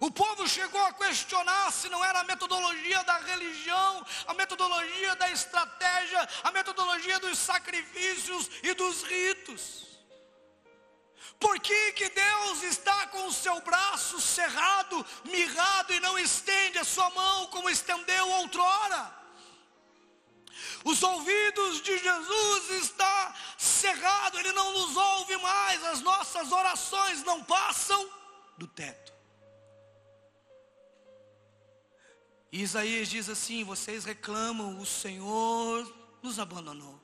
O 0.00 0.10
povo 0.10 0.48
chegou 0.48 0.84
a 0.84 0.92
questionar 0.92 1.72
se 1.72 1.88
não 1.88 2.04
era 2.04 2.20
a 2.20 2.24
metodologia 2.24 3.04
da 3.04 3.18
religião, 3.18 4.04
a 4.26 4.34
metodologia 4.34 5.14
da 5.14 5.30
estratégia, 5.30 6.28
a 6.42 6.50
metodologia 6.50 7.20
dos 7.20 7.38
sacrifícios 7.38 8.50
e 8.64 8.74
dos 8.74 9.04
ritos. 9.04 9.93
Por 11.38 11.60
que, 11.60 11.92
que 11.92 12.08
Deus 12.08 12.62
está 12.62 13.06
com 13.08 13.26
o 13.26 13.32
seu 13.32 13.60
braço 13.60 14.20
cerrado, 14.20 15.04
mirrado 15.24 15.92
e 15.92 16.00
não 16.00 16.18
estende 16.18 16.78
a 16.78 16.84
sua 16.84 17.10
mão 17.10 17.46
como 17.48 17.68
estendeu 17.68 18.28
outrora? 18.30 19.24
Os 20.84 21.02
ouvidos 21.02 21.82
de 21.82 21.98
Jesus 21.98 22.70
está 22.70 23.34
cerrado, 23.58 24.38
ele 24.38 24.52
não 24.52 24.72
nos 24.72 24.96
ouve 24.96 25.36
mais, 25.38 25.82
as 25.84 26.00
nossas 26.00 26.52
orações 26.52 27.22
não 27.24 27.42
passam 27.42 28.08
do 28.58 28.66
teto. 28.66 29.12
Isaías 32.52 33.08
diz 33.08 33.28
assim: 33.28 33.64
vocês 33.64 34.04
reclamam, 34.04 34.78
o 34.78 34.86
Senhor 34.86 35.92
nos 36.22 36.38
abandonou. 36.38 37.00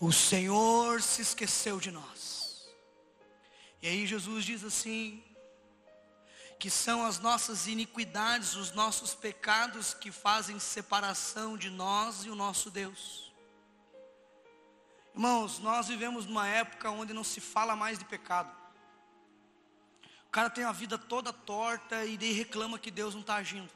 O 0.00 0.12
Senhor 0.12 1.02
se 1.02 1.22
esqueceu 1.22 1.78
de 1.78 1.90
nós. 1.90 2.45
E 3.82 3.88
aí 3.88 4.06
Jesus 4.06 4.44
diz 4.44 4.64
assim: 4.64 5.22
que 6.58 6.70
são 6.70 7.04
as 7.04 7.18
nossas 7.18 7.66
iniquidades, 7.66 8.54
os 8.54 8.72
nossos 8.72 9.14
pecados 9.14 9.92
que 9.92 10.10
fazem 10.10 10.58
separação 10.58 11.56
de 11.56 11.68
nós 11.68 12.24
e 12.24 12.30
o 12.30 12.34
nosso 12.34 12.70
Deus. 12.70 13.32
Irmãos, 15.14 15.58
nós 15.58 15.88
vivemos 15.88 16.26
numa 16.26 16.46
época 16.46 16.90
onde 16.90 17.12
não 17.12 17.24
se 17.24 17.40
fala 17.40 17.76
mais 17.76 17.98
de 17.98 18.04
pecado. 18.04 18.54
O 20.26 20.30
cara 20.30 20.50
tem 20.50 20.64
a 20.64 20.72
vida 20.72 20.98
toda 20.98 21.32
torta 21.32 22.04
e 22.04 22.16
daí 22.16 22.32
reclama 22.32 22.78
que 22.78 22.90
Deus 22.90 23.14
não 23.14 23.20
está 23.20 23.36
agindo. 23.36 23.70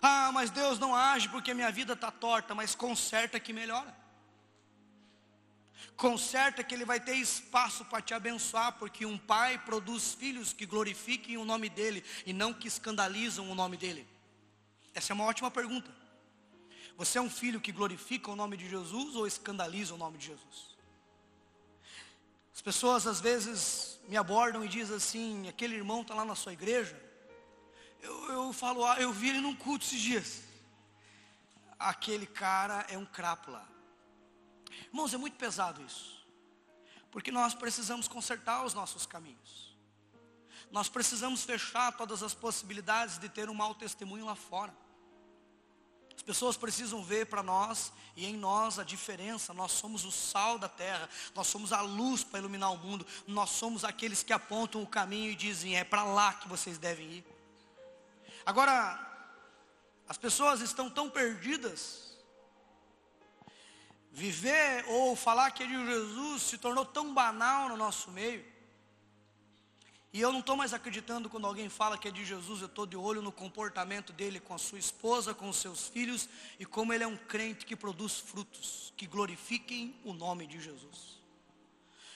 Ah, 0.00 0.30
mas 0.32 0.50
Deus 0.50 0.78
não 0.78 0.94
age 0.94 1.28
porque 1.28 1.54
minha 1.54 1.70
vida 1.72 1.92
está 1.92 2.10
torta, 2.10 2.54
mas 2.54 2.74
conserta 2.74 3.38
que 3.40 3.52
melhora. 3.52 3.96
Conserta 5.96 6.62
que 6.62 6.74
ele 6.74 6.84
vai 6.84 7.00
ter 7.00 7.16
espaço 7.16 7.84
para 7.84 8.00
te 8.00 8.14
abençoar, 8.14 8.72
porque 8.78 9.04
um 9.04 9.18
pai 9.18 9.58
produz 9.58 10.14
filhos 10.14 10.52
que 10.52 10.66
glorifiquem 10.66 11.36
o 11.36 11.44
nome 11.44 11.68
dele 11.68 12.04
e 12.24 12.32
não 12.32 12.54
que 12.54 12.68
escandalizam 12.68 13.50
o 13.50 13.54
nome 13.54 13.76
dele. 13.76 14.06
Essa 14.94 15.12
é 15.12 15.14
uma 15.14 15.24
ótima 15.24 15.50
pergunta. 15.50 15.90
Você 16.96 17.18
é 17.18 17.20
um 17.20 17.30
filho 17.30 17.60
que 17.60 17.72
glorifica 17.72 18.30
o 18.30 18.36
nome 18.36 18.56
de 18.56 18.68
Jesus 18.68 19.14
ou 19.14 19.26
escandaliza 19.26 19.94
o 19.94 19.98
nome 19.98 20.18
de 20.18 20.26
Jesus? 20.26 20.76
As 22.54 22.60
pessoas 22.60 23.06
às 23.06 23.20
vezes 23.20 24.00
me 24.08 24.16
abordam 24.16 24.64
e 24.64 24.68
dizem 24.68 24.96
assim: 24.96 25.48
aquele 25.48 25.76
irmão 25.76 26.02
está 26.02 26.14
lá 26.14 26.24
na 26.24 26.34
sua 26.34 26.52
igreja. 26.52 27.00
Eu, 28.02 28.32
eu 28.32 28.52
falo, 28.52 28.84
ah, 28.84 28.96
eu 29.00 29.12
vi 29.12 29.28
ele 29.28 29.40
num 29.40 29.54
culto 29.54 29.84
esses 29.84 30.00
dias. 30.00 30.42
Aquele 31.78 32.26
cara 32.26 32.84
é 32.88 32.98
um 32.98 33.06
crápula. 33.06 33.77
Irmãos, 34.86 35.12
é 35.14 35.16
muito 35.16 35.36
pesado 35.36 35.82
isso. 35.82 36.18
Porque 37.10 37.30
nós 37.30 37.54
precisamos 37.54 38.06
consertar 38.06 38.64
os 38.64 38.74
nossos 38.74 39.06
caminhos. 39.06 39.76
Nós 40.70 40.88
precisamos 40.88 41.44
fechar 41.44 41.92
todas 41.96 42.22
as 42.22 42.34
possibilidades 42.34 43.18
de 43.18 43.28
ter 43.28 43.48
um 43.48 43.54
mau 43.54 43.74
testemunho 43.74 44.26
lá 44.26 44.34
fora. 44.34 44.74
As 46.14 46.22
pessoas 46.22 46.56
precisam 46.56 47.02
ver 47.02 47.26
para 47.26 47.42
nós 47.42 47.92
e 48.16 48.26
em 48.26 48.36
nós 48.36 48.78
a 48.78 48.84
diferença. 48.84 49.54
Nós 49.54 49.72
somos 49.72 50.04
o 50.04 50.12
sal 50.12 50.58
da 50.58 50.68
terra, 50.68 51.08
nós 51.34 51.46
somos 51.46 51.72
a 51.72 51.80
luz 51.80 52.22
para 52.24 52.40
iluminar 52.40 52.72
o 52.72 52.76
mundo, 52.76 53.06
nós 53.26 53.50
somos 53.50 53.84
aqueles 53.84 54.22
que 54.22 54.32
apontam 54.32 54.82
o 54.82 54.86
caminho 54.86 55.30
e 55.30 55.36
dizem: 55.36 55.76
é 55.76 55.84
para 55.84 56.02
lá 56.02 56.34
que 56.34 56.48
vocês 56.48 56.76
devem 56.76 57.06
ir. 57.06 57.26
Agora, 58.44 58.98
as 60.08 60.18
pessoas 60.18 60.60
estão 60.60 60.90
tão 60.90 61.08
perdidas 61.08 62.07
Viver 64.10 64.84
ou 64.88 65.14
falar 65.14 65.50
que 65.50 65.62
é 65.62 65.68
Jesus 65.68 66.42
se 66.42 66.58
tornou 66.58 66.84
tão 66.84 67.12
banal 67.12 67.68
no 67.68 67.76
nosso 67.76 68.10
meio. 68.10 68.44
E 70.12 70.20
eu 70.20 70.32
não 70.32 70.40
estou 70.40 70.56
mais 70.56 70.72
acreditando 70.72 71.28
quando 71.28 71.46
alguém 71.46 71.68
fala 71.68 71.98
que 71.98 72.08
é 72.08 72.10
de 72.10 72.24
Jesus, 72.24 72.60
eu 72.60 72.66
estou 72.66 72.86
de 72.86 72.96
olho 72.96 73.20
no 73.20 73.30
comportamento 73.30 74.12
dele 74.12 74.40
com 74.40 74.54
a 74.54 74.58
sua 74.58 74.78
esposa, 74.78 75.34
com 75.34 75.48
os 75.50 75.58
seus 75.58 75.88
filhos, 75.88 76.28
e 76.58 76.64
como 76.64 76.92
ele 76.92 77.04
é 77.04 77.06
um 77.06 77.16
crente 77.16 77.66
que 77.66 77.76
produz 77.76 78.18
frutos, 78.18 78.92
que 78.96 79.06
glorifiquem 79.06 79.94
o 80.04 80.14
nome 80.14 80.46
de 80.46 80.60
Jesus. 80.60 81.18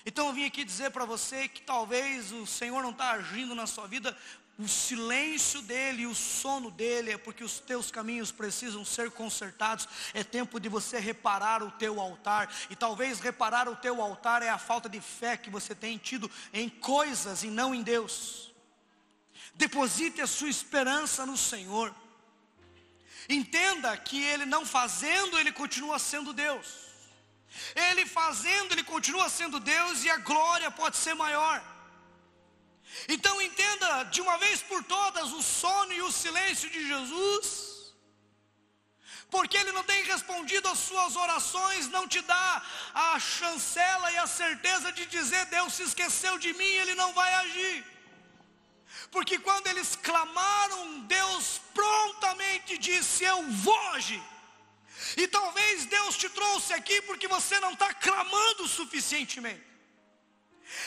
Então 0.05 0.26
eu 0.26 0.32
vim 0.32 0.45
aqui 0.45 0.64
dizer 0.64 0.90
para 0.90 1.05
você 1.05 1.47
que 1.47 1.62
talvez 1.62 2.32
o 2.32 2.47
Senhor 2.47 2.82
não 2.82 2.90
está 2.90 3.12
agindo 3.12 3.55
na 3.55 3.66
sua 3.66 3.86
vida 3.86 4.16
o 4.59 4.68
silêncio 4.68 5.62
dele, 5.62 6.07
o 6.07 6.14
sono 6.14 6.70
dele, 6.70 7.12
é 7.12 7.18
porque 7.18 7.42
os 7.42 7.59
teus 7.59 7.90
caminhos 7.90 8.30
precisam 8.30 8.84
ser 8.84 9.11
consertados. 9.11 9.88
É 10.12 10.22
tempo 10.22 10.61
de 10.61 10.68
você 10.68 10.98
reparar 10.98 11.62
o 11.62 11.70
teu 11.70 12.00
altar. 12.00 12.55
E 12.68 12.76
talvez 12.76 13.18
reparar 13.18 13.68
o 13.68 13.76
teu 13.76 14.00
altar 14.03 14.42
é 14.42 14.50
a 14.50 14.59
falta 14.59 14.88
de 14.88 15.00
fé 15.00 15.36
que 15.36 15.48
você 15.48 15.74
tem 15.74 15.96
tido 15.96 16.30
em 16.53 16.68
coisas 16.68 17.42
e 17.42 17.48
não 17.48 17.74
em 17.74 17.82
Deus. 17.82 18.53
Deposite 19.55 20.20
a 20.20 20.26
sua 20.26 20.50
esperança 20.50 21.24
no 21.24 21.36
Senhor. 21.36 21.94
Entenda 23.28 23.96
que 23.96 24.22
ele 24.22 24.44
não 24.44 24.66
fazendo, 24.66 25.38
ele 25.38 25.53
continua 25.53 25.98
sendo 25.98 26.32
Deus. 26.32 26.66
Ele 27.74 28.05
fazendo, 28.05 28.72
ele 28.72 28.84
continua 28.84 29.28
sendo 29.30 29.59
Deus 29.59 30.05
e 30.05 30.11
a 30.11 30.18
glória 30.18 30.70
pode 30.70 30.96
ser 30.96 31.14
maior. 31.14 31.71
Então 33.09 33.40
entenda 33.40 34.05
de 34.05 34.20
uma 34.20 34.36
vez 34.38 34.62
por 34.62 34.82
todas 34.84 35.32
o 35.32 35.43
sono 35.43 35.93
e 35.93 36.03
o 36.03 36.12
silêncio 36.12 36.68
de 36.70 36.86
Jesus, 36.86 37.95
porque 39.30 39.57
Ele 39.57 39.72
não 39.72 39.82
tem 39.82 40.05
respondido 40.05 40.68
às 40.68 40.78
suas 40.78 41.16
orações, 41.16 41.88
não 41.88 42.07
te 42.07 42.20
dá 42.20 42.62
a 42.95 43.18
chancela 43.18 44.12
e 44.12 44.18
a 44.18 44.26
certeza 44.26 44.93
de 44.93 45.07
dizer: 45.07 45.47
Deus 45.47 45.72
se 45.72 45.84
esqueceu 45.84 46.38
de 46.38 46.53
mim, 46.53 46.64
Ele 46.82 46.95
não 46.95 47.12
vai 47.14 47.32
agir. 47.34 47.84
Porque 49.11 49.38
quando 49.38 49.66
eles 49.68 49.97
clamaram, 49.97 51.01
Deus 51.01 51.61
prontamente 51.74 52.76
disse: 52.76 53.24
Eu 53.24 53.43
vou 53.49 53.88
agir. 53.90 54.22
E 55.16 55.26
talvez 55.26 55.86
Deus 55.86 56.16
te 56.16 56.28
trouxe 56.28 56.72
aqui 56.72 57.01
porque 57.03 57.26
você 57.26 57.59
não 57.61 57.72
está 57.72 57.93
clamando 57.95 58.68
suficientemente. 58.68 59.71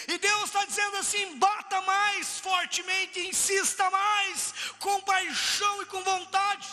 E 0.07 0.17
Deus 0.17 0.45
está 0.45 0.65
dizendo 0.65 0.97
assim: 0.97 1.37
bata 1.37 1.81
mais 1.81 2.39
fortemente, 2.39 3.19
insista 3.27 3.89
mais, 3.89 4.53
com 4.79 5.01
paixão 5.01 5.81
e 5.81 5.85
com 5.85 6.03
vontade. 6.03 6.67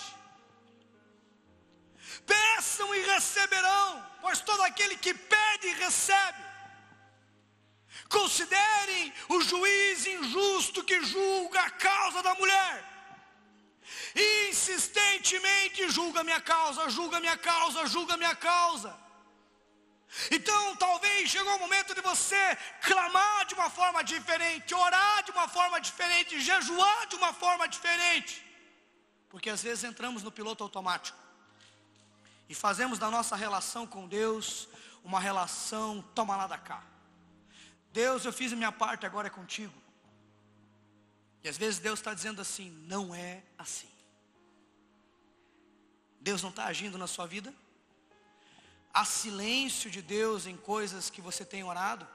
Peçam 2.27 2.95
e 2.95 3.03
receberão, 3.03 4.07
pois 4.21 4.41
todo 4.41 4.63
aquele 4.63 4.97
que 4.97 5.13
pede 5.13 5.69
recebe. 5.75 6.43
Considerem 8.09 9.13
o 9.29 9.41
juiz 9.41 10.07
injusto 10.07 10.85
que 10.85 11.03
julga 11.03 11.61
a 11.61 11.71
causa 11.71 12.23
da 12.23 12.35
mulher. 12.35 12.85
Insistentemente 14.49 15.89
julga 15.89 16.23
minha 16.23 16.41
causa, 16.41 16.89
julga 16.91 17.19
minha 17.21 17.37
causa, 17.37 17.87
julga 17.87 18.17
minha 18.17 18.37
causa. 18.37 19.02
Então, 20.31 20.77
talvez 20.77 21.31
chegou 21.31 21.57
o 21.57 21.59
momento 21.59 21.95
de 21.95 22.01
você 22.01 22.57
clamar 22.83 23.47
de 23.47 23.55
uma 23.55 23.71
forma 23.71 24.05
diferente, 24.05 24.75
orar 24.75 25.23
de 25.25 25.31
uma 25.31 25.49
forma 25.49 25.81
diferente, 25.81 26.41
jejuar 26.41 27.07
de 27.07 27.17
uma 27.17 27.33
forma 27.33 27.67
diferente. 27.67 28.45
Porque 29.31 29.49
às 29.49 29.63
vezes 29.63 29.85
entramos 29.85 30.23
no 30.23 30.31
piloto 30.31 30.63
automático 30.63 31.19
e 32.49 32.55
fazemos 32.55 32.99
da 32.99 33.11
nossa 33.11 33.35
relação 33.35 33.87
com 33.87 34.07
Deus 34.07 34.69
uma 35.03 35.19
relação 35.19 36.03
toma 36.15 36.37
lá 36.37 36.47
da 36.47 36.59
cá. 36.59 36.83
Deus, 37.91 38.25
eu 38.25 38.33
fiz 38.33 38.53
a 38.53 38.57
minha 38.57 38.73
parte, 38.73 39.07
agora 39.07 39.29
é 39.29 39.31
contigo. 39.31 39.73
E 41.43 41.49
às 41.49 41.57
vezes 41.57 41.81
Deus 41.81 41.99
está 41.99 42.15
dizendo 42.15 42.41
assim: 42.41 42.71
não 42.87 43.15
é 43.15 43.43
assim. 43.59 43.91
Deus 46.21 46.43
não 46.43 46.51
está 46.51 46.67
agindo 46.67 46.97
na 46.97 47.07
sua 47.07 47.27
vida? 47.27 47.53
Há 48.93 49.05
silêncio 49.05 49.91
de 49.91 50.03
Deus 50.03 50.47
em 50.47 50.57
coisas 50.57 51.09
que 51.09 51.21
você 51.21 51.45
tem 51.45 51.65
orado? 51.65 52.07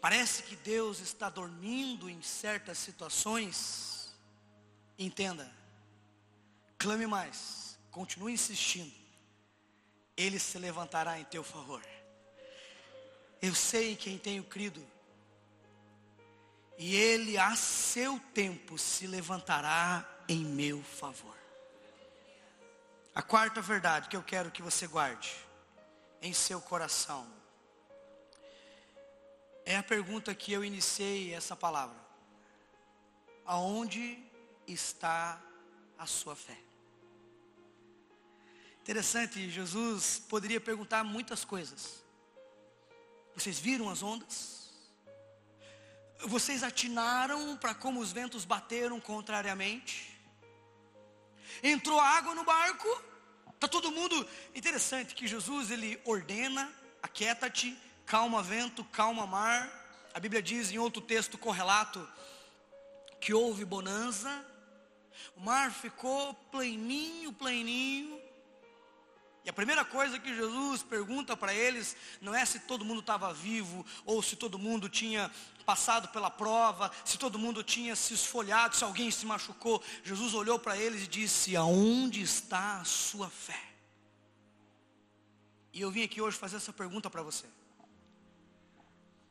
Parece 0.00 0.42
que 0.42 0.54
Deus 0.54 1.00
está 1.00 1.28
dormindo 1.28 2.08
em 2.08 2.22
certas 2.22 2.78
situações. 2.78 4.14
Entenda, 4.96 5.50
clame 6.78 7.06
mais, 7.06 7.76
continue 7.90 8.34
insistindo, 8.34 8.94
Ele 10.16 10.38
se 10.38 10.58
levantará 10.58 11.18
em 11.18 11.24
teu 11.24 11.42
favor. 11.42 11.82
Eu 13.42 13.54
sei 13.54 13.92
em 13.92 13.96
quem 13.96 14.16
tenho 14.16 14.44
crido, 14.44 14.86
e 16.78 16.94
Ele 16.94 17.36
a 17.36 17.56
seu 17.56 18.20
tempo 18.32 18.78
se 18.78 19.06
levantará 19.06 20.08
em 20.28 20.44
meu 20.44 20.82
favor. 20.82 21.43
A 23.14 23.22
quarta 23.22 23.60
verdade 23.60 24.08
que 24.08 24.16
eu 24.16 24.22
quero 24.22 24.50
que 24.50 24.60
você 24.60 24.88
guarde 24.88 25.36
em 26.20 26.32
seu 26.32 26.60
coração 26.60 27.24
é 29.64 29.76
a 29.76 29.82
pergunta 29.82 30.34
que 30.34 30.52
eu 30.52 30.64
iniciei 30.64 31.32
essa 31.32 31.54
palavra: 31.54 31.96
Aonde 33.46 34.18
está 34.66 35.40
a 35.96 36.06
sua 36.06 36.34
fé? 36.34 36.58
Interessante, 38.80 39.48
Jesus 39.48 40.18
poderia 40.28 40.60
perguntar 40.60 41.04
muitas 41.04 41.44
coisas. 41.44 42.02
Vocês 43.34 43.58
viram 43.58 43.88
as 43.88 44.02
ondas? 44.02 44.72
Vocês 46.26 46.62
atinaram 46.62 47.56
para 47.56 47.74
como 47.74 48.00
os 48.00 48.12
ventos 48.12 48.44
bateram 48.44 49.00
contrariamente? 49.00 50.13
Entrou 51.62 51.98
água 51.98 52.34
no 52.34 52.44
barco? 52.44 52.88
Tá 53.58 53.68
todo 53.68 53.90
mundo 53.90 54.26
interessante 54.54 55.14
que 55.14 55.26
Jesus 55.26 55.70
ele 55.70 56.00
ordena, 56.04 56.70
aquieta-te, 57.02 57.76
calma 58.04 58.42
vento, 58.42 58.84
calma 58.84 59.26
mar. 59.26 59.70
A 60.12 60.20
Bíblia 60.20 60.42
diz 60.42 60.70
em 60.70 60.78
outro 60.78 61.00
texto 61.00 61.38
correlato 61.38 62.06
que 63.20 63.32
houve 63.32 63.64
bonança. 63.64 64.44
O 65.36 65.40
mar 65.40 65.72
ficou 65.72 66.34
pleninho, 66.52 67.32
pleninho. 67.32 68.20
E 69.44 69.50
a 69.50 69.52
primeira 69.52 69.84
coisa 69.84 70.18
que 70.18 70.34
Jesus 70.34 70.82
pergunta 70.82 71.36
para 71.36 71.52
eles 71.52 71.96
não 72.20 72.34
é 72.34 72.44
se 72.46 72.60
todo 72.60 72.84
mundo 72.84 73.00
estava 73.00 73.32
vivo 73.32 73.84
ou 74.06 74.22
se 74.22 74.36
todo 74.36 74.58
mundo 74.58 74.88
tinha 74.88 75.30
passado 75.64 76.08
pela 76.08 76.30
prova, 76.30 76.90
se 77.04 77.18
todo 77.18 77.38
mundo 77.38 77.62
tinha 77.62 77.96
se 77.96 78.14
esfolhado, 78.14 78.76
se 78.76 78.84
alguém 78.84 79.10
se 79.10 79.26
machucou. 79.26 79.82
Jesus 80.02 80.34
olhou 80.34 80.58
para 80.58 80.76
eles 80.76 81.04
e 81.04 81.08
disse: 81.08 81.56
Aonde 81.56 82.22
está 82.22 82.80
a 82.80 82.84
sua 82.84 83.28
fé? 83.28 83.60
E 85.72 85.80
eu 85.80 85.90
vim 85.90 86.04
aqui 86.04 86.20
hoje 86.20 86.36
fazer 86.36 86.56
essa 86.56 86.72
pergunta 86.72 87.10
para 87.10 87.22
você. 87.22 87.46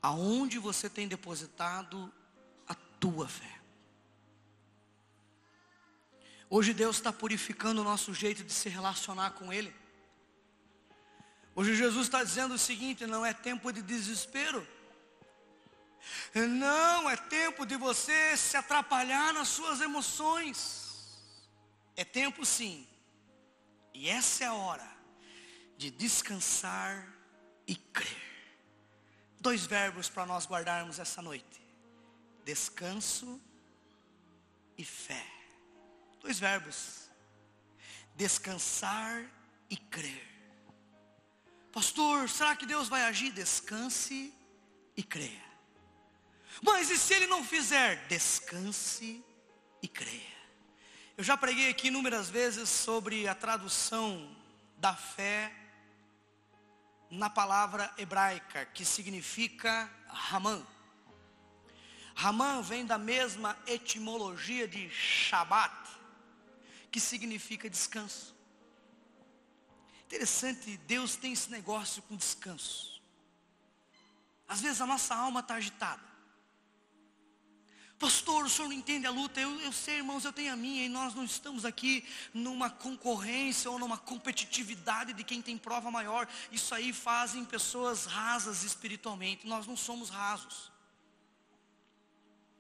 Aonde 0.02 0.60
você 0.60 0.90
tem 0.90 1.08
depositado 1.08 2.12
a 2.68 2.76
tua 3.00 3.28
fé? 3.28 3.62
Hoje 6.50 6.74
Deus 6.74 6.98
está 6.98 7.14
purificando 7.14 7.82
o 7.82 7.84
nosso 7.84 8.14
jeito 8.14 8.44
de 8.44 8.52
se 8.52 8.68
relacionar 8.70 9.32
com 9.32 9.52
Ele. 9.52 9.74
Hoje 11.56 11.76
Jesus 11.76 12.08
está 12.08 12.24
dizendo 12.24 12.56
o 12.56 12.60
seguinte: 12.60 13.08
não 13.08 13.26
é 13.26 13.34
tempo 13.34 13.72
de 13.72 13.82
desespero. 13.82 14.68
Não 16.34 17.10
é 17.10 17.16
tempo 17.16 17.66
de 17.66 17.76
você 17.76 18.36
se 18.38 18.58
atrapalhar 18.58 19.34
nas 19.34 19.48
suas 19.48 19.82
emoções. 19.82 21.22
É 21.96 22.04
tempo 22.04 22.46
sim. 22.46 22.88
E 23.94 24.10
essa 24.10 24.44
é 24.44 24.48
a 24.48 24.54
hora 24.54 24.90
de 25.78 25.92
descansar 25.92 27.08
e 27.68 27.76
crer. 27.76 28.24
Dois 29.40 29.66
verbos 29.66 30.10
para 30.10 30.26
nós 30.26 30.48
guardarmos 30.48 31.00
essa 31.00 31.22
noite: 31.22 31.62
descanso 32.44 33.42
e 34.78 34.84
fé. 34.84 35.26
Dois 36.20 36.40
verbos: 36.40 37.10
descansar 38.16 39.30
e 39.70 39.78
crer. 39.78 40.34
Pastor, 41.72 42.30
será 42.30 42.56
que 42.56 42.66
Deus 42.66 42.88
vai 42.88 43.04
agir? 43.04 43.32
Descanse 43.32 44.34
e 44.96 45.04
creia. 45.04 45.53
Mas 46.62 46.90
e 46.90 46.98
se 46.98 47.14
Ele 47.14 47.28
não 47.28 47.44
fizer? 47.44 48.08
Descanse 48.08 49.24
e 49.82 49.88
creia. 49.88 50.34
Eu 51.16 51.24
já 51.24 51.38
preguei 51.38 51.70
aqui 51.70 51.88
inúmeras 51.88 52.30
vezes 52.30 52.70
sobre 52.70 53.28
a 53.28 53.36
tradução 53.36 54.36
da 54.78 54.96
fé 54.96 55.54
na 57.10 57.30
palavra 57.30 57.94
hebraica, 57.98 58.66
que 58.66 58.84
significa 58.84 59.90
Ramã. 60.08 60.66
Ramã 62.16 62.62
vem 62.62 62.86
da 62.86 62.98
mesma 62.98 63.58
etimologia 63.68 64.68
de 64.68 64.90
Shabat, 64.90 65.74
que 66.92 67.00
significa 67.00 67.70
descanso. 67.70 68.36
Interessante, 70.06 70.78
Deus 70.78 71.16
tem 71.16 71.34
esse 71.34 71.50
negócio 71.50 72.02
com 72.04 72.16
descanso. 72.16 73.02
Às 74.48 74.62
vezes 74.62 74.82
a 74.82 74.86
nossa 74.86 75.16
alma 75.16 75.40
está 75.40 75.56
agitada. 75.56 76.13
Pastor, 78.04 78.44
o 78.44 78.50
senhor 78.50 78.68
não 78.68 78.76
entende 78.76 79.08
a 79.08 79.12
luta. 79.12 79.40
Eu, 79.40 79.62
eu 79.62 79.72
sei, 79.72 80.00
irmãos, 80.00 80.26
eu 80.26 80.34
tenho 80.34 80.52
a 80.52 80.58
minha. 80.58 80.84
E 80.84 80.90
nós 80.90 81.16
não 81.16 81.24
estamos 81.24 81.64
aqui 81.64 82.04
numa 82.34 82.70
concorrência 82.70 83.72
ou 83.72 83.80
numa 83.80 83.98
competitividade 83.98 85.14
de 85.14 85.24
quem 85.24 85.42
tem 85.42 85.58
prova 85.58 85.90
maior. 85.90 86.28
Isso 86.52 86.76
aí 86.76 86.92
fazem 86.92 87.46
pessoas 87.46 88.04
rasas 88.06 88.64
espiritualmente. 88.64 89.48
Nós 89.48 89.66
não 89.66 89.78
somos 89.78 90.10
rasos. 90.10 90.70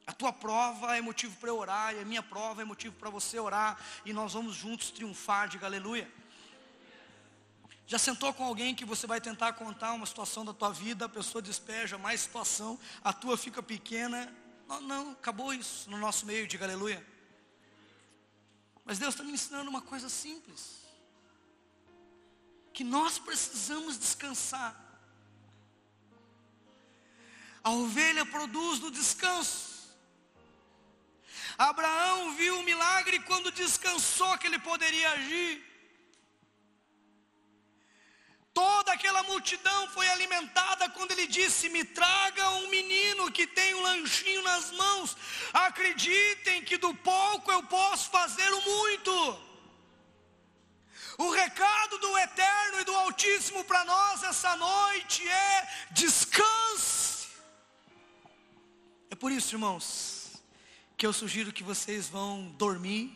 A 0.07 0.13
tua 0.13 0.31
prova 0.31 0.95
é 0.95 1.01
motivo 1.01 1.35
para 1.35 1.49
eu 1.49 1.57
orar, 1.57 1.93
e 1.93 1.99
a 1.99 2.05
minha 2.05 2.23
prova 2.23 2.61
é 2.61 2.65
motivo 2.65 2.95
para 2.95 3.09
você 3.09 3.37
orar, 3.37 3.77
e 4.05 4.13
nós 4.13 4.31
vamos 4.31 4.55
juntos 4.55 4.91
triunfar, 4.91 5.49
diga 5.49 5.65
aleluia. 5.65 6.09
Já 7.85 7.97
sentou 7.97 8.33
com 8.33 8.45
alguém 8.45 8.73
que 8.73 8.85
você 8.85 9.05
vai 9.05 9.19
tentar 9.19 9.53
contar 9.53 9.91
uma 9.91 10.05
situação 10.05 10.45
da 10.45 10.53
tua 10.53 10.71
vida, 10.71 11.05
a 11.05 11.09
pessoa 11.09 11.41
despeja 11.41 11.97
mais 11.97 12.21
situação, 12.21 12.79
a 13.03 13.11
tua 13.11 13.37
fica 13.37 13.61
pequena. 13.61 14.33
Não, 14.67 14.81
não 14.81 15.11
acabou 15.11 15.53
isso 15.53 15.89
no 15.89 15.97
nosso 15.97 16.25
meio, 16.25 16.47
diga 16.47 16.65
aleluia. 16.65 17.05
Mas 18.85 18.99
Deus 18.99 19.13
está 19.13 19.23
me 19.23 19.31
ensinando 19.31 19.69
uma 19.69 19.81
coisa 19.81 20.09
simples. 20.09 20.83
Que 22.73 22.83
nós 22.83 23.19
precisamos 23.19 23.97
descansar. 23.97 24.79
A 27.63 27.71
ovelha 27.71 28.25
produz 28.25 28.79
no 28.79 28.91
descanso. 28.91 29.73
Abraão 31.57 32.35
viu 32.35 32.59
o 32.59 32.63
milagre 32.63 33.19
quando 33.19 33.51
descansou 33.51 34.37
que 34.37 34.47
ele 34.47 34.59
poderia 34.59 35.11
agir. 35.11 35.72
Toda 38.53 38.93
aquela 38.93 39.23
multidão 39.23 39.87
foi 39.89 40.07
alimentada 40.09 40.87
quando 40.89 41.11
ele 41.11 41.25
disse: 41.25 41.69
Me 41.69 41.83
traga 41.83 42.51
um 42.51 42.69
menino 42.69 43.31
que 43.31 43.47
tem 43.47 43.73
um 43.73 43.81
lanchinho 43.81 44.43
nas 44.43 44.71
mãos. 44.71 45.17
Acreditem 45.51 46.63
que 46.63 46.77
do 46.77 46.93
pouco 46.95 47.51
eu 47.51 47.63
posso 47.63 48.11
fazer 48.11 48.53
o 48.53 48.61
muito. 48.61 49.39
O 51.17 51.31
recado 51.31 51.97
do 51.97 52.17
Eterno 52.17 52.81
e 52.81 52.83
do 52.83 52.95
Altíssimo 52.95 53.63
para 53.63 53.83
nós 53.85 54.21
essa 54.21 54.55
noite 54.55 55.27
é: 55.27 55.87
descanse. 55.91 57.29
É 59.09 59.15
por 59.15 59.31
isso, 59.31 59.55
irmãos, 59.55 60.31
que 60.95 61.07
eu 61.07 61.13
sugiro 61.13 61.51
que 61.51 61.63
vocês 61.63 62.07
vão 62.07 62.49
dormir 62.49 63.15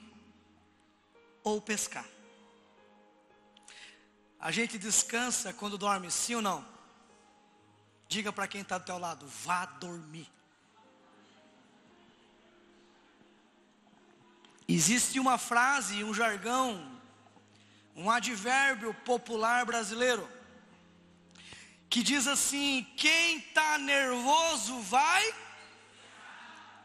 ou 1.43 1.61
pescar. 1.61 2.16
A 4.39 4.51
gente 4.51 4.77
descansa 4.77 5.51
quando 5.51 5.77
dorme, 5.77 6.11
sim 6.11 6.35
ou 6.35 6.41
não? 6.41 6.65
Diga 8.07 8.31
para 8.31 8.47
quem 8.47 8.61
está 8.61 8.77
do 8.77 8.85
teu 8.85 8.97
lado, 8.97 9.27
vá 9.27 9.65
dormir. 9.65 10.29
Existe 14.67 15.19
uma 15.19 15.38
frase, 15.38 16.03
um 16.03 16.13
jargão, 16.13 16.99
um 17.95 18.11
advérbio 18.11 18.93
popular 18.93 19.65
brasileiro, 19.65 20.29
que 21.89 22.03
diz 22.03 22.27
assim: 22.27 22.85
quem 22.95 23.38
está 23.38 23.77
nervoso 23.77 24.79
vai. 24.81 25.33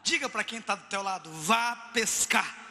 Diga 0.01 0.27
para 0.27 0.43
quem 0.43 0.59
está 0.59 0.75
do 0.75 0.87
teu 0.87 1.01
lado, 1.01 1.31
vá 1.31 1.75
pescar. 1.93 2.62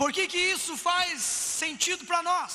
Por 0.00 0.12
que, 0.12 0.28
que 0.32 0.38
isso 0.38 0.76
faz 0.76 1.20
sentido 1.20 2.06
para 2.06 2.22
nós? 2.22 2.52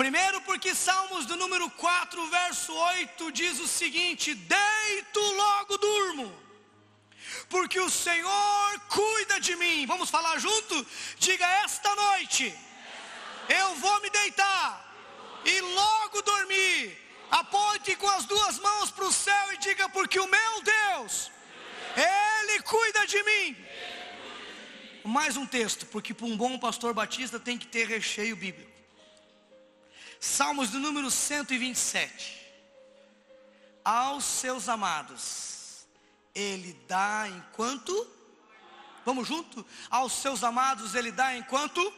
Primeiro, 0.00 0.40
porque 0.40 0.74
Salmos 0.74 1.24
do 1.24 1.36
número 1.36 1.70
4, 1.70 2.26
verso 2.28 2.72
8 2.74 3.30
diz 3.30 3.60
o 3.60 3.68
seguinte: 3.68 4.34
Deito 4.34 5.20
logo 5.42 5.78
durmo, 5.78 6.26
porque 7.48 7.78
o 7.78 7.88
Senhor 7.88 8.80
cuida 8.88 9.38
de 9.40 9.54
mim. 9.54 9.86
Vamos 9.86 10.10
falar 10.10 10.36
junto? 10.40 10.84
Diga 11.16 11.46
esta 11.64 11.94
noite, 11.94 12.52
eu 13.48 13.68
vou 13.76 14.00
me 14.00 14.10
deitar 14.10 14.66
e 15.44 15.60
logo 15.60 16.22
dormir. 16.22 16.80
Aponte 17.30 17.94
com 17.94 18.08
as 18.08 18.24
duas 18.24 18.58
mãos 18.58 18.90
para 18.90 19.04
o 19.04 19.12
céu 19.12 19.52
e 19.52 19.58
diga: 19.58 19.88
Porque 19.90 20.18
o 20.18 20.26
meu 20.26 20.62
Deus, 20.62 21.30
Ele 21.96 22.60
cuida 22.62 23.06
de 23.06 23.22
mim. 23.22 23.65
Mais 25.06 25.36
um 25.36 25.46
texto, 25.46 25.86
porque 25.86 26.12
para 26.12 26.26
um 26.26 26.36
bom 26.36 26.58
pastor 26.58 26.92
batista 26.92 27.38
tem 27.38 27.56
que 27.56 27.68
ter 27.68 27.86
recheio 27.86 28.34
bíblico. 28.34 28.72
Salmos 30.18 30.70
do 30.70 30.80
número 30.80 31.08
127. 31.12 32.44
Aos 33.84 34.24
seus 34.24 34.68
amados, 34.68 35.86
Ele 36.34 36.72
dá 36.88 37.28
enquanto. 37.28 37.94
Vamos 39.04 39.28
junto? 39.28 39.64
Aos 39.88 40.12
seus 40.12 40.42
amados, 40.42 40.96
Ele 40.96 41.12
dá 41.12 41.36
enquanto. 41.36 41.94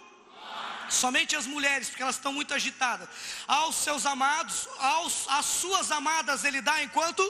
Somente 0.90 1.34
as 1.34 1.46
mulheres, 1.46 1.88
porque 1.88 2.02
elas 2.02 2.16
estão 2.16 2.32
muito 2.32 2.52
agitadas. 2.52 3.09
Aos 3.46 3.76
seus 3.76 4.04
amados, 4.04 4.68
aos, 4.78 5.26
às 5.28 5.46
suas 5.46 5.90
amadas, 5.90 6.44
Ele 6.44 6.61
dá 6.61 6.82
enquanto 6.82 7.22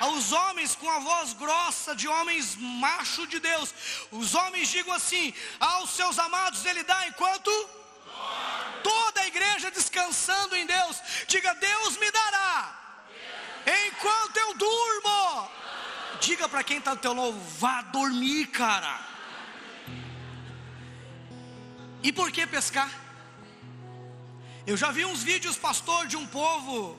aos 0.00 0.32
homens 0.32 0.74
com 0.74 0.88
a 0.90 0.98
voz 0.98 1.32
grossa 1.32 1.94
de 1.94 2.06
homens 2.08 2.56
macho 2.56 3.26
de 3.26 3.40
Deus. 3.40 3.74
Os 4.10 4.34
homens 4.34 4.68
digam 4.68 4.94
assim: 4.94 5.34
aos 5.58 5.90
seus 5.90 6.18
amados 6.18 6.64
ele 6.64 6.82
dá 6.82 7.06
enquanto 7.08 7.50
toda 8.82 9.20
a 9.20 9.26
igreja 9.26 9.70
descansando 9.70 10.56
em 10.56 10.66
Deus. 10.66 10.96
Diga: 11.26 11.54
Deus 11.54 11.96
me 11.96 12.10
dará 12.10 12.78
enquanto 13.86 14.36
eu 14.36 14.54
durmo. 14.54 15.50
Diga 16.20 16.48
para 16.48 16.64
quem 16.64 16.78
está 16.78 16.92
no 16.92 17.00
teu 17.00 17.14
novo: 17.14 17.38
vá 17.58 17.82
dormir, 17.82 18.46
cara. 18.48 19.06
E 22.02 22.12
por 22.12 22.30
que 22.30 22.46
pescar? 22.46 22.90
Eu 24.66 24.76
já 24.76 24.90
vi 24.90 25.04
uns 25.04 25.22
vídeos, 25.22 25.56
pastor, 25.56 26.06
de 26.06 26.16
um 26.16 26.26
povo 26.26 26.98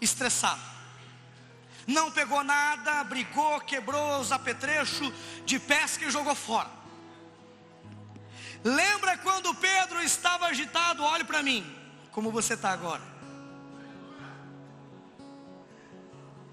estressado. 0.00 0.79
Não 1.90 2.08
pegou 2.08 2.44
nada, 2.44 3.02
brigou, 3.02 3.60
quebrou 3.62 4.20
os 4.20 4.30
apetrechos 4.30 5.12
de 5.44 5.58
pesca 5.58 6.04
e 6.04 6.10
jogou 6.10 6.36
fora. 6.36 6.70
Lembra 8.62 9.18
quando 9.18 9.52
Pedro 9.56 10.00
estava 10.00 10.46
agitado? 10.46 11.02
Olhe 11.02 11.24
para 11.24 11.42
mim, 11.42 11.66
como 12.12 12.30
você 12.30 12.54
está 12.54 12.70
agora. 12.70 13.02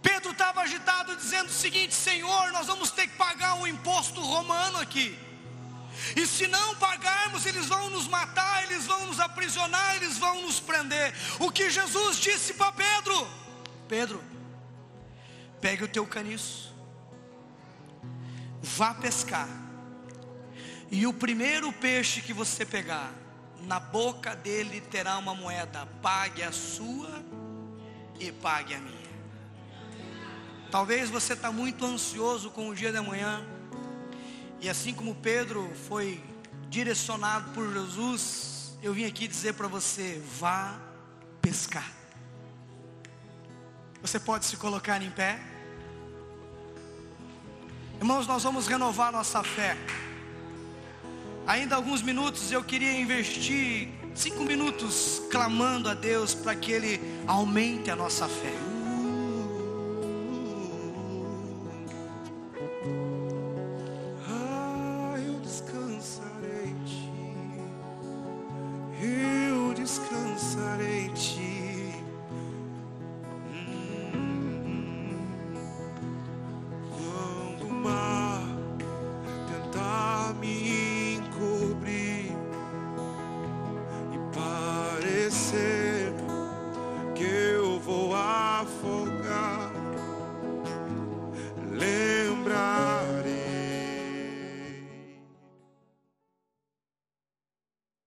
Pedro 0.02 0.32
estava 0.32 0.62
agitado, 0.62 1.16
dizendo 1.16 1.50
o 1.50 1.60
seguinte: 1.64 1.94
Senhor, 1.94 2.52
nós 2.52 2.66
vamos 2.66 2.90
ter 2.90 3.08
que 3.08 3.16
pagar 3.16 3.54
um 3.56 3.68
imposto 3.68 4.20
romano 4.22 4.80
aqui. 4.80 5.20
E 6.16 6.26
se 6.26 6.48
não 6.48 6.76
pagarmos, 6.78 7.46
eles 7.46 7.68
vão 7.68 7.92
nos 7.92 8.08
matar, 8.08 8.64
eles 8.64 8.88
vão 8.88 9.06
nos 9.06 9.20
aprisionar, 9.20 9.98
eles 9.98 10.18
vão 10.18 10.42
nos 10.42 10.60
prender. 10.60 11.14
O 11.40 11.52
que 11.52 11.70
Jesus 11.70 12.18
disse 12.18 12.56
para 12.56 12.72
Pedro: 12.72 13.28
Pedro, 13.88 14.37
pegue 15.62 15.84
o 15.84 15.88
teu 15.88 16.06
caniço, 16.06 16.76
vá 18.62 18.94
pescar 18.94 19.68
e 20.90 21.06
o 21.06 21.14
primeiro 21.14 21.72
peixe 21.74 22.22
que 22.22 22.32
você 22.32 22.66
pegar, 22.66 23.14
na 23.64 23.80
boca 23.80 24.36
dele 24.36 24.80
terá 24.80 25.18
uma 25.18 25.36
moeda. 25.36 25.86
Pague 26.02 26.42
a 26.42 26.52
sua 26.52 27.24
e 28.20 28.32
pague 28.32 28.74
a 28.74 28.80
minha. 28.80 28.98
Talvez 30.72 31.10
você 31.10 31.34
está 31.34 31.52
muito 31.52 31.86
ansioso 31.86 32.50
com 32.52 32.70
o 32.70 32.76
dia 32.76 32.92
de 32.92 32.98
amanhã. 32.98 33.46
E 34.62 34.70
assim 34.70 34.94
como 34.94 35.14
Pedro 35.16 35.70
foi 35.88 36.24
direcionado 36.70 37.52
por 37.52 37.72
Jesus, 37.74 38.78
eu 38.82 38.94
vim 38.94 39.06
aqui 39.06 39.28
dizer 39.28 39.54
para 39.54 39.68
você: 39.68 40.22
vá 40.40 40.80
pescar. 41.42 41.92
Você 44.02 44.20
pode 44.20 44.46
se 44.46 44.58
colocar 44.58 45.02
em 45.02 45.10
pé. 45.10 45.40
Irmãos, 47.98 48.28
nós 48.28 48.44
vamos 48.44 48.68
renovar 48.68 49.12
nossa 49.12 49.44
fé. 49.44 49.76
Ainda 51.48 51.76
alguns 51.76 52.02
minutos 52.02 52.52
eu 52.52 52.64
queria 52.64 53.00
investir 53.00 53.90
cinco 54.14 54.44
minutos 54.44 55.22
clamando 55.32 55.90
a 55.90 55.94
Deus 55.94 56.34
para 56.34 56.56
que 56.56 56.72
Ele 56.72 57.00
aumente 57.26 57.90
a 57.90 57.96
nossa 57.96 58.28
fé. 58.28 58.77